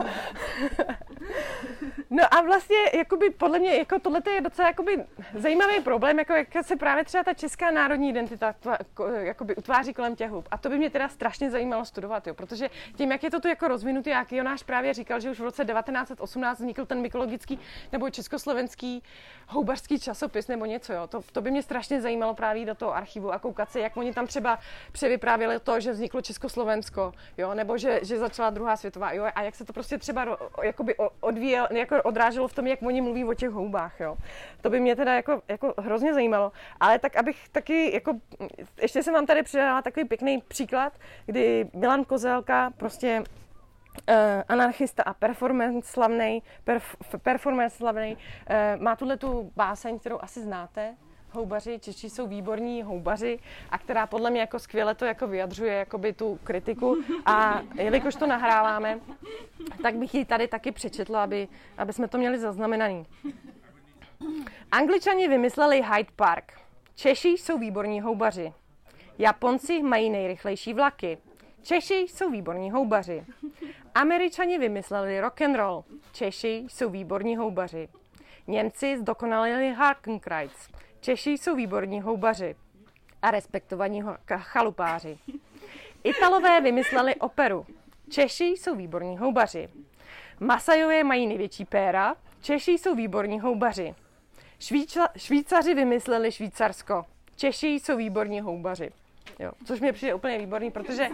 No 2.10 2.34
a 2.34 2.42
vlastně, 2.42 2.78
jakoby, 2.94 3.30
podle 3.30 3.60
mě, 3.60 3.78
jako 3.78 4.00
tohle 4.00 4.22
je 4.34 4.42
docela 4.42 4.68
jakoby, 4.68 5.06
zajímavý 5.36 5.80
problém, 5.80 6.20
jako 6.20 6.34
jak 6.34 6.48
se 6.62 6.76
právě 6.76 7.06
třeba 7.06 7.24
ta 7.24 7.34
česká 7.34 7.72
národní 7.72 8.10
identita 8.10 8.54
tva, 8.54 8.78
jakoby, 9.20 9.56
utváří 9.56 9.94
kolem 9.94 10.16
těch 10.16 10.32
hub. 10.32 10.48
A 10.52 10.58
to 10.58 10.70
by 10.70 10.78
mě 10.78 10.90
teda 10.90 11.10
strašně 11.10 11.52
zajímalo 11.52 11.86
studovat, 11.86 12.28
jo, 12.28 12.34
protože 12.34 12.70
tím, 12.96 13.12
jak 13.12 13.24
je 13.24 13.32
to 13.32 13.40
tu 13.40 13.48
jako 13.48 13.68
rozvinutý, 13.68 14.10
jak 14.10 14.32
Jonáš 14.32 14.64
právě 14.64 14.94
říkal, 14.94 15.20
že 15.20 15.32
už 15.32 15.40
v 15.40 15.44
roce 15.44 15.66
1918 15.66 16.60
vznikl 16.60 16.86
ten 16.86 17.02
mykologický 17.02 17.60
nebo 17.92 18.10
československý 18.10 19.04
houbařský 19.48 20.00
časopis 20.00 20.48
nebo 20.48 20.66
něco, 20.66 20.94
jo. 20.94 21.08
To, 21.08 21.22
to 21.32 21.42
by 21.42 21.52
mě 21.52 21.64
strašně 21.64 22.02
zajímalo 22.02 22.34
právě 22.34 22.66
do 22.66 22.76
toho 22.76 22.96
archivu 22.96 23.34
a 23.34 23.40
koukat 23.40 23.72
se, 23.72 23.80
jak 23.80 23.98
oni 23.98 24.14
tam 24.14 24.28
třeba 24.28 24.60
převyprávěli 24.92 25.60
to, 25.60 25.80
že 25.80 25.92
vzniklo 25.92 26.22
Československo, 26.22 27.14
jo, 27.38 27.54
nebo 27.54 27.78
že, 27.78 28.00
že 28.04 28.18
začala 28.18 28.50
druhá 28.50 28.78
světová, 28.78 29.14
jo, 29.14 29.26
a 29.36 29.42
jak 29.42 29.56
se 29.56 29.66
to 29.66 29.74
prostě 29.74 29.98
třeba 29.98 30.38
jakoby 30.64 30.96
odvíjel, 31.22 31.68
jako 31.72 32.04
odráželo 32.04 32.48
v 32.48 32.54
tom, 32.54 32.68
jak 32.68 32.82
oni 32.82 33.02
mluví 33.02 33.26
o 33.26 33.34
těch 33.34 33.50
houbách, 33.50 34.00
jo. 34.00 34.18
To 34.62 34.70
by 34.70 34.80
mě 34.80 34.96
teda 34.96 35.14
jako, 35.14 35.42
jako 35.48 35.74
hrozně 35.78 36.14
zajímalo. 36.14 36.52
Ale 36.80 37.00
tak, 37.00 37.16
abych 37.16 37.50
taky, 37.50 37.94
jako, 37.94 38.14
ještě 38.82 39.04
jsem 39.04 39.14
vám 39.14 39.26
tady 39.26 39.44
přidala 39.44 39.82
takový 39.82 40.08
pěkný 40.08 40.42
příklad, 40.48 40.94
kdy 41.26 41.70
Milan 41.74 42.04
Kozelka 42.04 42.74
prostě 42.78 43.24
Uh, 44.10 44.16
anarchista 44.48 45.04
a 45.04 45.14
performance 45.14 45.92
slavný, 45.92 46.44
perf, 46.64 46.96
performance 47.24 47.78
slavný, 47.78 48.18
uh, 48.18 48.82
má 48.82 48.96
tuhle 48.96 49.18
tu 49.18 49.52
báseň, 49.56 50.00
kterou 50.00 50.20
asi 50.22 50.42
znáte, 50.42 50.96
houbaři, 51.34 51.80
Češi 51.80 52.10
jsou 52.10 52.28
výborní 52.28 52.84
houbaři 52.84 53.40
a 53.70 53.78
která 53.78 54.08
podle 54.08 54.30
mě 54.30 54.40
jako 54.40 54.60
skvěle 54.60 54.96
to 54.96 55.06
jako 55.06 55.28
vyjadřuje 55.28 55.74
jakoby 55.74 56.14
tu 56.14 56.40
kritiku 56.44 56.98
a 57.26 57.62
jelikož 57.76 58.16
to 58.16 58.28
nahráváme, 58.28 59.00
tak 59.82 59.96
bych 59.96 60.16
ji 60.16 60.26
tady 60.26 60.48
taky 60.48 60.72
přečetla, 60.72 61.24
aby, 61.24 61.48
aby 61.78 61.94
jsme 61.94 62.08
to 62.08 62.18
měli 62.18 62.40
zaznamenaný. 62.40 63.06
Angličani 64.72 65.28
vymysleli 65.28 65.82
Hyde 65.82 66.12
Park. 66.16 66.54
Češi 66.96 67.28
jsou 67.28 67.58
výborní 67.58 68.02
houbaři. 68.02 68.54
Japonci 69.18 69.84
mají 69.84 70.10
nejrychlejší 70.10 70.74
vlaky. 70.74 71.18
Češi 71.62 71.94
jsou 71.94 72.30
výborní 72.30 72.72
houbaři. 72.72 73.26
Američani 73.96 74.58
vymysleli 74.58 75.22
rock 75.22 75.42
and 75.42 75.56
roll. 75.56 75.84
Češi 76.12 76.66
jsou 76.68 76.90
výborní 76.90 77.38
houbaři. 77.38 77.90
Němci 78.48 78.98
zdokonalili 78.98 79.74
Hakenkreuz. 79.74 80.70
Češi 81.02 81.32
jsou 81.32 81.56
výborní 81.56 82.02
houbaři 82.02 82.56
a 83.22 83.32
respektovaní 83.32 84.04
chalupáři. 84.38 85.18
Italové 86.04 86.62
vymysleli 86.62 87.16
operu. 87.16 87.66
Češi 88.10 88.44
jsou 88.44 88.76
výborní 88.76 89.18
houbaři. 89.18 89.70
Masajové 90.40 91.04
mají 91.04 91.28
největší 91.28 91.66
péra. 91.66 92.16
Češi 92.42 92.72
jsou 92.72 92.96
výborní 92.96 93.40
houbaři. 93.40 93.96
Švýča, 94.60 95.08
Švýcaři 95.18 95.74
vymysleli 95.74 96.32
Švýcarsko. 96.32 97.06
Češi 97.36 97.68
jsou 97.68 97.98
výborní 97.98 98.42
houbaři. 98.42 98.92
Jo, 99.40 99.52
což 99.66 99.80
mě 99.80 99.94
přijde 99.94 100.14
úplně 100.14 100.38
výborný, 100.38 100.72
protože 100.72 101.10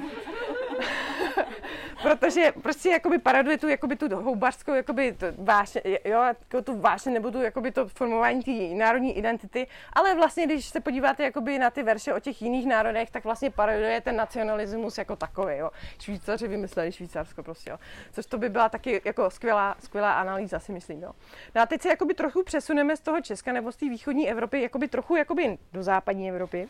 protože 2.03 2.53
prostě 2.63 2.89
jakoby 2.89 3.17
paraduje 3.17 3.57
tu, 3.57 3.67
jakoby 3.67 3.95
tu 3.95 4.15
houbařskou 4.15 4.73
jakoby 4.73 5.13
to 5.13 5.25
vášně, 5.37 5.81
jo, 6.05 6.21
jako 6.21 6.61
tu 6.61 6.79
vášně 6.79 7.11
nebo 7.11 7.31
tu 7.31 7.41
jakoby 7.41 7.71
to 7.71 7.87
formování 7.87 8.43
té 8.43 8.75
národní 8.75 9.17
identity, 9.17 9.67
ale 9.93 10.15
vlastně, 10.15 10.45
když 10.45 10.65
se 10.65 10.79
podíváte 10.79 11.23
jakoby 11.23 11.59
na 11.59 11.69
ty 11.69 11.83
verše 11.83 12.13
o 12.13 12.19
těch 12.19 12.41
jiných 12.41 12.67
národech, 12.67 13.11
tak 13.11 13.23
vlastně 13.23 13.49
paraduje 13.49 14.01
ten 14.01 14.15
nacionalismus 14.15 14.97
jako 14.97 15.15
takový, 15.15 15.57
jo. 15.57 15.69
Švýcaři 15.99 16.47
vymysleli 16.47 16.91
Švýcarsko 16.91 17.43
prostě, 17.43 17.69
jo. 17.69 17.77
Což 18.11 18.25
to 18.25 18.37
by 18.37 18.49
byla 18.49 18.69
taky 18.69 19.01
jako 19.05 19.29
skvělá, 19.29 19.75
skvělá 19.79 20.13
analýza, 20.13 20.59
si 20.59 20.71
myslím, 20.71 21.01
jo. 21.01 21.11
No 21.55 21.61
a 21.61 21.65
teď 21.65 21.81
se 21.81 21.89
jakoby 21.89 22.13
trochu 22.13 22.43
přesuneme 22.43 22.97
z 22.97 22.99
toho 22.99 23.21
Česka 23.21 23.51
nebo 23.51 23.71
z 23.71 23.75
té 23.75 23.89
východní 23.89 24.29
Evropy, 24.29 24.61
jakoby 24.61 24.87
trochu 24.87 25.15
jakoby 25.15 25.57
do 25.73 25.83
západní 25.83 26.29
Evropy. 26.29 26.67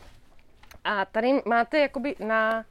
A 0.84 1.04
tady 1.04 1.42
máte 1.44 1.78
jakoby 1.78 2.16
na 2.18 2.64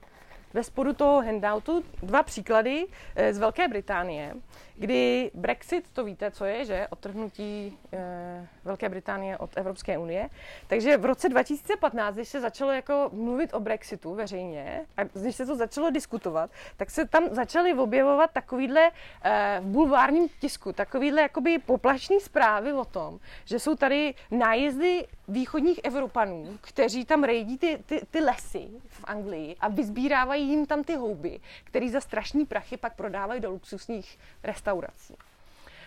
ve 0.53 0.63
spodu 0.63 0.93
toho 0.93 1.21
handoutu 1.21 1.83
dva 2.03 2.23
příklady 2.23 2.85
eh, 3.15 3.33
z 3.33 3.37
Velké 3.37 3.67
Británie, 3.67 4.33
kdy 4.75 5.31
Brexit, 5.33 5.89
to 5.93 6.03
víte, 6.03 6.31
co 6.31 6.45
je, 6.45 6.65
že? 6.65 6.87
Odtrhnutí 6.89 7.77
eh, 7.93 8.47
Velké 8.65 8.89
Británie 8.89 9.37
od 9.37 9.49
Evropské 9.55 9.97
unie. 9.97 10.29
Takže 10.67 10.97
v 10.97 11.05
roce 11.05 11.29
2015, 11.29 12.15
když 12.15 12.29
se 12.29 12.41
začalo 12.41 12.71
jako 12.71 13.09
mluvit 13.13 13.53
o 13.53 13.59
Brexitu 13.59 14.15
veřejně, 14.15 14.85
a 14.97 15.03
když 15.03 15.35
se 15.35 15.45
to 15.45 15.55
začalo 15.55 15.89
diskutovat, 15.89 16.51
tak 16.77 16.91
se 16.91 17.07
tam 17.07 17.27
začaly 17.31 17.73
objevovat 17.73 18.31
takovýhle 18.31 18.91
eh, 19.23 19.57
v 19.61 19.65
bulvárním 19.65 20.29
tisku, 20.39 20.73
takovýhle 20.73 21.21
jakoby 21.21 21.59
poplašný 21.59 22.19
zprávy 22.19 22.73
o 22.73 22.85
tom, 22.85 23.19
že 23.45 23.59
jsou 23.59 23.75
tady 23.75 24.13
nájezdy 24.31 25.07
východních 25.27 25.79
Evropanů, 25.83 26.57
kteří 26.61 27.05
tam 27.05 27.23
rejdí 27.23 27.57
ty, 27.57 27.83
ty, 27.85 28.01
ty 28.11 28.19
lesy 28.19 28.67
v 28.87 29.03
Anglii 29.03 29.55
a 29.59 29.67
vyzbírávají 29.67 30.49
jim 30.49 30.65
tam 30.65 30.83
ty 30.83 30.95
houby, 30.95 31.39
které 31.63 31.89
za 31.89 32.01
strašný 32.01 32.45
prachy 32.45 32.77
pak 32.77 32.95
prodávají 32.95 33.41
do 33.41 33.51
luxusních 33.51 34.19
restaurací. 34.43 35.15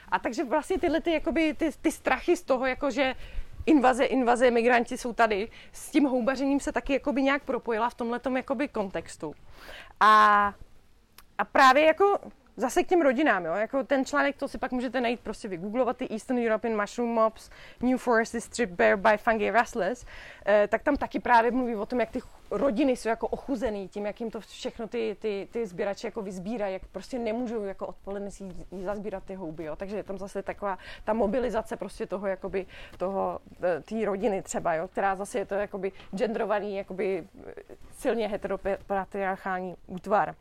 A 0.09 0.19
takže 0.19 0.45
vlastně 0.45 0.79
tyhle 0.79 1.01
ty, 1.01 1.13
jakoby, 1.13 1.55
ty, 1.55 1.71
ty 1.81 1.93
strachy 1.93 2.37
z 2.37 2.43
toho, 2.43 2.67
jako 2.67 2.91
že 2.91 3.15
invaze, 3.67 4.05
invaze, 4.05 4.51
migranti 4.51 4.99
jsou 4.99 5.13
tady, 5.13 5.49
s 5.73 5.91
tím 5.91 6.05
houbařením 6.05 6.61
se 6.61 6.73
taky 6.73 6.93
jakoby 6.93 7.23
nějak 7.23 7.43
propojila 7.45 7.91
v 7.91 7.95
tomhletom 7.95 8.37
jakoby 8.37 8.69
kontextu. 8.69 9.35
A, 10.01 10.55
a 11.39 11.45
právě 11.45 11.85
jako 11.85 12.19
zase 12.57 12.83
k 12.83 12.87
těm 12.87 13.01
rodinám, 13.01 13.45
jo? 13.45 13.55
Jako 13.55 13.85
ten 13.85 14.05
článek, 14.05 14.37
to 14.37 14.49
si 14.49 14.59
pak 14.59 14.73
můžete 14.73 15.01
najít, 15.01 15.21
prostě 15.21 15.49
vygooglovat 15.49 15.97
ty 15.97 16.09
Eastern 16.11 16.39
European 16.39 16.81
Mushroom 16.81 17.11
Mobs, 17.11 17.51
New 17.83 17.99
Forest 17.99 18.35
is 18.35 18.45
stripped 18.45 18.77
bare 18.77 18.97
by 18.97 19.19
fungi 19.19 19.51
rustlers, 19.51 20.05
eh, 20.47 20.69
tak 20.69 20.83
tam 20.83 20.97
taky 20.97 21.21
právě 21.21 21.51
mluví 21.51 21.75
o 21.75 21.87
tom, 21.87 22.01
jak 22.01 22.11
ty 22.11 22.21
rodiny 22.51 22.97
jsou 22.97 23.09
jako 23.09 23.29
ochuzený 23.29 23.89
tím, 23.89 24.07
jak 24.07 24.21
jim 24.21 24.31
to 24.31 24.41
všechno 24.41 24.89
ty, 24.89 25.17
ty, 25.21 25.49
ty 25.53 25.67
sběrači 25.67 26.07
jako 26.07 26.23
vyzbírají, 26.23 26.73
jak 26.73 26.87
prostě 26.87 27.19
nemůžou 27.19 27.65
jako 27.65 27.87
odpoledne 27.87 28.31
si 28.31 28.45
zazbírat 28.83 29.25
ty 29.25 29.35
houby, 29.35 29.65
jo? 29.65 29.77
takže 29.77 29.97
je 29.97 30.03
tam 30.03 30.19
zase 30.19 30.43
taková 30.43 30.79
ta 31.05 31.13
mobilizace 31.13 31.77
prostě 31.77 32.07
toho, 32.07 32.27
jakoby, 32.27 32.67
toho, 32.99 33.41
eh, 33.63 33.81
té 33.81 34.05
rodiny 34.05 34.43
třeba, 34.43 34.75
jo? 34.75 34.89
která 34.89 35.17
zase 35.17 35.39
je 35.39 35.47
to 35.47 35.55
jakoby 35.55 35.93
genderovaný, 36.17 36.77
jakoby 36.77 37.25
silně 37.93 38.29
heteropatriarchální 38.29 39.77
útvar. 39.87 40.35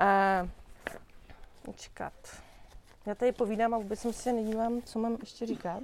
Uh, 0.00 0.48
Počkat. 1.72 2.12
Já 3.06 3.14
tady 3.14 3.32
povídám 3.32 3.74
a 3.74 3.78
vůbec 3.78 4.06
si 4.10 4.32
nedívám, 4.32 4.82
co 4.82 4.98
mám 4.98 5.16
ještě 5.20 5.46
říkat. 5.46 5.82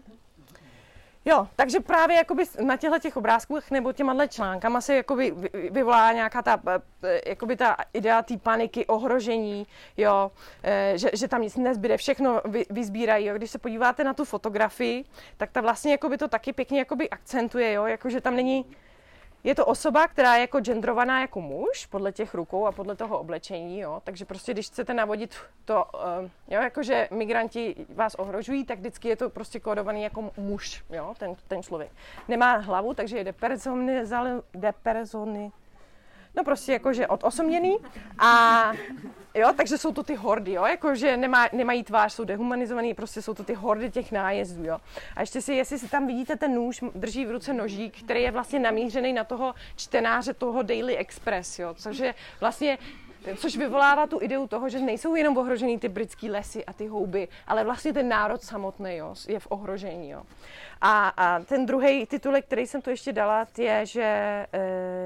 Jo, 1.25 1.49
takže 1.57 1.81
právě 1.81 2.17
jakoby 2.17 2.45
na 2.65 2.77
těchto 2.77 2.99
těch 2.99 3.17
obrázkách 3.17 3.71
nebo 3.71 3.93
těma 3.93 4.27
článkama 4.27 4.81
se 4.81 4.97
jakoby 4.97 5.35
vyvolá 5.71 6.13
nějaká 6.13 6.43
ta, 6.43 6.63
e, 7.03 7.29
jakoby 7.29 7.57
ta 7.57 7.77
idea 7.93 8.23
té 8.23 8.37
paniky, 8.37 8.87
ohrožení, 8.87 9.67
jo, 9.97 10.33
e, 10.63 10.93
že, 10.99 11.11
že 11.13 11.29
tam 11.29 11.43
nic 11.43 11.57
nezbyde, 11.57 11.97
všechno 11.97 12.41
vy, 12.45 12.67
vyzbírají. 12.71 13.27
Jo. 13.27 13.35
Když 13.35 13.51
se 13.51 13.59
podíváte 13.59 14.05
na 14.05 14.15
tu 14.15 14.25
fotografii, 14.25 15.05
tak 15.37 15.51
ta 15.51 15.61
vlastně 15.61 15.93
jakoby 15.93 16.19
to 16.19 16.29
taky 16.29 16.53
pěkně 16.53 16.79
jakoby 16.79 17.11
akcentuje, 17.11 17.73
jo, 17.73 17.87
jako 17.87 18.11
že 18.11 18.21
tam 18.21 18.37
není 18.37 18.67
je 19.45 19.55
to 19.55 19.67
osoba, 19.67 20.09
která 20.09 20.35
je 20.35 20.41
jako 20.41 20.61
genderovaná 20.61 21.21
jako 21.21 21.41
muž, 21.41 21.87
podle 21.87 22.13
těch 22.13 22.35
rukou 22.35 22.67
a 22.67 22.73
podle 22.73 22.97
toho 22.97 23.19
oblečení, 23.19 23.81
jo. 23.81 24.01
Takže 24.05 24.25
prostě, 24.25 24.53
když 24.53 24.67
chcete 24.67 24.95
navodit 24.95 25.37
to, 25.65 25.85
uh, 25.95 26.01
jo, 26.49 26.63
jakože 26.63 27.09
migranti 27.11 27.87
vás 27.89 28.15
ohrožují, 28.15 28.65
tak 28.65 28.79
vždycky 28.79 29.09
je 29.09 29.17
to 29.17 29.31
prostě 29.31 29.61
kódovaný 29.61 30.03
jako 30.03 30.31
muž, 30.37 30.85
jo, 30.91 31.15
ten, 31.19 31.35
ten 31.49 31.63
člověk. 31.63 31.93
Nemá 32.29 32.57
hlavu, 32.57 32.95
takže 32.95 33.19
je 33.19 33.25
depersony, 33.25 34.07
No 36.37 36.45
prostě 36.45 36.73
jakože 36.73 37.07
odosobněný 37.07 37.77
a 38.19 38.73
jo, 39.35 39.53
takže 39.57 39.79
jsou 39.79 39.93
to 39.93 40.03
ty 40.03 40.15
hordy, 40.15 40.53
jo, 40.53 40.65
jakože 40.67 41.17
nemá, 41.17 41.49
nemají 41.53 41.85
tvář, 41.85 42.13
jsou 42.13 42.25
dehumanizovaný, 42.25 42.95
prostě 42.95 43.23
jsou 43.23 43.35
to 43.35 43.45
ty 43.45 43.55
hordy 43.55 43.91
těch 43.91 44.13
nájezdů, 44.13 44.65
jo. 44.65 44.79
A 45.17 45.21
ještě 45.21 45.41
si, 45.41 45.53
jestli 45.55 45.79
si 45.79 45.89
tam 45.89 46.07
vidíte 46.07 46.37
ten 46.37 46.55
nůž, 46.55 46.85
drží 46.95 47.27
v 47.27 47.31
ruce 47.31 47.53
nožík, 47.53 48.03
který 48.05 48.23
je 48.23 48.31
vlastně 48.31 48.59
namířený 48.59 49.13
na 49.13 49.25
toho 49.25 49.55
čtenáře 49.77 50.35
toho 50.35 50.63
Daily 50.63 50.97
Express, 50.97 51.59
jo, 51.59 51.75
což 51.75 51.99
je 51.99 52.15
vlastně 52.41 52.79
což 53.37 53.57
vyvolává 53.57 54.07
tu 54.07 54.23
ideu 54.23 54.47
toho, 54.47 54.69
že 54.69 54.79
nejsou 54.79 55.15
jenom 55.15 55.37
ohrožený 55.37 55.79
ty 55.79 55.89
britský 55.89 56.31
lesy 56.31 56.65
a 56.65 56.73
ty 56.73 56.87
houby, 56.87 57.29
ale 57.47 57.65
vlastně 57.65 57.93
ten 57.93 58.09
národ 58.09 58.43
samotný 58.43 58.97
jo, 58.97 59.15
je 59.29 59.41
v 59.41 59.47
ohrožení. 59.51 60.11
Jo. 60.11 60.23
A, 60.81 61.09
a 61.09 61.41
ten 61.41 61.67
druhý 61.67 62.07
titulek, 62.07 62.45
který 62.45 62.67
jsem 62.67 62.83
tu 62.83 62.91
ještě 62.91 63.13
dala, 63.13 63.47
je, 63.59 63.87
že 63.87 64.03
e, 64.03 64.47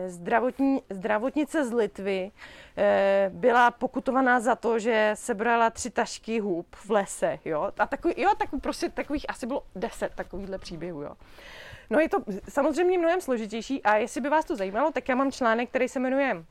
zdravotní, 0.09 0.83
zdravotnice 0.91 1.65
z 1.65 1.73
Litvy 1.73 2.31
e, 2.77 3.31
byla 3.35 3.71
pokutovaná 3.71 4.41
za 4.41 4.55
to, 4.55 4.79
že 4.79 5.11
sebrala 5.15 5.71
tři 5.71 5.91
tašky 5.91 6.41
hub 6.41 6.67
v 6.77 6.91
lese. 6.91 7.39
Jo. 7.45 7.73
A 7.79 7.87
takový, 7.87 8.15
jo, 8.17 8.31
takový, 8.39 8.61
prostě 8.61 8.89
takových 8.89 9.31
asi 9.31 9.47
bylo 9.47 9.63
deset 9.75 10.13
takovýchhle 10.15 10.59
příběhů. 10.59 11.03
Jo. 11.03 11.13
No 11.91 12.01
je 12.01 12.09
to 12.09 12.19
samozřejmě 12.49 12.99
mnohem 12.99 13.21
složitější 13.21 13.83
a 13.83 13.97
jestli 13.97 14.21
by 14.21 14.29
vás 14.29 14.45
to 14.45 14.57
zajímalo, 14.57 14.93
tak 14.93 15.09
já 15.09 15.15
mám 15.15 15.33
článek, 15.33 15.69
který 15.69 15.89
se 15.89 16.01
jmenuje 16.01 16.45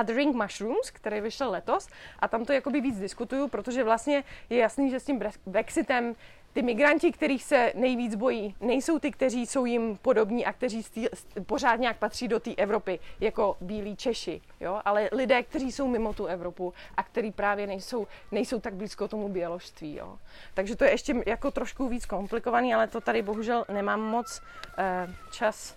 Othering 0.00 0.36
Mushrooms, 0.36 0.90
který 0.90 1.20
vyšel 1.20 1.50
letos 1.50 1.88
a 2.18 2.28
tam 2.28 2.44
to 2.44 2.52
jakoby 2.52 2.80
víc 2.80 2.98
diskutuju, 2.98 3.48
protože 3.48 3.84
vlastně 3.84 4.24
je 4.50 4.58
jasný, 4.58 4.90
že 4.90 5.00
s 5.00 5.04
tím 5.04 5.22
Brexitem 5.46 6.14
ty 6.54 6.62
migranti, 6.62 7.12
kterých 7.12 7.44
se 7.44 7.72
nejvíc 7.74 8.14
bojí, 8.14 8.54
nejsou 8.60 8.98
ty, 8.98 9.10
kteří 9.10 9.46
jsou 9.46 9.64
jim 9.64 9.96
podobní 9.96 10.46
a 10.46 10.52
kteří 10.52 10.82
stý, 10.82 11.06
pořád 11.46 11.76
nějak 11.76 11.98
patří 11.98 12.28
do 12.28 12.40
té 12.40 12.54
Evropy, 12.54 12.98
jako 13.20 13.56
bílí 13.60 13.96
Češi, 13.96 14.40
jo? 14.60 14.80
ale 14.84 15.08
lidé, 15.12 15.42
kteří 15.42 15.72
jsou 15.72 15.88
mimo 15.88 16.14
tu 16.14 16.26
Evropu 16.26 16.74
a 16.96 17.02
kteří 17.02 17.32
právě 17.32 17.66
nejsou, 17.66 18.06
nejsou 18.32 18.60
tak 18.60 18.74
blízko 18.74 19.08
tomu 19.08 19.28
běložství. 19.28 19.96
Jo? 19.96 20.18
Takže 20.54 20.76
to 20.76 20.84
je 20.84 20.90
ještě 20.90 21.14
jako 21.26 21.50
trošku 21.50 21.88
víc 21.88 22.06
komplikovaný, 22.06 22.74
ale 22.74 22.88
to 22.88 23.00
tady 23.00 23.22
bohužel 23.22 23.64
nemám 23.72 24.00
moc 24.00 24.42
eh, 24.78 25.08
čas 25.30 25.76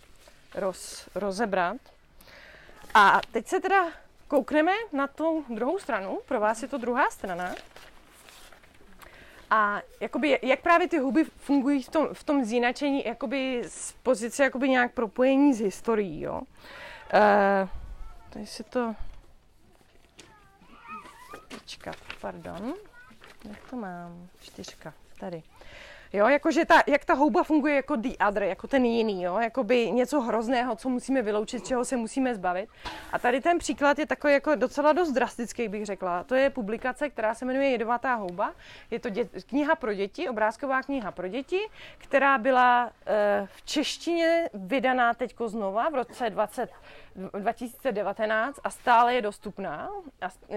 roz, 0.56 1.10
rozebrat. 1.16 1.97
A 2.98 3.22
teď 3.32 3.48
se 3.48 3.60
teda 3.60 3.92
koukneme 4.28 4.72
na 4.94 5.08
tu 5.08 5.46
druhou 5.50 5.80
stranu. 5.80 6.20
Pro 6.26 6.40
vás 6.40 6.62
je 6.62 6.68
to 6.68 6.78
druhá 6.78 7.10
strana. 7.10 7.56
A 9.50 9.82
jakoby, 10.00 10.40
jak 10.42 10.62
právě 10.62 10.88
ty 10.88 10.98
huby 10.98 11.24
fungují 11.24 11.84
v 11.84 11.90
tom, 11.90 12.08
v 12.14 12.24
tom 12.24 12.46
zjinačení 12.46 13.06
jakoby 13.06 13.64
z 13.68 13.92
pozice 13.92 14.44
jakoby 14.44 14.70
nějak 14.70 14.94
propojení 14.94 15.54
s 15.54 15.60
historií, 15.60 16.22
jo. 16.22 16.42
Uh, 16.42 17.70
tady 18.30 18.46
si 18.46 18.64
to... 18.64 18.96
Počkat, 21.48 21.96
pardon. 22.22 22.74
Jak 23.50 23.70
to 23.70 23.76
mám? 23.76 24.28
Čtyřka, 24.42 24.94
tady. 25.20 25.44
Jo, 26.18 26.28
jakože 26.28 26.66
ta, 26.66 26.84
jak 26.88 27.06
ta 27.06 27.14
houba 27.14 27.44
funguje 27.44 27.76
jako 27.76 27.96
the 27.96 28.10
other, 28.28 28.44
jako 28.44 28.68
ten 28.68 28.86
jiný, 28.86 29.24
jo, 29.24 29.38
jakoby 29.40 29.92
něco 29.92 30.22
hrozného, 30.22 30.76
co 30.76 30.90
musíme 30.90 31.22
vyloučit, 31.22 31.68
čeho 31.68 31.86
se 31.86 31.98
musíme 31.98 32.36
zbavit. 32.36 32.70
A 33.12 33.20
tady 33.20 33.42
ten 33.42 33.58
příklad 33.58 34.00
je 34.00 34.06
takový 34.06 34.34
jako 34.34 34.56
docela 34.56 34.94
dost 34.94 35.12
drastický, 35.12 35.68
bych 35.68 35.86
řekla. 35.86 36.24
To 36.24 36.36
je 36.36 36.50
publikace, 36.50 37.10
která 37.10 37.34
se 37.34 37.46
jmenuje 37.46 37.70
Jedovatá 37.70 38.16
houba. 38.16 38.54
Je 38.92 39.00
to 39.00 39.10
dě- 39.10 39.44
kniha 39.50 39.76
pro 39.76 39.94
děti, 39.94 40.30
obrázková 40.30 40.84
kniha 40.84 41.12
pro 41.12 41.28
děti, 41.28 41.60
která 41.98 42.38
byla 42.38 42.92
e, 43.06 43.48
v 43.56 43.66
češtině 43.66 44.50
vydaná 44.54 45.14
teďko 45.14 45.50
znova 45.50 45.90
v 45.90 45.96
roce 45.96 46.30
20, 46.30 46.70
2019 47.40 48.60
a 48.64 48.70
stále 48.70 49.14
je 49.14 49.22
dostupná 49.22 49.90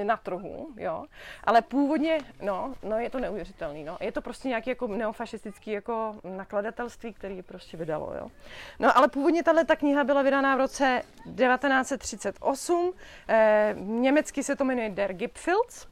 na 0.02 0.16
trhu, 0.16 0.68
jo. 0.76 1.04
Ale 1.44 1.62
původně, 1.62 2.18
no, 2.42 2.74
no 2.82 2.98
je 2.98 3.10
to 3.10 3.20
neuvěřitelný, 3.20 3.84
no. 3.84 3.96
Je 4.00 4.12
to 4.12 4.22
prostě 4.22 4.48
nějaký 4.48 4.70
jako 4.70 4.86
neofašistický 4.86 5.70
jako 5.70 6.16
nakladatelství, 6.24 7.14
který 7.14 7.42
prostě 7.42 7.76
vydalo, 7.76 8.14
jo. 8.14 8.30
No, 8.78 8.98
ale 8.98 9.08
původně 9.08 9.42
tahle 9.42 9.64
ta 9.64 9.76
kniha 9.76 10.04
byla 10.04 10.22
vydaná 10.22 10.56
v 10.56 10.58
roce 10.58 11.02
1938. 11.24 12.92
Eh, 13.28 13.74
německy 13.78 14.42
se 14.42 14.56
to 14.56 14.64
jmenuje 14.64 14.90
Der 14.90 15.12
Gipfels 15.12 15.86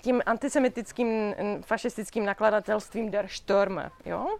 tím 0.00 0.22
antisemitickým 0.26 1.34
fašistickým 1.60 2.24
nakladatelstvím 2.24 3.10
Der 3.10 3.28
Sturm, 3.28 3.78
jo? 4.04 4.36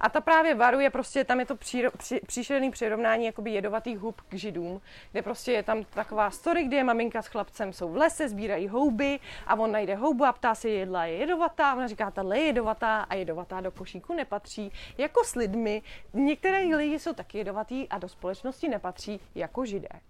A 0.00 0.08
ta 0.08 0.20
právě 0.20 0.54
varuje, 0.54 0.90
prostě 0.90 1.24
tam 1.24 1.40
je 1.40 1.46
to 1.46 1.56
příro, 1.56 1.90
při, 1.90 2.20
příšerný 2.26 2.70
přirovnání 2.70 3.26
jakoby 3.26 3.50
jedovatých 3.50 3.98
hub 3.98 4.20
k 4.20 4.34
židům, 4.34 4.80
kde 5.12 5.22
prostě 5.22 5.52
je 5.52 5.62
tam 5.62 5.84
taková 5.84 6.30
story, 6.30 6.64
kde 6.64 6.76
je 6.76 6.84
maminka 6.84 7.22
s 7.22 7.26
chlapcem 7.26 7.72
jsou 7.72 7.92
v 7.92 7.96
lese, 7.96 8.28
sbírají 8.28 8.68
houby 8.68 9.20
a 9.46 9.54
on 9.54 9.72
najde 9.72 9.94
houbu 9.94 10.24
a 10.24 10.32
ptá 10.32 10.54
se, 10.54 10.68
jedla 10.68 11.04
je 11.04 11.16
jedovatá, 11.16 11.74
ona 11.74 11.86
říká, 11.86 12.10
tahle 12.10 12.38
je 12.38 12.44
jedovatá 12.44 13.00
a 13.00 13.14
jedovatá 13.14 13.60
do 13.60 13.70
košíku 13.70 14.14
nepatří, 14.14 14.72
jako 14.98 15.24
s 15.24 15.34
lidmi. 15.34 15.82
Některé 16.12 16.76
lidi 16.76 16.98
jsou 16.98 17.12
taky 17.12 17.38
jedovatý 17.38 17.88
a 17.88 17.98
do 17.98 18.08
společnosti 18.08 18.68
nepatří 18.68 19.20
jako 19.34 19.64
židé. 19.64 20.09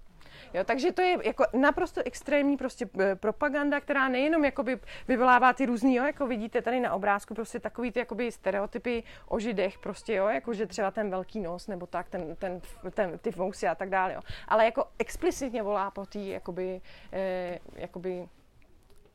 Jo, 0.54 0.64
takže 0.64 0.92
to 0.92 1.02
je 1.02 1.18
jako 1.24 1.44
naprosto 1.52 2.00
extrémní 2.04 2.56
prostě 2.56 2.88
eh, 3.00 3.16
propaganda, 3.16 3.80
která 3.80 4.08
nejenom 4.08 4.44
jakoby 4.44 4.78
vyvolává 5.08 5.52
ty 5.52 5.66
různý, 5.66 5.94
jo, 5.94 6.04
jako 6.04 6.26
vidíte 6.26 6.62
tady 6.62 6.80
na 6.80 6.94
obrázku, 6.94 7.34
prostě 7.34 7.60
takový 7.60 7.92
ty 7.92 7.98
jakoby 7.98 8.32
stereotypy 8.32 9.02
o 9.28 9.38
židech, 9.38 9.78
prostě 9.78 10.14
jo, 10.14 10.28
jako 10.28 10.54
že 10.54 10.66
třeba 10.66 10.90
ten 10.90 11.10
velký 11.10 11.40
nos 11.40 11.66
nebo 11.66 11.86
tak, 11.86 12.08
ten, 12.08 12.36
ten, 12.36 12.60
ten 12.90 13.18
ty 13.18 13.32
fousy 13.32 13.68
a 13.68 13.74
tak 13.74 13.90
dále, 13.90 14.14
jo. 14.14 14.20
Ale 14.48 14.64
jako 14.64 14.84
explicitně 14.98 15.62
volá 15.62 15.90
po 15.90 16.06
té 16.06 16.18
jakoby, 16.18 16.80
eh, 17.12 17.58
jakoby 17.74 18.28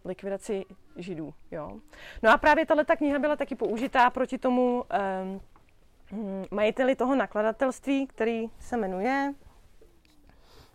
likvidaci 0.06 0.66
židů, 0.96 1.34
jo. 1.52 1.80
No 2.24 2.32
a 2.32 2.38
právě 2.38 2.66
tahle 2.66 2.86
ta 2.86 2.96
kniha 2.96 3.20
byla 3.20 3.36
taky 3.36 3.56
použitá 3.56 4.10
proti 4.10 4.38
tomu 4.38 4.84
eh, 4.92 5.40
majiteli 6.52 6.96
toho 6.96 7.16
nakladatelství, 7.16 8.08
který 8.08 8.50
se 8.60 8.78
jmenuje 8.78 9.34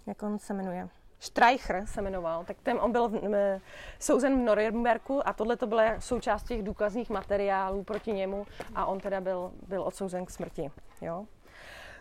jak 0.06 0.22
on 0.22 0.38
se 0.38 0.54
jmenuje? 0.54 0.88
Streicher 1.18 1.86
se 1.86 2.02
jmenoval, 2.02 2.44
tak 2.44 2.56
ten 2.62 2.78
on 2.80 2.92
byl 2.92 3.08
v, 3.08 3.60
souzen 3.98 4.40
v 4.40 4.44
Norimberku 4.44 5.28
a 5.28 5.32
tohle 5.32 5.56
to 5.56 5.66
byla 5.66 6.00
součást 6.00 6.42
těch 6.42 6.62
důkazních 6.62 7.10
materiálů 7.10 7.84
proti 7.84 8.12
němu 8.12 8.46
a 8.74 8.86
on 8.86 9.00
teda 9.00 9.20
byl, 9.20 9.52
byl 9.68 9.82
odsouzen 9.82 10.26
k 10.26 10.30
smrti. 10.30 10.70
Jo? 11.00 11.26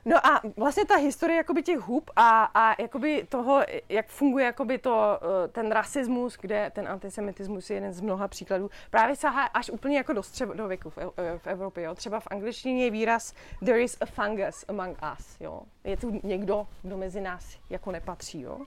No 0.06 0.28
a 0.28 0.42
vlastně 0.58 0.86
ta 0.86 0.96
historie 0.96 1.38
jakoby 1.38 1.64
těch 1.64 1.80
hub 1.80 2.12
a, 2.16 2.44
a 2.44 2.82
jakoby 2.82 3.26
toho, 3.30 3.62
jak 3.90 4.08
funguje 4.08 4.46
jakoby 4.46 4.78
to, 4.78 5.20
eh, 5.22 5.48
ten 5.48 5.72
rasismus, 5.72 6.38
kde 6.42 6.72
ten 6.76 6.88
antisemitismus 6.88 7.70
je 7.70 7.76
jeden 7.76 7.94
z 7.94 8.02
mnoha 8.02 8.28
příkladů, 8.28 8.70
právě 8.90 9.16
sahá 9.16 9.44
až 9.46 9.70
úplně 9.70 9.98
jako 9.98 10.14
do 10.14 10.24
středověku 10.24 10.90
v, 10.90 10.98
v 11.38 11.48
Evropě. 11.48 11.84
Jo. 11.84 11.96
Třeba 11.96 12.20
v 12.20 12.28
angličtině 12.32 12.84
je 12.84 12.92
výraz 12.92 13.34
there 13.66 13.82
is 13.82 13.98
a 14.02 14.06
fungus 14.06 14.66
among 14.68 14.98
us. 15.14 15.38
Jo. 15.40 15.62
Je 15.84 15.98
tu 15.98 16.20
někdo, 16.24 16.68
kdo 16.82 16.98
mezi 16.98 17.22
nás 17.22 17.58
jako 17.70 17.92
nepatří. 17.92 18.42
Jo. 18.42 18.58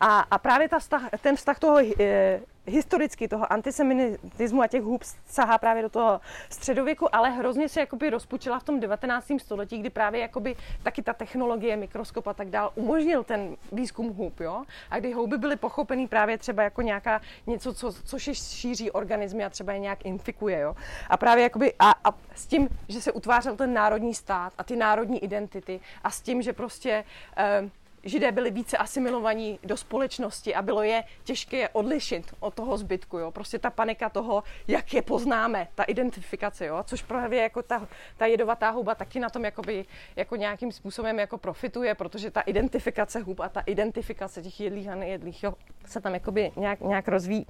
A, 0.00 0.20
a 0.20 0.38
právě 0.38 0.68
ta 0.68 0.78
vztah, 0.78 1.02
ten 1.22 1.36
vztah 1.36 1.58
toho 1.58 1.78
eh, 2.00 2.40
historicky 2.66 3.28
toho 3.28 3.52
antisemitismu 3.52 4.62
a 4.62 4.66
těch 4.66 4.82
hub 4.82 5.02
sahá 5.26 5.58
právě 5.58 5.82
do 5.82 5.88
toho 5.88 6.20
středověku, 6.50 7.14
ale 7.14 7.30
hrozně 7.30 7.68
se 7.68 7.80
jakoby 7.80 8.10
rozpučila 8.10 8.58
v 8.58 8.64
tom 8.64 8.80
19. 8.80 9.32
století, 9.38 9.78
kdy 9.78 9.90
právě 9.90 10.20
jakoby 10.20 10.56
taky 10.82 11.02
ta 11.02 11.12
technologie, 11.12 11.76
mikroskop 11.76 12.26
a 12.26 12.34
tak 12.34 12.50
dál 12.50 12.72
umožnil 12.74 13.24
ten 13.24 13.56
výzkum 13.72 14.14
hub, 14.14 14.40
jo? 14.40 14.64
A 14.90 14.98
kdy 14.98 15.12
houby 15.12 15.38
byly 15.38 15.56
pochopený 15.56 16.08
právě 16.08 16.38
třeba 16.38 16.62
jako 16.62 16.82
nějaká 16.82 17.20
něco, 17.46 17.74
co, 17.74 17.92
co 17.92 18.18
šíří 18.18 18.90
organismy 18.90 19.44
a 19.44 19.50
třeba 19.50 19.72
je 19.72 19.78
nějak 19.78 20.04
infikuje, 20.04 20.60
jo? 20.60 20.76
A 21.08 21.16
právě 21.16 21.42
jakoby 21.42 21.74
a, 21.78 21.90
a 22.04 22.14
s 22.34 22.46
tím, 22.46 22.68
že 22.88 23.00
se 23.00 23.12
utvářel 23.12 23.56
ten 23.56 23.74
národní 23.74 24.14
stát 24.14 24.52
a 24.58 24.64
ty 24.64 24.76
národní 24.76 25.24
identity 25.24 25.80
a 26.04 26.10
s 26.10 26.20
tím, 26.20 26.42
že 26.42 26.49
prostě 26.52 27.04
eh, 27.36 27.70
židé 28.02 28.32
byli 28.32 28.50
více 28.50 28.76
asimilovaní 28.76 29.58
do 29.62 29.76
společnosti 29.76 30.54
a 30.54 30.62
bylo 30.62 30.82
je 30.82 31.04
těžké 31.24 31.56
je 31.56 31.68
odlišit 31.68 32.34
od 32.40 32.54
toho 32.54 32.76
zbytku. 32.76 33.18
Jo? 33.18 33.30
Prostě 33.30 33.58
ta 33.58 33.70
panika 33.70 34.08
toho, 34.08 34.42
jak 34.68 34.94
je 34.94 35.02
poznáme, 35.02 35.68
ta 35.74 35.82
identifikace, 35.82 36.66
jo? 36.66 36.82
což 36.84 37.02
právě 37.02 37.42
jako 37.42 37.62
ta, 37.62 37.88
ta 38.16 38.26
jedovatá 38.26 38.70
huba 38.70 38.94
taky 38.94 39.20
na 39.20 39.30
tom 39.30 39.44
jakoby, 39.44 39.84
jako 40.16 40.36
nějakým 40.36 40.72
způsobem 40.72 41.18
jako 41.18 41.38
profituje, 41.38 41.94
protože 41.94 42.30
ta 42.30 42.40
identifikace 42.40 43.20
hub 43.20 43.40
a 43.40 43.48
ta 43.48 43.60
identifikace 43.60 44.42
těch 44.42 44.60
jedlých 44.60 44.88
a 44.88 44.94
nejedlých 44.94 45.42
jo, 45.42 45.54
se 45.86 46.00
tam 46.00 46.14
jakoby 46.14 46.52
nějak, 46.56 46.80
nějak 46.80 47.08
rozvíjí. 47.08 47.46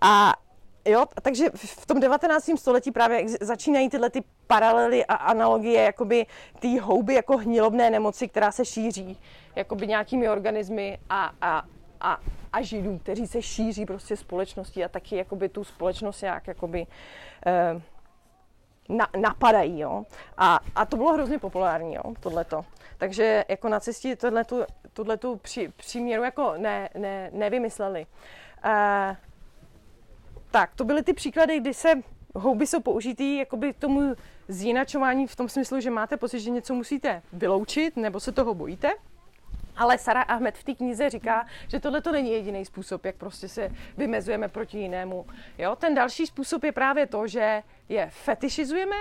A 0.00 0.34
Jo, 0.88 1.06
takže 1.22 1.50
v 1.54 1.86
tom 1.86 2.00
19. 2.00 2.50
století 2.56 2.90
právě 2.90 3.24
začínají 3.40 3.88
tyhle 3.88 4.10
ty 4.10 4.22
paralely 4.46 5.04
a 5.04 5.14
analogie, 5.14 5.82
jakoby 5.82 6.26
ty 6.58 6.78
houby 6.78 7.14
jako 7.14 7.36
hnilobné 7.36 7.90
nemoci, 7.90 8.28
která 8.28 8.52
se 8.52 8.64
šíří 8.64 9.18
jakoby 9.56 9.86
nějakými 9.86 10.28
organismy 10.28 10.98
a, 11.10 11.32
a, 11.40 11.62
a, 12.00 12.20
a 12.52 12.62
židů, 12.62 12.98
kteří 12.98 13.26
se 13.26 13.42
šíří 13.42 13.86
prostě 13.86 14.16
společností 14.16 14.84
a 14.84 14.88
taky 14.88 15.16
jakoby 15.16 15.48
tu 15.48 15.64
společnost 15.64 16.22
nějak 16.22 16.46
jakoby 16.46 16.86
eh, 17.46 17.80
na, 18.88 19.08
napadají, 19.16 19.80
jo. 19.80 20.04
A, 20.36 20.60
a 20.74 20.86
to 20.86 20.96
bylo 20.96 21.12
hrozně 21.12 21.38
populární, 21.38 21.94
jo, 21.94 22.02
tohleto. 22.20 22.64
Takže 22.98 23.44
jako 23.48 23.68
nacisti 23.68 24.16
tohletu, 24.16 24.64
tohletu 24.92 25.36
při, 25.36 25.72
příměru 25.76 26.22
jako 26.22 26.54
ne, 26.56 26.88
ne, 26.94 27.30
nevymysleli. 27.32 28.06
Eh, 28.64 29.16
tak, 30.50 30.74
to 30.74 30.84
byly 30.84 31.02
ty 31.02 31.12
příklady, 31.12 31.60
kdy 31.60 31.74
se 31.74 31.88
houby 32.34 32.66
jsou 32.66 32.80
použitý 32.80 33.36
jakoby 33.36 33.72
tomu 33.72 34.14
zjinačování 34.48 35.26
v 35.26 35.36
tom 35.36 35.48
smyslu, 35.48 35.80
že 35.80 35.90
máte 35.90 36.16
pocit, 36.16 36.40
že 36.40 36.50
něco 36.50 36.74
musíte 36.74 37.22
vyloučit 37.32 37.96
nebo 37.96 38.20
se 38.20 38.32
toho 38.32 38.54
bojíte. 38.54 38.92
Ale 39.76 39.98
Sara 39.98 40.22
Ahmed 40.22 40.58
v 40.58 40.64
té 40.64 40.74
knize 40.74 41.10
říká, 41.10 41.46
že 41.68 41.80
tohle 41.80 42.00
to 42.00 42.12
není 42.12 42.32
jediný 42.32 42.64
způsob, 42.64 43.04
jak 43.04 43.16
prostě 43.16 43.48
se 43.48 43.70
vymezujeme 43.96 44.48
proti 44.48 44.78
jinému. 44.78 45.26
Jo? 45.58 45.76
Ten 45.76 45.94
další 45.94 46.26
způsob 46.26 46.64
je 46.64 46.72
právě 46.72 47.06
to, 47.06 47.26
že 47.26 47.62
je 47.88 48.10
fetišizujeme, 48.10 48.96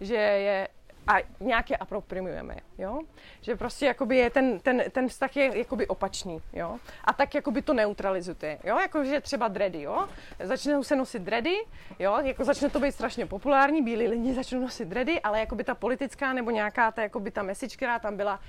že 0.00 0.14
je 0.14 0.68
a 1.06 1.14
nějak 1.40 1.70
je 1.70 1.76
aproprimujeme, 1.76 2.56
jo? 2.78 3.00
Že 3.40 3.56
prostě 3.56 3.86
jakoby 3.86 4.16
je 4.16 4.30
ten, 4.30 4.58
ten, 4.60 4.82
ten 4.90 5.08
vztah 5.08 5.36
je 5.36 5.58
jakoby 5.58 5.86
opačný, 5.86 6.42
jo? 6.52 6.78
A 7.04 7.12
tak 7.12 7.34
jakoby 7.34 7.62
to 7.62 7.74
neutralizujete, 7.74 8.58
jo? 8.64 8.78
Jakože 8.78 9.20
třeba 9.20 9.48
dready, 9.48 9.82
jo? 9.82 10.08
Začnou 10.42 10.82
se 10.82 10.96
nosit 10.96 11.22
dready, 11.22 11.56
jo? 11.98 12.18
Jako 12.22 12.44
začne 12.44 12.70
to 12.70 12.80
být 12.80 12.92
strašně 12.92 13.26
populární, 13.26 13.82
bílí 13.82 14.08
lidi 14.08 14.34
začnou 14.34 14.60
nosit 14.60 14.88
dready, 14.88 15.20
ale 15.20 15.40
jakoby 15.40 15.64
ta 15.64 15.74
politická 15.74 16.32
nebo 16.32 16.50
nějaká 16.50 16.90
ta, 16.90 17.02
jakoby 17.02 17.30
ta 17.30 17.42
message, 17.42 17.76
která 17.76 17.98
tam 17.98 18.16
byla, 18.16 18.40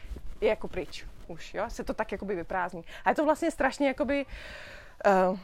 je 0.41 0.49
jako 0.49 0.67
pryč 0.67 1.05
už, 1.27 1.53
jo? 1.53 1.63
Se 1.67 1.83
to 1.83 1.93
tak 1.93 2.11
jakoby 2.11 2.35
vyprázdní. 2.35 2.83
A 3.05 3.09
je 3.09 3.15
to 3.15 3.25
vlastně 3.25 3.51
strašně 3.51 3.87
jakoby... 3.87 4.25
Uh, 5.29 5.39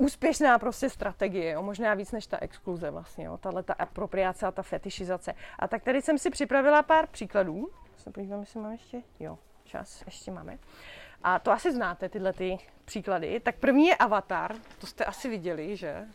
úspěšná 0.00 0.58
prostě 0.58 0.90
strategie, 0.90 1.50
jo? 1.50 1.62
možná 1.62 1.94
víc 1.94 2.12
než 2.12 2.26
ta 2.26 2.38
exkluze 2.40 2.90
vlastně, 2.90 3.24
jo? 3.24 3.38
tahle 3.38 3.62
ta 3.62 3.72
apropriace 3.72 4.46
a 4.46 4.50
ta 4.50 4.62
fetišizace. 4.62 5.34
A 5.58 5.68
tak 5.68 5.82
tady 5.82 6.02
jsem 6.02 6.18
si 6.18 6.30
připravila 6.30 6.82
pár 6.82 7.06
příkladů. 7.06 7.70
Se 7.96 8.10
podívám, 8.10 8.40
jestli 8.40 8.60
mám 8.60 8.72
ještě, 8.72 9.02
jo, 9.20 9.38
čas, 9.64 10.02
ještě 10.06 10.30
máme. 10.30 10.58
A 11.22 11.38
to 11.38 11.50
asi 11.50 11.72
znáte, 11.72 12.08
tyhle 12.08 12.32
ty 12.32 12.58
příklady. 12.84 13.40
Tak 13.40 13.56
první 13.56 13.86
je 13.86 13.96
Avatar, 13.96 14.54
to 14.78 14.86
jste 14.86 15.04
asi 15.04 15.28
viděli, 15.28 15.76
že? 15.76 16.06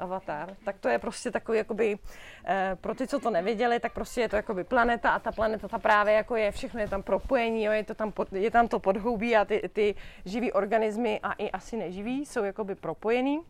Avatar, 0.00 0.56
tak 0.64 0.78
to 0.78 0.88
je 0.88 0.98
prostě 0.98 1.30
takový, 1.30 1.58
jakoby, 1.58 1.98
eh, 2.44 2.76
pro 2.80 2.94
ty, 2.94 3.06
co 3.06 3.20
to 3.20 3.30
nevěděli, 3.30 3.80
tak 3.80 3.92
prostě 3.92 4.20
je 4.20 4.28
to 4.28 4.36
jakoby 4.36 4.64
planeta 4.64 5.10
a 5.10 5.18
ta 5.18 5.32
planeta 5.32 5.68
ta 5.68 5.78
právě 5.78 6.14
jako 6.14 6.36
je, 6.36 6.52
všechno 6.52 6.80
je 6.80 6.88
tam 6.88 7.02
propojení, 7.02 7.64
jo, 7.64 7.72
je, 7.72 7.84
to 7.84 7.94
tam 7.94 8.12
pod, 8.12 8.32
je 8.32 8.50
tam 8.50 8.68
to 8.68 8.78
podhoubí 8.78 9.36
a 9.36 9.44
ty, 9.44 9.70
ty 9.72 9.94
živý 10.24 10.52
organismy 10.52 11.20
a 11.22 11.32
i 11.32 11.50
asi 11.50 11.76
neživí 11.76 12.26
jsou 12.26 12.44
jakoby 12.44 12.74
propojený. 12.74 13.40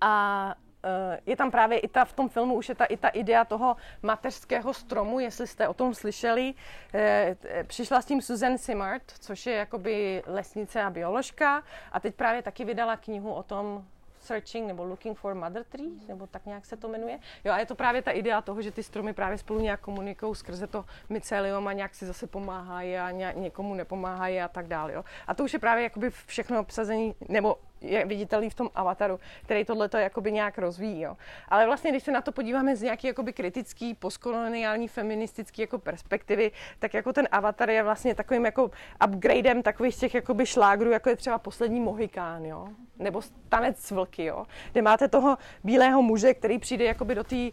A 0.00 0.54
eh, 0.84 1.20
je 1.26 1.36
tam 1.36 1.50
právě 1.50 1.78
i 1.78 1.88
ta, 1.88 2.04
v 2.04 2.12
tom 2.12 2.28
filmu 2.28 2.54
už 2.54 2.68
je 2.68 2.74
ta, 2.74 2.84
i 2.84 2.96
ta 2.96 3.08
idea 3.08 3.44
toho 3.44 3.76
mateřského 4.02 4.74
stromu, 4.74 5.20
jestli 5.20 5.46
jste 5.46 5.68
o 5.68 5.74
tom 5.74 5.94
slyšeli. 5.94 6.54
Eh, 6.94 7.36
přišla 7.66 8.02
s 8.02 8.04
tím 8.04 8.22
Susan 8.22 8.58
Simard, 8.58 9.02
což 9.20 9.46
je 9.46 9.54
jakoby 9.54 10.22
lesnice 10.26 10.82
a 10.82 10.90
bioložka 10.90 11.62
a 11.92 12.00
teď 12.00 12.14
právě 12.14 12.42
taky 12.42 12.64
vydala 12.64 12.96
knihu 12.96 13.32
o 13.32 13.42
tom, 13.42 13.84
Searching 14.20 14.66
nebo 14.66 14.84
Looking 14.84 15.18
for 15.18 15.34
Mother 15.34 15.64
Trees, 15.64 16.06
nebo 16.08 16.26
tak 16.26 16.46
nějak 16.46 16.66
se 16.66 16.76
to 16.76 16.88
jmenuje. 16.88 17.18
Jo, 17.44 17.52
a 17.52 17.58
je 17.58 17.66
to 17.66 17.74
právě 17.74 18.02
ta 18.02 18.10
idea 18.10 18.40
toho, 18.40 18.62
že 18.62 18.70
ty 18.70 18.82
stromy 18.82 19.12
právě 19.12 19.38
spolu 19.38 19.60
nějak 19.60 19.80
komunikují 19.80 20.34
skrze 20.34 20.66
to 20.66 20.84
mycelium 21.08 21.68
a 21.68 21.72
nějak 21.72 21.94
si 21.94 22.06
zase 22.06 22.26
pomáhají 22.26 22.96
a 22.96 23.10
někomu 23.32 23.74
nepomáhají 23.74 24.40
a 24.40 24.48
tak 24.48 24.66
dále. 24.68 24.92
Jo. 24.92 25.04
A 25.26 25.34
to 25.34 25.44
už 25.44 25.52
je 25.52 25.58
právě 25.58 25.84
jakoby 25.84 26.10
všechno 26.10 26.60
obsazení, 26.60 27.14
nebo 27.28 27.56
je 27.80 28.06
viditelný 28.06 28.50
v 28.50 28.54
tom 28.54 28.70
avataru, 28.74 29.20
který 29.42 29.64
tohle 29.64 29.88
to 29.88 29.98
nějak 30.30 30.58
rozvíjí. 30.58 31.00
Jo. 31.00 31.16
Ale 31.48 31.66
vlastně, 31.66 31.90
když 31.90 32.02
se 32.02 32.12
na 32.12 32.20
to 32.20 32.32
podíváme 32.32 32.76
z 32.76 32.82
nějaký 32.82 33.06
jakoby 33.06 33.32
kritický, 33.32 33.94
postkoloniální, 33.94 34.88
feministický 34.88 35.62
jako 35.62 35.78
perspektivy, 35.78 36.52
tak 36.78 36.94
jako 36.94 37.12
ten 37.12 37.28
avatar 37.32 37.70
je 37.70 37.82
vlastně 37.82 38.14
takovým 38.14 38.44
jako 38.44 38.70
upgradem 39.06 39.62
takových 39.62 39.96
těch 39.96 40.14
jakoby 40.14 40.46
šlágrů, 40.46 40.90
jako 40.90 41.08
je 41.08 41.16
třeba 41.16 41.38
poslední 41.38 41.80
Mohikán, 41.80 42.44
jo 42.44 42.68
nebo 43.00 43.20
tanec 43.48 43.90
vlky, 43.90 44.24
jo? 44.24 44.46
kde 44.72 44.82
máte 44.82 45.08
toho 45.08 45.38
bílého 45.64 46.02
muže, 46.02 46.34
který 46.34 46.58
přijde 46.58 46.84
jakoby 46.84 47.14
do 47.14 47.24
tý, 47.24 47.52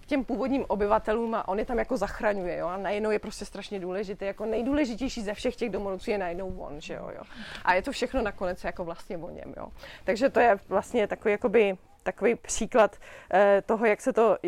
k 0.00 0.06
těm 0.06 0.24
původním 0.24 0.64
obyvatelům 0.68 1.34
a 1.34 1.48
on 1.48 1.58
je 1.58 1.64
tam 1.64 1.78
jako 1.78 1.96
zachraňuje. 1.96 2.56
Jo? 2.56 2.66
A 2.66 2.76
najednou 2.76 3.10
je 3.10 3.18
prostě 3.18 3.44
strašně 3.44 3.80
důležitý. 3.80 4.24
Jako 4.24 4.46
nejdůležitější 4.46 5.22
ze 5.22 5.34
všech 5.34 5.56
těch 5.56 5.70
domorodců 5.70 6.10
je 6.10 6.18
najednou 6.18 6.56
on. 6.58 6.80
Že 6.80 6.94
jo, 6.94 7.10
jo? 7.16 7.22
A 7.64 7.74
je 7.74 7.82
to 7.82 7.92
všechno 7.92 8.22
nakonec 8.22 8.64
jako 8.64 8.84
vlastně 8.84 9.18
o 9.18 9.30
něm. 9.30 9.54
Jo? 9.56 9.61
Takže 10.04 10.30
to 10.30 10.40
je 10.40 10.58
vlastně 10.68 11.06
takový 11.06 11.32
jakoby 11.32 11.76
takový 12.02 12.34
příklad 12.34 12.96
eh, 13.32 13.62
toho, 13.66 13.86
jak, 13.86 14.00
se 14.00 14.12
to, 14.12 14.38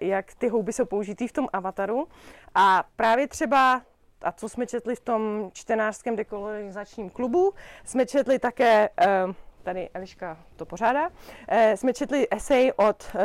jak, 0.00 0.34
ty 0.34 0.48
houby 0.48 0.72
jsou 0.72 0.84
použitý 0.84 1.28
v 1.28 1.32
tom 1.32 1.48
avataru. 1.52 2.08
A 2.54 2.84
právě 2.96 3.28
třeba 3.28 3.82
a 4.22 4.32
co 4.32 4.48
jsme 4.48 4.66
četli 4.66 4.96
v 4.96 5.00
tom 5.00 5.50
čtenářském 5.52 6.16
dekolonizačním 6.16 7.10
klubu, 7.10 7.54
jsme 7.84 8.06
četli 8.06 8.38
také 8.38 8.88
eh, 9.00 9.24
tady 9.62 9.88
Eliška 9.94 10.38
to 10.56 10.66
pořádá, 10.66 11.10
eh, 11.48 11.76
jsme 11.76 11.92
četli 11.92 12.26
esej 12.30 12.72
od 12.76 13.16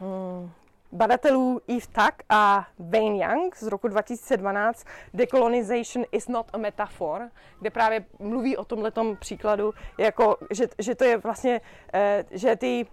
hm, 0.00 0.50
badatelů 0.92 1.60
Eve 1.68 1.86
Tuck 1.92 2.22
a 2.28 2.66
Wayne 2.78 3.24
Young 3.24 3.56
z 3.56 3.66
roku 3.66 3.88
2012 3.88 4.86
Decolonization 5.14 6.04
is 6.12 6.28
not 6.28 6.50
a 6.52 6.58
metaphor, 6.58 7.30
kde 7.60 7.70
právě 7.70 8.04
mluví 8.18 8.56
o 8.56 8.64
tomhle 8.64 8.92
příkladu, 9.18 9.74
jako, 9.98 10.36
že, 10.50 10.68
že 10.78 10.94
to 10.94 11.04
je 11.04 11.16
vlastně, 11.16 11.60
eh, 11.94 12.24
že 12.30 12.56
ty 12.56 12.86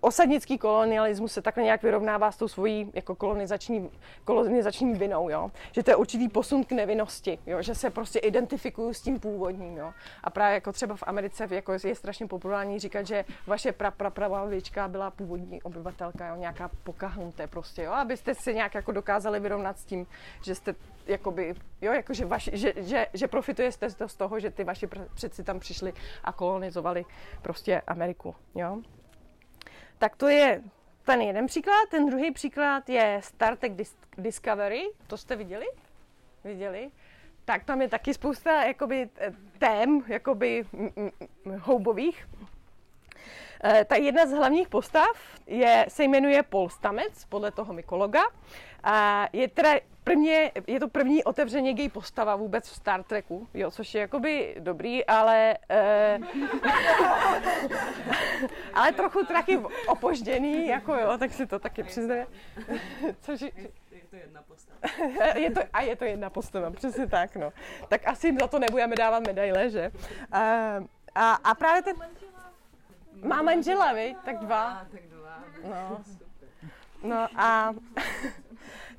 osadnický 0.00 0.58
kolonialismus 0.58 1.32
se 1.32 1.42
takhle 1.42 1.64
nějak 1.64 1.82
vyrovnává 1.82 2.32
s 2.32 2.36
tou 2.36 2.48
svojí 2.48 2.90
jako 2.94 3.14
kolonizační, 3.14 3.90
kolonizační 4.24 4.94
vinou, 4.94 5.30
jo? 5.30 5.50
že 5.72 5.82
to 5.82 5.90
je 5.90 5.96
určitý 5.96 6.28
posun 6.28 6.64
k 6.64 6.72
nevinnosti, 6.72 7.38
jo? 7.46 7.62
že 7.62 7.74
se 7.74 7.90
prostě 7.90 8.18
identifikuju 8.18 8.94
s 8.94 9.00
tím 9.02 9.20
původním. 9.20 9.76
Jo? 9.76 9.92
A 10.24 10.30
právě 10.30 10.54
jako 10.54 10.72
třeba 10.72 10.96
v 10.96 11.02
Americe 11.06 11.48
jako 11.50 11.72
je 11.84 11.94
strašně 11.94 12.26
populární 12.26 12.78
říkat, 12.78 13.06
že 13.06 13.24
vaše 13.46 13.72
pra, 13.72 13.90
pra, 13.90 14.10
prababička 14.10 14.88
byla 14.88 15.10
původní 15.10 15.62
obyvatelka, 15.62 16.26
jo? 16.26 16.36
nějaká 16.36 16.70
pokahnuté 16.84 17.46
prostě, 17.46 17.82
jo? 17.82 17.92
abyste 17.92 18.34
se 18.34 18.52
nějak 18.52 18.74
jako 18.74 18.92
dokázali 18.92 19.40
vyrovnat 19.40 19.78
s 19.78 19.84
tím, 19.84 20.06
že 20.42 20.54
jste 20.54 20.74
jakoby, 21.06 21.54
jo, 21.80 21.92
jako 21.92 22.14
že, 22.14 22.24
vaši, 22.24 22.50
že, 22.54 22.72
že, 22.76 23.06
že 23.14 23.28
profitujete 23.28 23.90
z 23.90 24.14
toho, 24.16 24.40
že 24.40 24.50
ty 24.50 24.64
vaši 24.64 24.88
předci 25.14 25.44
tam 25.44 25.60
přišli 25.60 25.92
a 26.24 26.32
kolonizovali 26.32 27.04
prostě 27.42 27.82
Ameriku, 27.86 28.34
jo 28.54 28.78
tak 30.00 30.16
to 30.16 30.28
je 30.28 30.62
ten 31.04 31.20
jeden 31.20 31.46
příklad. 31.46 31.88
Ten 31.90 32.06
druhý 32.06 32.30
příklad 32.30 32.88
je 32.88 33.20
Star 33.24 33.56
Trek 33.56 33.72
Discovery. 34.18 34.82
To 35.06 35.16
jste 35.16 35.36
viděli? 35.36 35.66
Viděli? 36.44 36.90
Tak 37.44 37.64
tam 37.64 37.82
je 37.82 37.88
taky 37.88 38.14
spousta 38.14 38.64
jakoby, 38.64 39.08
tém, 39.58 40.04
jakoby 40.06 40.64
houbových. 41.58 42.28
E, 43.64 43.84
ta 43.84 43.96
jedna 43.96 44.26
z 44.26 44.30
hlavních 44.30 44.68
postav 44.68 45.40
je, 45.46 45.86
se 45.88 46.04
jmenuje 46.04 46.42
Paul 46.42 46.68
Stamets, 46.68 47.24
podle 47.24 47.50
toho 47.50 47.72
mykologa. 47.72 48.22
A 48.84 49.26
je 49.32 49.48
teda 49.48 49.70
první, 50.04 50.30
je 50.66 50.80
to 50.80 50.88
první 50.88 51.24
otevřeně 51.24 51.74
gay 51.74 51.88
postava 51.88 52.36
vůbec 52.36 52.68
v 52.68 52.74
Star 52.74 53.02
Treku, 53.02 53.48
jo, 53.54 53.70
což 53.70 53.94
je 53.94 54.00
jakoby 54.00 54.56
dobrý, 54.58 55.06
ale 55.06 55.58
eh, 55.70 56.18
ale 58.74 58.92
trochu 58.92 59.24
taky 59.24 59.60
opožděný, 59.86 60.66
jako 60.66 60.94
jo, 60.94 61.18
tak 61.18 61.32
si 61.32 61.46
to 61.46 61.58
taky 61.58 61.82
přiznaje. 61.82 62.26
Což 63.20 63.40
je, 63.40 63.50
je 63.90 64.00
to 64.10 64.16
jedna 64.16 64.42
postava. 64.42 64.80
je 65.36 65.50
to, 65.50 65.60
a 65.72 65.80
je 65.80 65.96
to 65.96 66.04
jedna 66.04 66.30
postava, 66.30 66.70
přesně 66.70 67.06
tak, 67.06 67.36
no. 67.36 67.52
Tak 67.88 68.08
asi 68.08 68.26
jim 68.26 68.38
za 68.38 68.46
to 68.46 68.58
nebudeme 68.58 68.96
dávat 68.96 69.26
medaile, 69.26 69.70
že? 69.70 69.90
A, 70.32 70.40
a, 71.14 71.32
a 71.32 71.54
právě 71.54 71.82
ten... 71.82 71.96
Má 73.24 73.42
manžela, 73.42 73.92
vy? 73.92 74.16
Tak 74.24 74.38
dva. 74.38 74.86
Tak 74.90 75.02
dva. 75.08 75.44
No. 75.64 76.00
No 77.02 77.28
a 77.36 77.74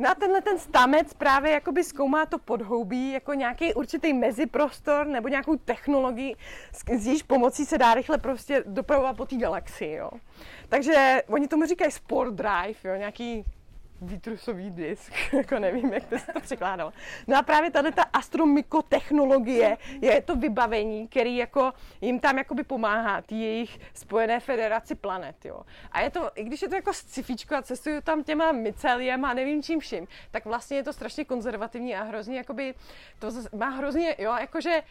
No 0.01 0.09
a 0.09 0.15
tenhle 0.15 0.41
ten 0.41 0.59
stamec 0.59 1.13
právě 1.13 1.51
jakoby 1.51 1.83
zkoumá 1.83 2.25
to 2.25 2.39
podhoubí 2.39 3.11
jako 3.11 3.33
nějaký 3.33 3.73
určitý 3.73 4.13
meziprostor 4.13 5.07
nebo 5.07 5.27
nějakou 5.27 5.55
technologii, 5.55 6.35
s 6.71 7.05
jejíž 7.05 7.23
pomocí 7.23 7.65
se 7.65 7.77
dá 7.77 7.93
rychle 7.93 8.17
prostě 8.17 8.63
dopravovat 8.67 9.17
po 9.17 9.25
té 9.25 9.35
galaxii, 9.35 9.95
jo. 9.95 10.09
Takže 10.69 11.23
oni 11.27 11.47
tomu 11.47 11.65
říkají 11.65 11.91
sport 11.91 12.33
drive, 12.33 12.79
jo, 12.83 12.95
nějaký 12.95 13.45
výtrusový 14.01 14.71
disk, 14.71 15.13
jako 15.33 15.59
nevím, 15.59 15.93
jak 15.93 16.05
to 16.05 16.19
se 16.19 16.33
to 16.33 16.39
překládalo. 16.39 16.93
No 17.27 17.37
a 17.37 17.41
právě 17.41 17.71
tady 17.71 17.91
ta 17.91 18.03
astromikotechnologie 18.03 19.77
je 20.01 20.21
to 20.21 20.35
vybavení, 20.35 21.07
který 21.07 21.37
jako 21.37 21.71
jim 22.01 22.19
tam 22.19 22.37
jakoby 22.37 22.63
pomáhá, 22.63 23.21
ty 23.21 23.35
jejich 23.35 23.79
spojené 23.93 24.39
federaci 24.39 24.95
planet, 24.95 25.45
jo. 25.45 25.61
A 25.91 26.01
je 26.01 26.09
to, 26.09 26.31
i 26.35 26.43
když 26.43 26.61
je 26.61 26.69
to 26.69 26.75
jako 26.75 26.93
scifičko 26.93 27.55
a 27.55 27.61
cestuju 27.61 28.01
tam 28.01 28.23
těma 28.23 28.51
myceliem 28.51 29.25
a 29.25 29.33
nevím 29.33 29.63
čím 29.63 29.79
vším, 29.79 30.07
tak 30.31 30.45
vlastně 30.45 30.77
je 30.77 30.83
to 30.83 30.93
strašně 30.93 31.25
konzervativní 31.25 31.95
a 31.95 32.03
hrozně 32.03 32.37
jakoby, 32.37 32.73
to 33.19 33.31
má 33.55 33.69
hrozně, 33.69 34.15
jo, 34.19 34.35
jakože 34.39 34.81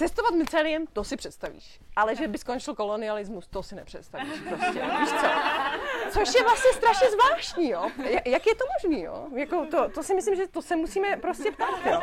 Cestovat 0.00 0.34
myceliem, 0.34 0.86
to 0.86 1.04
si 1.04 1.16
představíš. 1.16 1.80
Ale 1.96 2.16
že 2.16 2.28
by 2.28 2.38
skončil 2.38 2.74
kolonialismus, 2.74 3.46
to 3.46 3.62
si 3.62 3.74
nepředstavíš. 3.74 4.40
Prostě, 4.48 4.82
víš 5.00 5.10
co? 5.10 5.26
Což 6.10 6.34
je 6.34 6.42
vlastně 6.42 6.72
strašně 6.72 7.10
zvláštní, 7.10 7.70
jo. 7.70 7.90
Jak 8.26 8.46
je 8.46 8.54
to 8.54 8.64
možný, 8.82 9.02
jo? 9.02 9.26
Jako 9.34 9.66
to, 9.66 9.88
to 9.88 10.02
si 10.02 10.14
myslím, 10.14 10.36
že 10.36 10.46
to 10.46 10.62
se 10.62 10.76
musíme 10.76 11.16
prostě 11.16 11.50
ptát, 11.50 11.86
jo. 11.86 12.00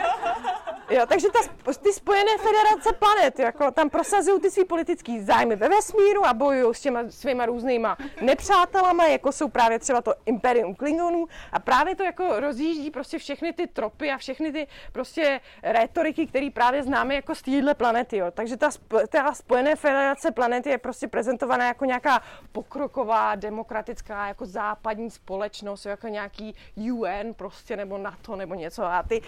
Jo 0.90 1.06
takže 1.08 1.28
ta, 1.28 1.40
ty 1.74 1.94
spojené 1.94 2.32
federace 2.38 2.94
planet, 2.94 3.40
jako 3.40 3.72
tam 3.72 3.90
prosazují 3.90 4.42
ty 4.42 4.52
svý 4.52 4.66
politický 4.66 5.22
zájmy 5.22 5.56
ve 5.56 5.70
vesmíru 5.70 6.26
a 6.26 6.34
bojují 6.34 6.76
s 6.76 6.82
těma 6.82 7.00
svýma 7.10 7.46
různýma 7.46 7.98
nepřátelama, 8.22 9.08
jako 9.08 9.32
jsou 9.32 9.48
právě 9.48 9.80
třeba 9.80 10.02
to 10.02 10.14
Imperium 10.26 10.76
Klingonů 10.76 11.28
a 11.52 11.60
právě 11.60 11.96
to 11.96 12.04
jako 12.04 12.40
rozjíždí 12.40 12.92
prostě 12.92 13.20
všechny 13.20 13.54
ty 13.54 13.68
tropy 13.68 14.12
a 14.12 14.18
všechny 14.18 14.52
ty 14.52 14.68
prostě 14.92 15.42
retoriky, 15.64 16.28
které 16.28 16.50
právě 16.54 16.84
známe 16.84 17.16
jako 17.16 17.36
z 17.36 17.42
téhle 17.42 17.74
planety, 17.74 18.18
jo. 18.18 18.32
Takže 18.32 18.58
ta, 18.58 18.70
ta 19.10 19.34
spojené 19.34 19.76
federace 19.76 20.32
planety 20.32 20.70
je 20.70 20.78
prostě 20.78 21.08
prezentovaná 21.08 21.68
jako 21.68 21.86
nějaká 21.86 22.22
pokroková, 22.52 23.36
demokratická, 23.36 24.28
jako 24.28 24.46
západní 24.46 25.12
společnost, 25.12 25.86
jako 25.86 26.08
nějaký 26.08 26.56
UN 26.92 27.34
prostě, 27.34 27.76
nebo 27.76 27.98
NATO, 27.98 28.36
nebo 28.36 28.54
něco. 28.54 28.84
A 28.84 29.04
ty, 29.04 29.22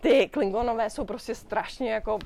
ty 0.00 0.28
Klingonové 0.28 0.90
jsou 0.90 1.04
prostě 1.06 1.34
strašně 1.34 1.92
jako, 1.92 2.18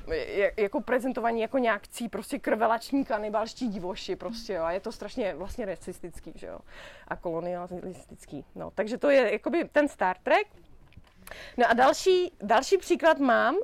jako 0.57 0.81
prezentovaní 0.81 1.41
jako 1.41 1.57
nějakcí 1.57 2.09
prostě 2.09 2.39
krvelační 2.39 3.05
kanibalští 3.05 3.67
divoši 3.67 4.15
prostě, 4.15 4.53
jo. 4.53 4.63
A 4.63 4.71
je 4.71 4.79
to 4.79 4.91
strašně 4.91 5.35
vlastně 5.35 5.65
rasistický, 5.65 6.31
že 6.35 6.47
jo. 6.47 6.59
A 7.07 7.15
kolonialistický. 7.15 8.45
No, 8.55 8.71
takže 8.75 8.97
to 8.97 9.09
je 9.09 9.31
jakoby 9.31 9.69
ten 9.71 9.87
Star 9.87 10.17
Trek. 10.23 10.47
No 11.57 11.69
a 11.69 11.73
další, 11.73 12.31
další 12.41 12.77
příklad 12.77 13.19
mám, 13.19 13.55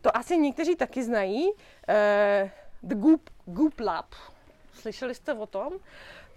to 0.00 0.16
asi 0.16 0.36
někteří 0.36 0.76
taky 0.76 1.02
znají, 1.02 1.52
uh, 1.52 2.50
The 2.82 2.94
Goop, 2.94 3.30
Goop 3.44 3.80
Lab. 3.80 4.14
Slyšeli 4.72 5.14
jste 5.14 5.34
o 5.34 5.46
tom? 5.46 5.72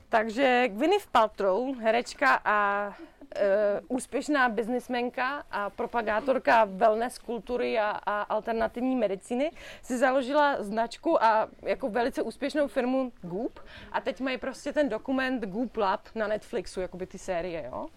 Takže 0.09 0.67
Gwyneth 0.67 1.07
Paltrow, 1.07 1.77
herečka 1.79 2.41
a 2.45 2.93
uh, 3.35 3.97
úspěšná 3.97 4.49
biznismenka 4.49 5.43
a 5.51 5.69
propagátorka 5.69 6.65
wellness 6.65 7.19
kultury 7.19 7.79
a, 7.79 7.89
a 7.89 8.21
alternativní 8.21 8.95
medicíny, 8.95 9.51
si 9.81 9.97
založila 9.97 10.63
značku 10.63 11.23
a 11.23 11.47
jako 11.61 11.89
velice 11.89 12.21
úspěšnou 12.21 12.67
firmu 12.67 13.11
Goop 13.21 13.59
a 13.91 14.01
teď 14.01 14.21
mají 14.21 14.37
prostě 14.37 14.73
ten 14.73 14.89
dokument 14.89 15.45
Goop 15.45 15.77
Lab 15.77 16.01
na 16.15 16.27
Netflixu, 16.27 16.81
jako 16.81 16.97
by 16.97 17.05
ty 17.05 17.17
série, 17.17 17.69
jo? 17.71 17.87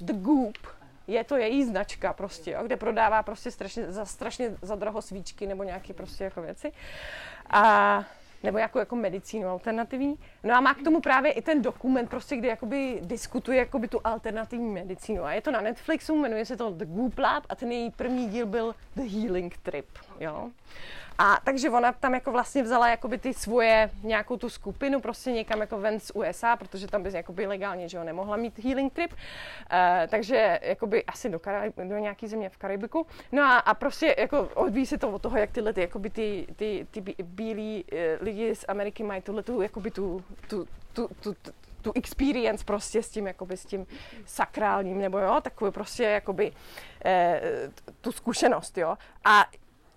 The 0.00 0.12
Goop 0.12 0.58
je 1.06 1.24
to 1.24 1.36
její 1.36 1.64
značka 1.64 2.12
prostě, 2.12 2.50
jo, 2.50 2.62
kde 2.62 2.76
prodává 2.76 3.22
prostě 3.22 3.50
strašně, 3.50 3.92
za, 3.92 4.04
strašně 4.04 4.56
za 4.62 4.74
draho 4.74 5.02
svíčky 5.02 5.46
nebo 5.46 5.62
nějaké 5.62 5.94
prostě 5.94 6.24
jako 6.24 6.42
věci. 6.42 6.72
A 7.50 8.04
nebo 8.46 8.58
jako, 8.58 8.78
jako 8.78 8.96
medicínu 8.96 9.48
alternativní. 9.48 10.18
No 10.42 10.54
a 10.54 10.60
má 10.60 10.74
k 10.74 10.82
tomu 10.82 11.00
právě 11.00 11.32
i 11.32 11.42
ten 11.42 11.62
dokument, 11.62 12.10
prostě, 12.10 12.36
kde 12.36 12.48
jakoby 12.48 12.98
diskutuje 13.02 13.58
jakoby 13.58 13.88
tu 13.88 14.00
alternativní 14.04 14.72
medicínu. 14.72 15.24
A 15.24 15.32
je 15.32 15.40
to 15.40 15.50
na 15.50 15.60
Netflixu, 15.60 16.16
jmenuje 16.16 16.44
se 16.44 16.56
to 16.56 16.70
The 16.70 16.84
Goop 16.84 17.18
Lab 17.18 17.44
a 17.48 17.54
ten 17.54 17.72
její 17.72 17.90
první 17.90 18.28
díl 18.28 18.46
byl 18.46 18.74
The 18.96 19.02
Healing 19.02 19.56
Trip. 19.56 19.86
Jo? 20.20 20.50
A 21.18 21.40
takže 21.44 21.70
ona 21.70 21.92
tam 21.92 22.14
jako 22.14 22.32
vlastně 22.32 22.62
vzala 22.62 22.88
jakoby 22.88 23.18
ty 23.18 23.34
svoje 23.34 23.90
nějakou 24.02 24.36
tu 24.36 24.48
skupinu 24.48 25.00
prostě 25.00 25.32
někam 25.32 25.60
jako 25.60 25.78
ven 25.78 26.00
z 26.00 26.12
USA, 26.14 26.56
protože 26.56 26.86
tam 26.86 27.02
by 27.02 27.10
jakoby 27.12 27.46
legálně, 27.46 27.88
že 27.88 27.96
jo, 27.96 28.04
nemohla 28.04 28.36
mít 28.36 28.58
healing 28.58 28.92
trip. 28.92 29.12
Uh, 29.12 29.18
takže 30.08 30.58
jakoby 30.62 31.04
asi 31.04 31.28
do, 31.28 31.40
do 31.88 31.98
nějaký 31.98 32.26
země 32.26 32.48
v 32.48 32.56
Karibiku. 32.56 33.06
No 33.32 33.42
a, 33.42 33.58
a 33.58 33.74
prostě 33.74 34.14
jako 34.18 34.48
odvíjí 34.54 34.86
se 34.86 34.98
to 34.98 35.10
od 35.10 35.22
toho, 35.22 35.38
jak 35.38 35.50
tyhle 35.50 35.72
ty, 35.72 35.80
jakoby 35.80 36.10
ty, 36.10 36.46
ty, 36.56 36.86
ty 36.90 37.14
bílí 37.22 37.84
uh, 37.92 37.98
lidi 38.20 38.35
z 38.54 38.64
Ameriky 38.68 39.02
mají 39.02 39.22
tuhle 39.22 39.42
tu, 39.42 39.62
jakoby 39.62 39.90
tu, 39.90 40.24
tu, 40.48 40.66
tu, 40.92 41.08
tu, 41.20 41.34
tu 41.34 41.52
tu 41.86 41.92
experience 41.94 42.64
prostě 42.64 43.02
s 43.02 43.10
tím, 43.10 43.26
jakoby 43.26 43.56
s 43.56 43.66
tím 43.66 43.86
sakrálním, 44.24 44.98
nebo 44.98 45.18
jo, 45.18 45.40
takovou 45.42 45.70
prostě 45.70 46.02
jakoby 46.02 46.52
eh, 47.04 47.70
tu 48.00 48.12
zkušenost, 48.12 48.78
jo. 48.78 48.98
A 49.24 49.46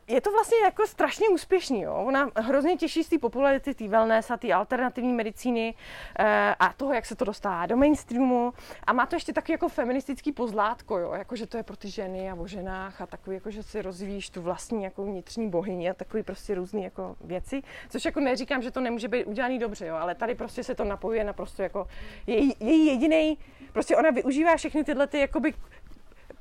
je 0.10 0.22
to 0.22 0.32
vlastně 0.32 0.58
jako 0.64 0.88
strašně 0.88 1.30
úspěšný. 1.30 1.82
Jo? 1.82 1.94
Ona 1.94 2.32
hrozně 2.36 2.78
těší 2.78 3.04
z 3.04 3.10
té 3.10 3.18
popularity 3.18 3.74
té 3.74 3.88
wellness 3.88 4.32
a 4.32 4.38
té 4.38 4.54
alternativní 4.54 5.14
medicíny 5.14 5.74
e, 6.20 6.56
a 6.60 6.74
toho, 6.74 6.94
jak 6.94 7.06
se 7.06 7.16
to 7.16 7.26
dostává 7.26 7.66
do 7.66 7.78
mainstreamu. 7.78 8.54
A 8.88 8.94
má 8.94 9.06
to 9.06 9.16
ještě 9.16 9.34
taky 9.34 9.52
jako 9.52 9.70
feministický 9.70 10.32
pozlátko, 10.32 10.98
jo? 10.98 11.14
Jako, 11.14 11.36
že 11.36 11.48
to 11.48 11.58
je 11.58 11.64
pro 11.64 11.76
ty 11.76 11.90
ženy 11.90 12.32
a 12.32 12.36
o 12.36 12.48
ženách 12.48 13.02
a 13.02 13.06
takový, 13.06 13.36
jako, 13.36 13.52
že 13.52 13.64
si 13.64 13.82
rozvíjíš 13.82 14.30
tu 14.30 14.42
vlastní 14.42 14.84
jako 14.84 15.06
vnitřní 15.06 15.50
bohyni 15.50 15.90
a 15.90 15.94
takový 15.94 16.24
prostě 16.24 16.56
různé 16.56 16.82
jako 16.82 17.16
věci. 17.22 17.62
Což 17.90 18.06
jako 18.06 18.20
neříkám, 18.20 18.62
že 18.62 18.72
to 18.72 18.82
nemůže 18.82 19.08
být 19.08 19.26
udělaný 19.26 19.60
dobře, 19.60 19.86
jo? 19.86 19.96
ale 19.96 20.16
tady 20.16 20.36
prostě 20.36 20.64
se 20.64 20.76
to 20.76 20.84
napojuje 20.84 21.24
na 21.24 21.34
prostě 21.34 21.64
jako 21.64 21.88
její, 22.28 22.54
její 22.60 22.86
jediný, 22.86 23.38
prostě 23.74 23.96
ona 23.96 24.10
využívá 24.10 24.58
všechny 24.58 24.84
tyhle 24.84 25.08
ty 25.08 25.20
jakoby 25.20 25.54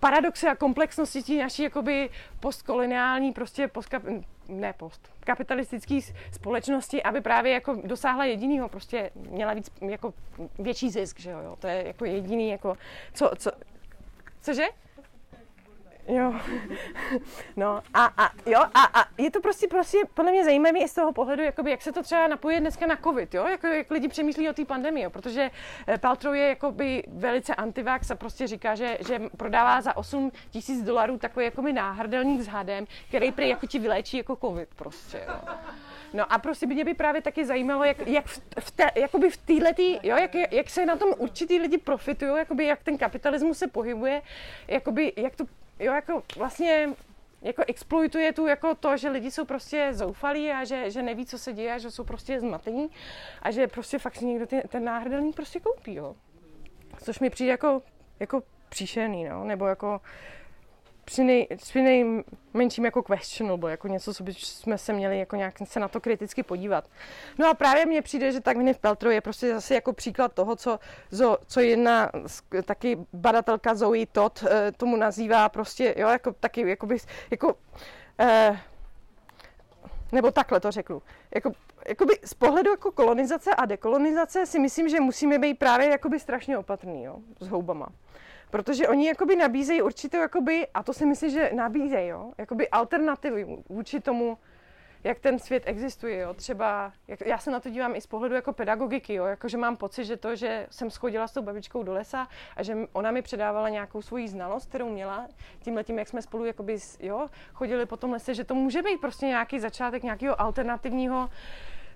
paradoxy 0.01 0.46
a 0.49 0.55
komplexnosti 0.55 1.38
naší 1.38 1.62
jakoby 1.62 2.11
postkoloniální, 2.40 3.32
prostě 3.32 3.68
post, 3.68 3.94
ne 4.49 4.72
post, 4.72 5.12
kapitalistické 5.20 5.99
společnosti, 6.32 7.03
aby 7.03 7.20
právě 7.20 7.53
jako 7.53 7.78
dosáhla 7.84 8.24
jedinýho, 8.24 8.68
prostě 8.68 9.11
měla 9.14 9.55
víc, 9.55 9.70
jako 9.80 10.14
větší 10.59 10.90
zisk, 10.90 11.20
že 11.20 11.30
jo, 11.30 11.38
jo. 11.38 11.57
to 11.59 11.66
je 11.66 11.86
jako 11.86 12.05
jediný, 12.05 12.51
jako, 12.51 12.76
co, 13.14 13.30
co, 13.38 13.51
cože? 14.40 14.64
Jo. 16.09 16.34
No 17.56 17.82
a, 17.94 18.04
a, 18.04 18.30
jo, 18.46 18.61
a, 18.74 19.00
a, 19.00 19.04
je 19.18 19.30
to 19.30 19.40
prostě, 19.40 19.68
prostě 19.68 19.98
podle 20.14 20.30
mě 20.32 20.44
zajímavé 20.44 20.78
i 20.78 20.88
z 20.88 20.94
toho 20.94 21.12
pohledu, 21.12 21.42
jakoby, 21.42 21.70
jak 21.70 21.82
se 21.82 21.92
to 21.92 22.02
třeba 22.02 22.28
napojí 22.28 22.61
dneska 22.61 22.86
na 22.86 22.96
covid, 22.96 23.34
jo? 23.34 23.46
Jako, 23.46 23.66
jak 23.66 23.90
lidi 23.90 24.09
přemýšlí 24.09 24.48
o 24.48 24.52
té 24.52 24.64
pandemii, 24.64 25.04
jo? 25.04 25.11
protože 25.11 25.50
eh, 25.86 25.98
Paltrow 25.98 26.34
je 26.34 26.48
jakoby 26.48 27.02
velice 27.09 27.54
antivax 27.54 28.11
a 28.11 28.14
prostě 28.14 28.46
říká, 28.46 28.74
že, 28.74 28.98
že 29.06 29.20
prodává 29.36 29.80
za 29.80 29.96
8 29.96 30.32
tisíc 30.50 30.82
dolarů 30.82 31.18
takový 31.18 31.44
jakoby 31.44 31.72
náhrdelník 31.72 32.40
s 32.40 32.46
hadem, 32.46 32.86
který 33.09 33.32
prý 33.32 33.48
jako 33.48 33.66
ti 33.66 33.78
vyléčí 33.78 34.16
jako 34.16 34.36
covid 34.36 34.68
prostě, 34.76 35.22
jo? 35.28 35.34
No 36.14 36.32
a 36.32 36.38
prostě 36.38 36.66
by 36.66 36.74
mě 36.74 36.84
by 36.84 36.94
právě 36.94 37.22
taky 37.22 37.44
zajímalo, 37.44 37.84
jak, 37.84 38.06
jak 38.06 38.26
v, 38.26 38.40
v, 38.61 38.70
té, 38.70 38.90
jakoby 38.94 39.30
v 39.30 39.36
týhletý, 39.36 39.92
jo, 40.02 40.16
jak, 40.16 40.34
jak 40.34 40.70
se 40.70 40.86
na 40.86 40.96
tom 40.96 41.09
určitý 41.18 41.59
lidi 41.59 41.78
profitují, 41.78 42.38
jakoby 42.38 42.64
jak 42.64 42.82
ten 42.82 42.98
kapitalismus 42.98 43.59
se 43.59 43.66
pohybuje, 43.66 44.22
jakoby 44.68 45.12
jak 45.16 45.36
to 45.36 45.44
jo, 45.78 45.92
jako 45.92 46.22
vlastně 46.36 46.88
jako 47.42 47.62
exploituje 47.66 48.32
tu 48.32 48.46
jako 48.46 48.74
to, 48.74 48.96
že 48.96 49.08
lidi 49.08 49.30
jsou 49.30 49.44
prostě 49.44 49.88
zoufalí 49.92 50.50
a 50.50 50.64
že, 50.64 50.90
že 50.90 51.02
neví, 51.02 51.26
co 51.26 51.38
se 51.38 51.52
děje, 51.52 51.72
a 51.72 51.78
že 51.78 51.90
jsou 51.90 52.04
prostě 52.04 52.40
zmatení 52.40 52.90
a 53.42 53.50
že 53.50 53.66
prostě 53.66 53.98
fakt 53.98 54.16
si 54.16 54.26
někdo 54.26 54.46
ty, 54.46 54.62
ten 54.68 54.84
náhrdelník 54.84 55.36
prostě 55.36 55.60
koupí, 55.60 55.94
jo. 55.94 56.16
Což 57.02 57.20
mi 57.20 57.30
přijde 57.30 57.50
jako, 57.50 57.82
jako 58.20 58.42
příšerný, 58.68 59.24
no, 59.24 59.44
nebo 59.44 59.66
jako 59.66 60.00
při, 61.09 61.24
nej, 61.24 61.48
při 61.56 61.82
nejmenším 61.82 62.84
jako 62.84 63.02
questionable, 63.02 63.70
jako 63.70 63.88
něco, 63.88 64.14
co 64.14 64.24
bychom 64.24 64.78
se 64.78 64.92
měli 64.92 65.18
jako 65.18 65.36
nějak 65.36 65.54
se 65.64 65.80
na 65.80 65.88
to 65.88 66.00
kriticky 66.00 66.42
podívat. 66.42 66.84
No 67.38 67.48
a 67.48 67.54
právě 67.54 67.86
mně 67.86 68.02
přijde, 68.02 68.32
že 68.32 68.40
tak 68.40 68.56
Gwyneth 68.56 68.78
Paltrow 68.80 69.12
je 69.12 69.20
prostě 69.20 69.54
zase 69.54 69.74
jako 69.74 69.92
příklad 69.92 70.32
toho, 70.32 70.56
co, 70.56 70.78
co 71.46 71.61
jedna 71.61 72.11
taky 72.64 72.98
badatelka 73.12 73.74
Zoe 73.74 74.06
Todd 74.06 74.44
eh, 74.44 74.72
tomu 74.72 74.96
nazývá 74.96 75.48
prostě, 75.48 75.94
jo, 75.96 76.09
jako 76.09 76.32
taky, 76.32 76.68
jako 76.68 76.86
by, 76.86 76.96
jako, 77.30 77.54
eh, 78.18 78.61
nebo 80.12 80.30
takhle 80.30 80.61
to 80.61 80.70
řeknu. 80.70 81.02
Jako, 81.34 81.52
jakoby 81.88 82.18
z 82.24 82.34
pohledu 82.34 82.70
jako 82.70 82.92
kolonizace 82.92 83.54
a 83.54 83.66
dekolonizace 83.66 84.46
si 84.46 84.59
myslím, 84.59 84.88
že 84.88 85.00
musíme 85.00 85.38
být 85.38 85.59
právě 85.59 85.88
jakoby 85.88 86.20
strašně 86.20 86.59
opatrný 86.59 87.04
jo, 87.04 87.16
s 87.40 87.48
houbama. 87.48 87.88
Protože 88.51 88.88
oni 88.88 89.07
jakoby 89.07 89.36
nabízejí 89.36 89.82
určitou, 89.82 90.16
jakoby, 90.16 90.66
a 90.74 90.82
to 90.82 90.92
si 90.92 91.07
myslím, 91.07 91.30
že 91.30 91.51
nabízejí, 91.55 92.09
jo, 92.09 92.32
jakoby 92.38 92.68
alternativy 92.68 93.46
vůči 93.68 94.01
tomu, 94.01 94.38
jak 95.05 95.18
ten 95.18 95.38
svět 95.38 95.62
existuje, 95.66 96.18
jo. 96.18 96.34
Třeba, 96.34 96.92
jak, 97.09 97.20
já 97.20 97.38
se 97.38 97.51
na 97.51 97.61
to 97.61 97.70
dívám 97.70 97.96
i 97.96 98.01
z 98.01 98.07
pohledu 98.07 98.34
jako 98.34 98.53
pedagogiky, 98.53 99.14
jo. 99.14 99.24
Jakože 99.24 99.57
mám 99.57 99.76
pocit, 99.76 100.05
že 100.05 100.16
to, 100.16 100.36
že 100.36 100.66
jsem 100.70 100.90
schodila 100.90 101.28
s 101.28 101.32
tou 101.32 101.42
babičkou 101.42 101.82
do 101.82 101.92
lesa 101.92 102.28
a 102.57 102.62
že 102.62 102.76
ona 102.92 103.11
mi 103.11 103.22
předávala 103.22 103.68
nějakou 103.68 104.03
svoji 104.03 104.28
znalost, 104.28 104.68
kterou 104.68 104.88
měla, 104.88 105.28
tímhle 105.61 105.84
tím, 105.84 105.99
jak 105.99 106.09
jsme 106.09 106.22
spolu 106.22 106.44
jakoby, 106.44 106.78
jo, 107.01 107.28
chodili 107.53 107.86
po 107.86 107.96
tom 107.96 108.12
lese, 108.12 108.34
že 108.34 108.44
to 108.44 108.55
může 108.55 108.82
být 108.82 109.01
prostě 109.01 109.26
nějaký 109.26 109.61
začátek 109.61 110.03
nějakého 110.03 110.40
alternativního 110.40 111.28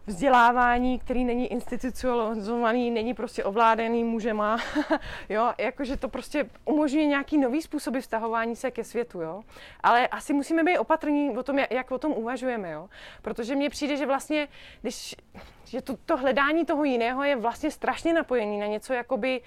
vzdělávání, 0.06 0.98
který 0.98 1.24
není 1.24 1.52
institucionalizovaný, 1.52 2.90
není 2.90 3.14
prostě 3.14 3.44
ovládaný 3.44 4.04
mužema, 4.04 4.58
jo, 5.28 5.52
jakože 5.58 5.96
to 5.96 6.08
prostě 6.08 6.50
umožňuje 6.64 7.06
nějaký 7.06 7.38
nový 7.38 7.62
způsoby 7.62 7.98
vztahování 7.98 8.56
se 8.56 8.70
ke 8.70 8.84
světu, 8.84 9.20
jo. 9.20 9.42
Ale 9.80 10.08
asi 10.08 10.32
musíme 10.32 10.64
být 10.64 10.78
opatrní 10.78 11.38
o 11.38 11.42
tom, 11.42 11.58
jak 11.58 11.90
o 11.90 11.98
tom 11.98 12.12
uvažujeme, 12.12 12.70
jo. 12.70 12.88
Protože 13.22 13.56
mně 13.56 13.70
přijde, 13.70 13.96
že 13.96 14.06
vlastně, 14.06 14.48
když 14.82 15.16
že 15.64 15.82
to, 15.82 15.96
to 16.06 16.16
hledání 16.16 16.64
toho 16.64 16.84
jiného 16.84 17.24
je 17.24 17.36
vlastně 17.36 17.70
strašně 17.70 18.12
napojený 18.14 18.58
na 18.58 18.66
něco 18.66 18.92
jakoby 18.92 19.40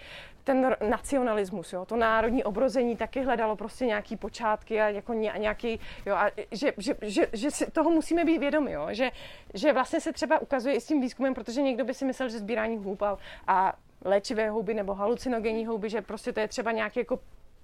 ten 0.45 0.75
nacionalismus, 0.89 1.73
jo, 1.73 1.85
to 1.85 1.95
národní 1.95 2.43
obrození 2.43 2.95
taky 2.95 3.21
hledalo 3.21 3.55
prostě 3.55 3.85
nějaký 3.85 4.17
počátky 4.17 4.81
a 4.81 4.89
jako 4.89 5.13
nějaký, 5.13 5.79
jo, 6.05 6.15
a 6.15 6.31
že, 6.51 6.73
že, 6.77 6.95
že, 7.01 7.27
že 7.33 7.51
si 7.51 7.71
toho 7.71 7.89
musíme 7.89 8.25
být 8.25 8.37
vědomi, 8.37 8.71
jo, 8.71 8.87
že, 8.91 9.11
že 9.53 9.73
vlastně 9.73 10.01
se 10.01 10.13
třeba 10.13 10.39
ukazuje 10.39 10.75
i 10.75 10.81
s 10.81 10.87
tím 10.87 11.01
výzkumem, 11.01 11.33
protože 11.33 11.61
někdo 11.61 11.85
by 11.85 11.93
si 11.93 12.05
myslel, 12.05 12.29
že 12.29 12.39
sbírání 12.39 12.77
hůb 12.77 13.01
a, 13.01 13.17
a 13.47 13.73
léčivé 14.05 14.49
houby 14.49 14.73
nebo 14.73 14.93
halucinogenní 14.93 15.65
houby, 15.65 15.89
že 15.89 16.01
prostě 16.01 16.33
to 16.33 16.39
je 16.39 16.47
třeba 16.47 16.71
nějaký 16.71 16.99
jako 16.99 17.19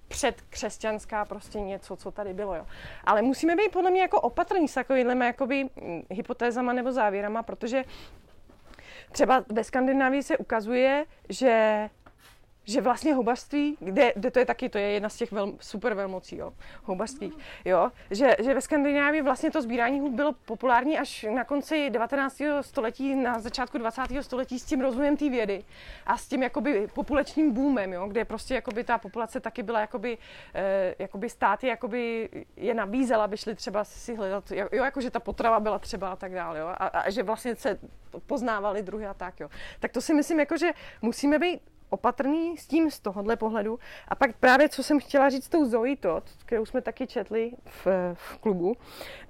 předkřesťanská 0.08 1.24
prostě 1.24 1.60
něco, 1.60 1.96
co 1.96 2.10
tady 2.10 2.34
bylo. 2.34 2.54
Jo. 2.54 2.66
Ale 3.04 3.22
musíme 3.22 3.56
být 3.56 3.72
podle 3.72 3.90
mě 3.90 4.00
jako 4.00 4.20
opatrní 4.20 4.68
s 4.68 4.74
takovými 4.74 5.26
jakoby, 5.26 5.64
hm, 5.64 6.02
hypotézama 6.10 6.72
nebo 6.72 6.92
závěrama, 6.92 7.42
protože 7.42 7.84
třeba 9.12 9.44
ve 9.48 9.64
Skandinávii 9.64 10.22
se 10.22 10.38
ukazuje, 10.38 11.04
že 11.28 11.88
že 12.64 12.80
vlastně 12.80 13.14
houbařství, 13.14 13.76
kde, 13.80 14.12
kde 14.16 14.30
to 14.30 14.38
je 14.38 14.46
taky, 14.46 14.68
to 14.68 14.78
je 14.78 14.88
jedna 14.90 15.08
z 15.08 15.16
těch 15.16 15.32
vel, 15.32 15.52
super 15.60 15.94
velmocí, 15.94 16.36
jo, 16.36 16.52
houbařství, 16.84 17.32
jo, 17.64 17.90
že, 18.10 18.36
že 18.44 18.54
ve 18.54 18.60
Skandinávii 18.60 19.22
vlastně 19.22 19.50
to 19.50 19.62
sbírání 19.62 20.00
hub 20.00 20.12
bylo 20.12 20.32
populární 20.32 20.98
až 20.98 21.26
na 21.34 21.44
konci 21.44 21.90
19. 21.90 22.42
století, 22.60 23.14
na 23.14 23.40
začátku 23.40 23.78
20. 23.78 24.02
století 24.20 24.58
s 24.58 24.64
tím 24.64 24.80
rozvojem 24.80 25.16
té 25.16 25.28
vědy 25.28 25.64
a 26.06 26.16
s 26.16 26.28
tím 26.28 26.42
jakoby 26.42 26.88
populačním 26.94 27.52
boomem, 27.52 27.92
jo, 27.92 28.06
kde 28.06 28.24
prostě 28.24 28.54
jakoby 28.54 28.84
ta 28.84 28.98
populace 28.98 29.40
taky 29.40 29.62
byla 29.62 29.80
jakoby, 29.80 30.18
eh, 30.54 30.94
jakoby 30.98 31.30
státy 31.30 31.66
jakoby 31.66 32.28
je 32.56 32.74
nabízela, 32.74 33.24
aby 33.24 33.36
šli 33.36 33.54
třeba 33.54 33.84
si 33.84 34.14
hledat, 34.14 34.52
jo, 34.52 34.68
jakože 34.72 35.10
ta 35.10 35.20
potrava 35.20 35.60
byla 35.60 35.78
třeba 35.78 36.08
a 36.08 36.16
tak 36.16 36.34
dále, 36.34 36.58
jo, 36.58 36.66
a, 36.66 36.86
a 36.86 37.10
že 37.10 37.22
vlastně 37.22 37.56
se 37.56 37.78
poznávali 38.26 38.82
druhy 38.82 39.06
a 39.06 39.14
tak, 39.14 39.40
jo. 39.40 39.48
Tak 39.80 39.92
to 39.92 40.00
si 40.00 40.14
myslím, 40.14 40.40
jako, 40.40 40.56
že 40.56 40.70
musíme 41.02 41.38
být 41.38 41.60
opatrný 41.92 42.56
s 42.56 42.66
tím 42.66 42.90
z 42.90 43.00
tohohle 43.00 43.36
pohledu. 43.36 43.78
A 44.08 44.14
pak 44.14 44.36
právě, 44.36 44.68
co 44.68 44.82
jsem 44.82 45.00
chtěla 45.00 45.28
říct 45.28 45.44
s 45.44 45.48
tou 45.48 45.64
Zoe 45.64 45.96
Todd, 45.96 46.24
kterou 46.46 46.66
jsme 46.66 46.80
taky 46.80 47.06
četli 47.06 47.52
v, 47.64 47.86
v 48.14 48.38
klubu, 48.38 48.76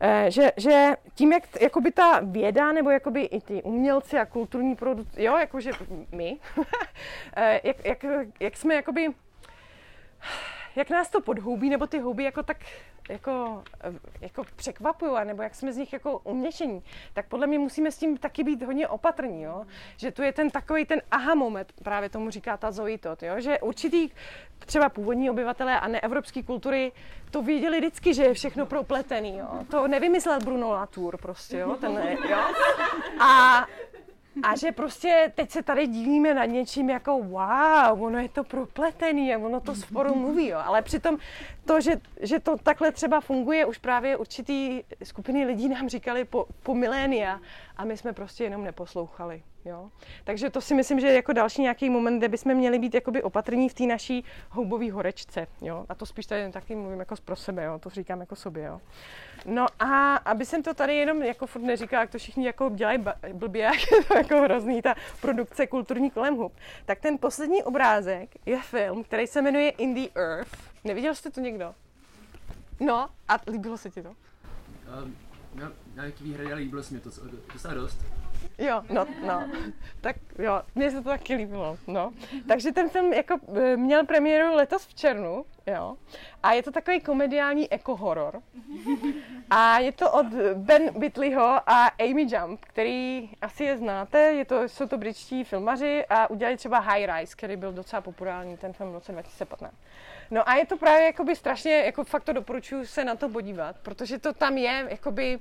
eh, 0.01 0.27
že, 0.29 0.53
že 0.57 0.97
tím, 1.15 1.33
jak 1.33 1.61
jakoby 1.61 1.91
ta 1.91 2.21
věda, 2.21 2.73
nebo 2.73 2.91
jakoby 2.91 3.23
i 3.23 3.41
ty 3.41 3.63
umělci 3.63 4.19
a 4.19 4.27
kulturní 4.27 4.77
produkty, 4.77 5.25
jo, 5.25 5.37
jakože 5.37 5.71
my, 6.13 6.39
eh, 7.37 7.61
jak, 7.65 7.85
jak, 7.85 8.05
jak 8.41 8.57
jsme 8.57 8.75
jakoby 8.75 9.09
jak 10.77 10.91
nás 10.91 11.11
to 11.11 11.21
podhoubí, 11.21 11.71
nebo 11.71 11.87
ty 11.87 11.99
houby 11.99 12.25
jako 12.25 12.43
tak 12.43 12.57
jako, 13.09 13.63
jako 14.21 14.45
překvapují, 14.57 15.13
nebo 15.25 15.43
jak 15.43 15.55
jsme 15.55 15.73
z 15.73 15.77
nich 15.77 15.93
jako 15.93 16.19
uměšení, 16.19 16.83
tak 17.13 17.27
podle 17.29 17.47
mě 17.47 17.59
musíme 17.59 17.93
s 17.93 17.99
tím 17.99 18.17
taky 18.17 18.45
být 18.45 18.63
hodně 18.63 18.89
opatrní, 18.89 19.43
jo? 19.43 19.65
že 19.97 20.11
tu 20.11 20.23
je 20.23 20.33
ten 20.33 20.51
takový 20.51 20.85
ten 20.85 21.03
aha 21.11 21.35
moment, 21.35 21.73
právě 21.83 22.09
tomu 22.09 22.31
říká 22.31 22.57
ta 22.57 22.71
Zoe 22.71 22.99
jo? 23.23 23.35
že 23.39 23.61
určitý 23.61 24.11
třeba 24.59 24.89
původní 24.89 25.31
obyvatelé 25.31 25.81
a 25.81 25.89
neevropské 25.89 26.43
kultury 26.43 26.93
to 27.31 27.43
věděli 27.43 27.79
vždycky, 27.79 28.15
že 28.15 28.23
je 28.23 28.35
všechno 28.35 28.67
propletený, 28.67 29.39
jo? 29.39 29.49
to 29.71 29.89
nevymyslel 29.89 30.41
Bruno 30.41 30.71
Latour 30.71 31.17
prostě, 31.17 31.59
jo? 31.59 31.77
Ten, 31.81 32.19
jo? 32.31 32.39
A, 33.21 33.67
a 34.43 34.57
že 34.57 34.73
prostě 34.73 35.33
teď 35.35 35.51
se 35.51 35.63
tady 35.63 35.87
divíme 35.87 36.35
nad 36.35 36.45
něčím 36.45 36.91
jako 36.91 37.19
wow, 37.19 38.03
ono 38.03 38.19
je 38.19 38.29
to 38.29 38.45
propletený 38.45 39.35
a 39.35 39.39
ono 39.39 39.61
to 39.61 39.75
sporu 39.75 40.15
mluví, 40.15 40.49
jo. 40.49 40.59
Ale 40.65 40.83
přitom 40.83 41.19
to, 41.65 41.81
že, 41.81 42.01
že 42.21 42.41
to 42.41 42.57
takhle 42.57 42.93
třeba 42.93 43.21
funguje, 43.21 43.67
už 43.67 43.79
právě 43.79 44.17
určitý 44.17 44.83
skupiny 45.05 45.45
lidí 45.45 45.69
nám 45.69 45.89
říkali 45.89 46.25
po, 46.25 46.47
po 46.63 46.75
milénia 46.75 47.41
a 47.77 47.85
my 47.85 47.97
jsme 47.97 48.13
prostě 48.13 48.45
jenom 48.45 48.65
neposlouchali. 48.65 49.43
Jo? 49.65 49.91
Takže 50.25 50.51
to 50.51 50.61
si 50.61 50.75
myslím, 50.75 51.01
že 51.01 51.07
je 51.07 51.15
jako 51.15 51.33
další 51.33 51.63
nějaký 51.63 51.91
moment, 51.91 52.19
kde 52.19 52.29
bychom 52.29 52.55
měli 52.55 52.79
být 52.79 52.95
jakoby 52.95 53.23
opatrní 53.23 53.69
v 53.69 53.75
té 53.75 53.87
naší 53.87 54.25
houbové 54.51 54.93
horečce. 54.93 55.47
Jo? 55.61 55.87
A 55.89 55.95
to 55.95 56.07
spíš 56.07 56.27
tady 56.27 56.53
taky 56.53 56.75
mluvím 56.75 56.99
jako 56.99 57.15
pro 57.25 57.37
sebe, 57.37 57.65
jo? 57.65 57.79
to 57.79 57.91
říkám 57.91 58.21
jako 58.21 58.37
sobě. 58.37 58.65
Jo? 58.65 58.81
No 59.47 59.67
a 59.79 60.17
aby 60.17 60.45
jsem 60.45 60.63
to 60.63 60.75
tady 60.75 60.97
jenom 60.97 61.23
jako 61.23 61.47
furt 61.47 61.63
neříkala, 61.63 62.01
jak 62.01 62.11
to 62.11 62.19
všichni 62.19 62.47
jako 62.47 62.71
dělají 62.75 63.05
blbě, 63.33 63.63
jak 63.73 63.93
je 63.93 64.05
to 64.05 64.15
jako 64.17 64.41
hrozný 64.41 64.83
ta 64.83 64.95
produkce 65.21 65.67
kulturní 65.67 66.11
kolem 66.11 66.37
hub, 66.37 66.53
tak 66.85 67.01
ten 67.01 67.19
poslední 67.19 67.63
obrázek 67.63 68.31
je 68.47 68.63
film, 68.63 69.05
který 69.05 69.27
se 69.27 69.43
jmenuje 69.43 69.71
In 69.71 69.95
the 69.95 70.09
Earth. 70.15 70.59
Neviděl 70.85 71.15
jste 71.15 71.31
to 71.31 71.41
někdo? 71.41 71.75
No 72.81 73.09
a 73.29 73.39
líbilo 73.51 73.79
se 73.79 73.91
ti 73.91 74.03
to? 74.03 74.09
Um, 74.09 75.17
na, 75.55 75.73
na 75.95 76.05
jaký 76.05 76.25
výhrady, 76.25 76.53
ale 76.53 76.61
líbilo 76.61 76.83
se 76.83 76.95
mi 76.95 77.01
to 77.01 77.11
docela 77.53 77.75
dost. 77.75 78.05
Jo, 78.59 78.83
no, 78.91 79.07
no. 79.27 79.49
Tak 80.01 80.17
jo, 80.39 80.63
mně 80.75 80.91
se 80.91 80.97
to 80.97 81.09
taky 81.09 81.35
líbilo, 81.35 81.79
no. 81.87 82.13
Takže 82.49 82.73
ten 82.73 82.89
film 82.89 83.13
jako 83.13 83.39
e, 83.57 83.77
měl 83.77 84.07
premiéru 84.07 84.55
letos 84.55 84.87
v 84.87 84.95
červnu, 84.95 85.45
jo. 85.67 85.97
A 86.43 86.53
je 86.53 86.63
to 86.63 86.73
takový 86.73 87.01
komediální 87.01 87.73
ekohoror. 87.73 88.43
A 89.51 89.79
je 89.79 89.93
to 89.93 90.13
od 90.13 90.27
Ben 90.55 90.91
Bitleyho 90.99 91.71
a 91.71 91.87
Amy 91.87 92.27
Jump, 92.29 92.65
který 92.65 93.31
asi 93.43 93.65
je 93.65 93.79
znáte, 93.79 94.19
je 94.19 94.45
to, 94.45 94.69
jsou 94.69 94.89
to 94.89 94.99
britští 94.99 95.45
filmaři 95.45 96.05
a 96.09 96.31
udělali 96.31 96.57
třeba 96.57 96.79
High 96.79 97.07
Rise, 97.07 97.37
který 97.37 97.57
byl 97.57 97.73
docela 97.73 98.03
populární, 98.03 98.57
ten 98.57 98.73
film 98.73 98.91
v 98.91 98.95
roce 98.95 99.13
2015. 99.13 99.75
No 100.31 100.49
a 100.49 100.55
je 100.55 100.67
to 100.67 100.77
právě 100.77 101.07
jakoby 101.07 101.37
strašně, 101.37 101.73
jako 101.73 102.05
fakt 102.05 102.25
to 102.25 102.33
doporučuji 102.33 102.87
se 102.87 103.05
na 103.05 103.17
to 103.17 103.29
podívat, 103.29 103.77
protože 103.83 104.19
to 104.19 104.33
tam 104.33 104.59
je, 104.59 104.87
jakoby, 104.91 105.39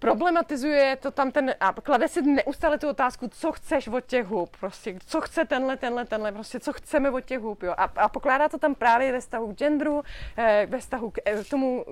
problematizuje 0.00 0.96
to 0.96 1.10
tam 1.10 1.30
ten 1.30 1.54
a 1.60 1.72
klade 1.72 2.08
si 2.08 2.22
neustále 2.22 2.78
tu 2.78 2.88
otázku, 2.88 3.28
co 3.28 3.52
chceš 3.52 3.88
od 3.88 4.06
těch 4.06 4.26
hub, 4.26 4.56
prostě, 4.56 4.98
co 5.06 5.20
chce 5.20 5.44
tenhle, 5.44 5.76
tenhle, 5.76 6.04
tenhle, 6.04 6.32
prostě, 6.32 6.60
co 6.60 6.72
chceme 6.72 7.10
od 7.10 7.20
těch 7.20 7.40
hub, 7.40 7.62
jo. 7.62 7.74
A, 7.76 7.84
a 7.84 8.08
pokládá 8.08 8.48
to 8.48 8.58
tam 8.58 8.74
právě 8.74 9.12
ve 9.12 9.20
vztahu 9.20 9.52
k 9.52 9.58
genderu, 9.58 10.02
eh, 10.36 10.66
ve 10.70 10.78
vztahu 10.78 11.10
k 11.10 11.18
eh, 11.24 11.44
tomu, 11.44 11.84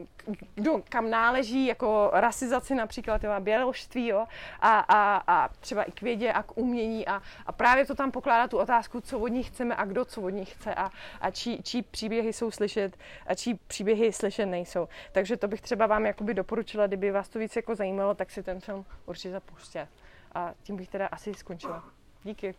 kdo 0.55 0.83
kam 0.89 1.11
náleží, 1.11 1.67
jako 1.67 2.11
rasizaci 2.13 2.75
například, 2.75 3.25
jo, 3.25 3.31
a 3.31 3.41
běložství, 3.41 4.07
jo, 4.07 4.27
a, 4.61 4.79
a, 4.79 5.23
a 5.27 5.49
třeba 5.61 5.83
i 5.83 5.93
k 5.93 6.03
vědě 6.03 6.33
a 6.33 6.43
k 6.43 6.59
umění 6.59 7.09
a, 7.09 7.23
a 7.47 7.53
právě 7.53 7.87
to 7.87 7.95
tam 7.95 8.11
pokládá 8.11 8.49
tu 8.49 8.59
otázku, 8.59 9.01
co 9.01 9.19
od 9.19 9.29
nich 9.29 9.49
chceme 9.49 9.77
a 9.77 9.85
kdo 9.85 10.05
co 10.05 10.23
od 10.23 10.31
nich 10.31 10.53
chce 10.53 10.75
a, 10.75 10.91
a 11.21 11.31
čí, 11.31 11.63
čí 11.63 11.83
příběhy 11.83 12.33
jsou 12.33 12.51
slyšet 12.51 12.97
a 13.27 13.35
čí 13.35 13.55
příběhy 13.55 14.13
slyšet 14.13 14.47
nejsou. 14.47 14.89
Takže 15.13 15.37
to 15.37 15.49
bych 15.49 15.61
třeba 15.61 15.87
vám 15.87 16.07
jakoby 16.07 16.35
doporučila, 16.35 16.87
kdyby 16.87 17.11
vás 17.11 17.29
to 17.29 17.39
víc 17.39 17.57
jako 17.57 17.75
zajímalo 17.75 17.98
zajímalo, 17.99 18.15
tak 18.15 18.31
si 18.31 18.43
ten 18.43 18.61
film 18.61 18.85
určitě 19.07 19.41
pustit. 19.41 19.89
A 20.35 20.55
tím 20.63 20.77
bych 20.77 20.89
teda 20.89 21.07
asi 21.07 21.35
skončila. 21.35 21.85
Díky. 22.25 22.55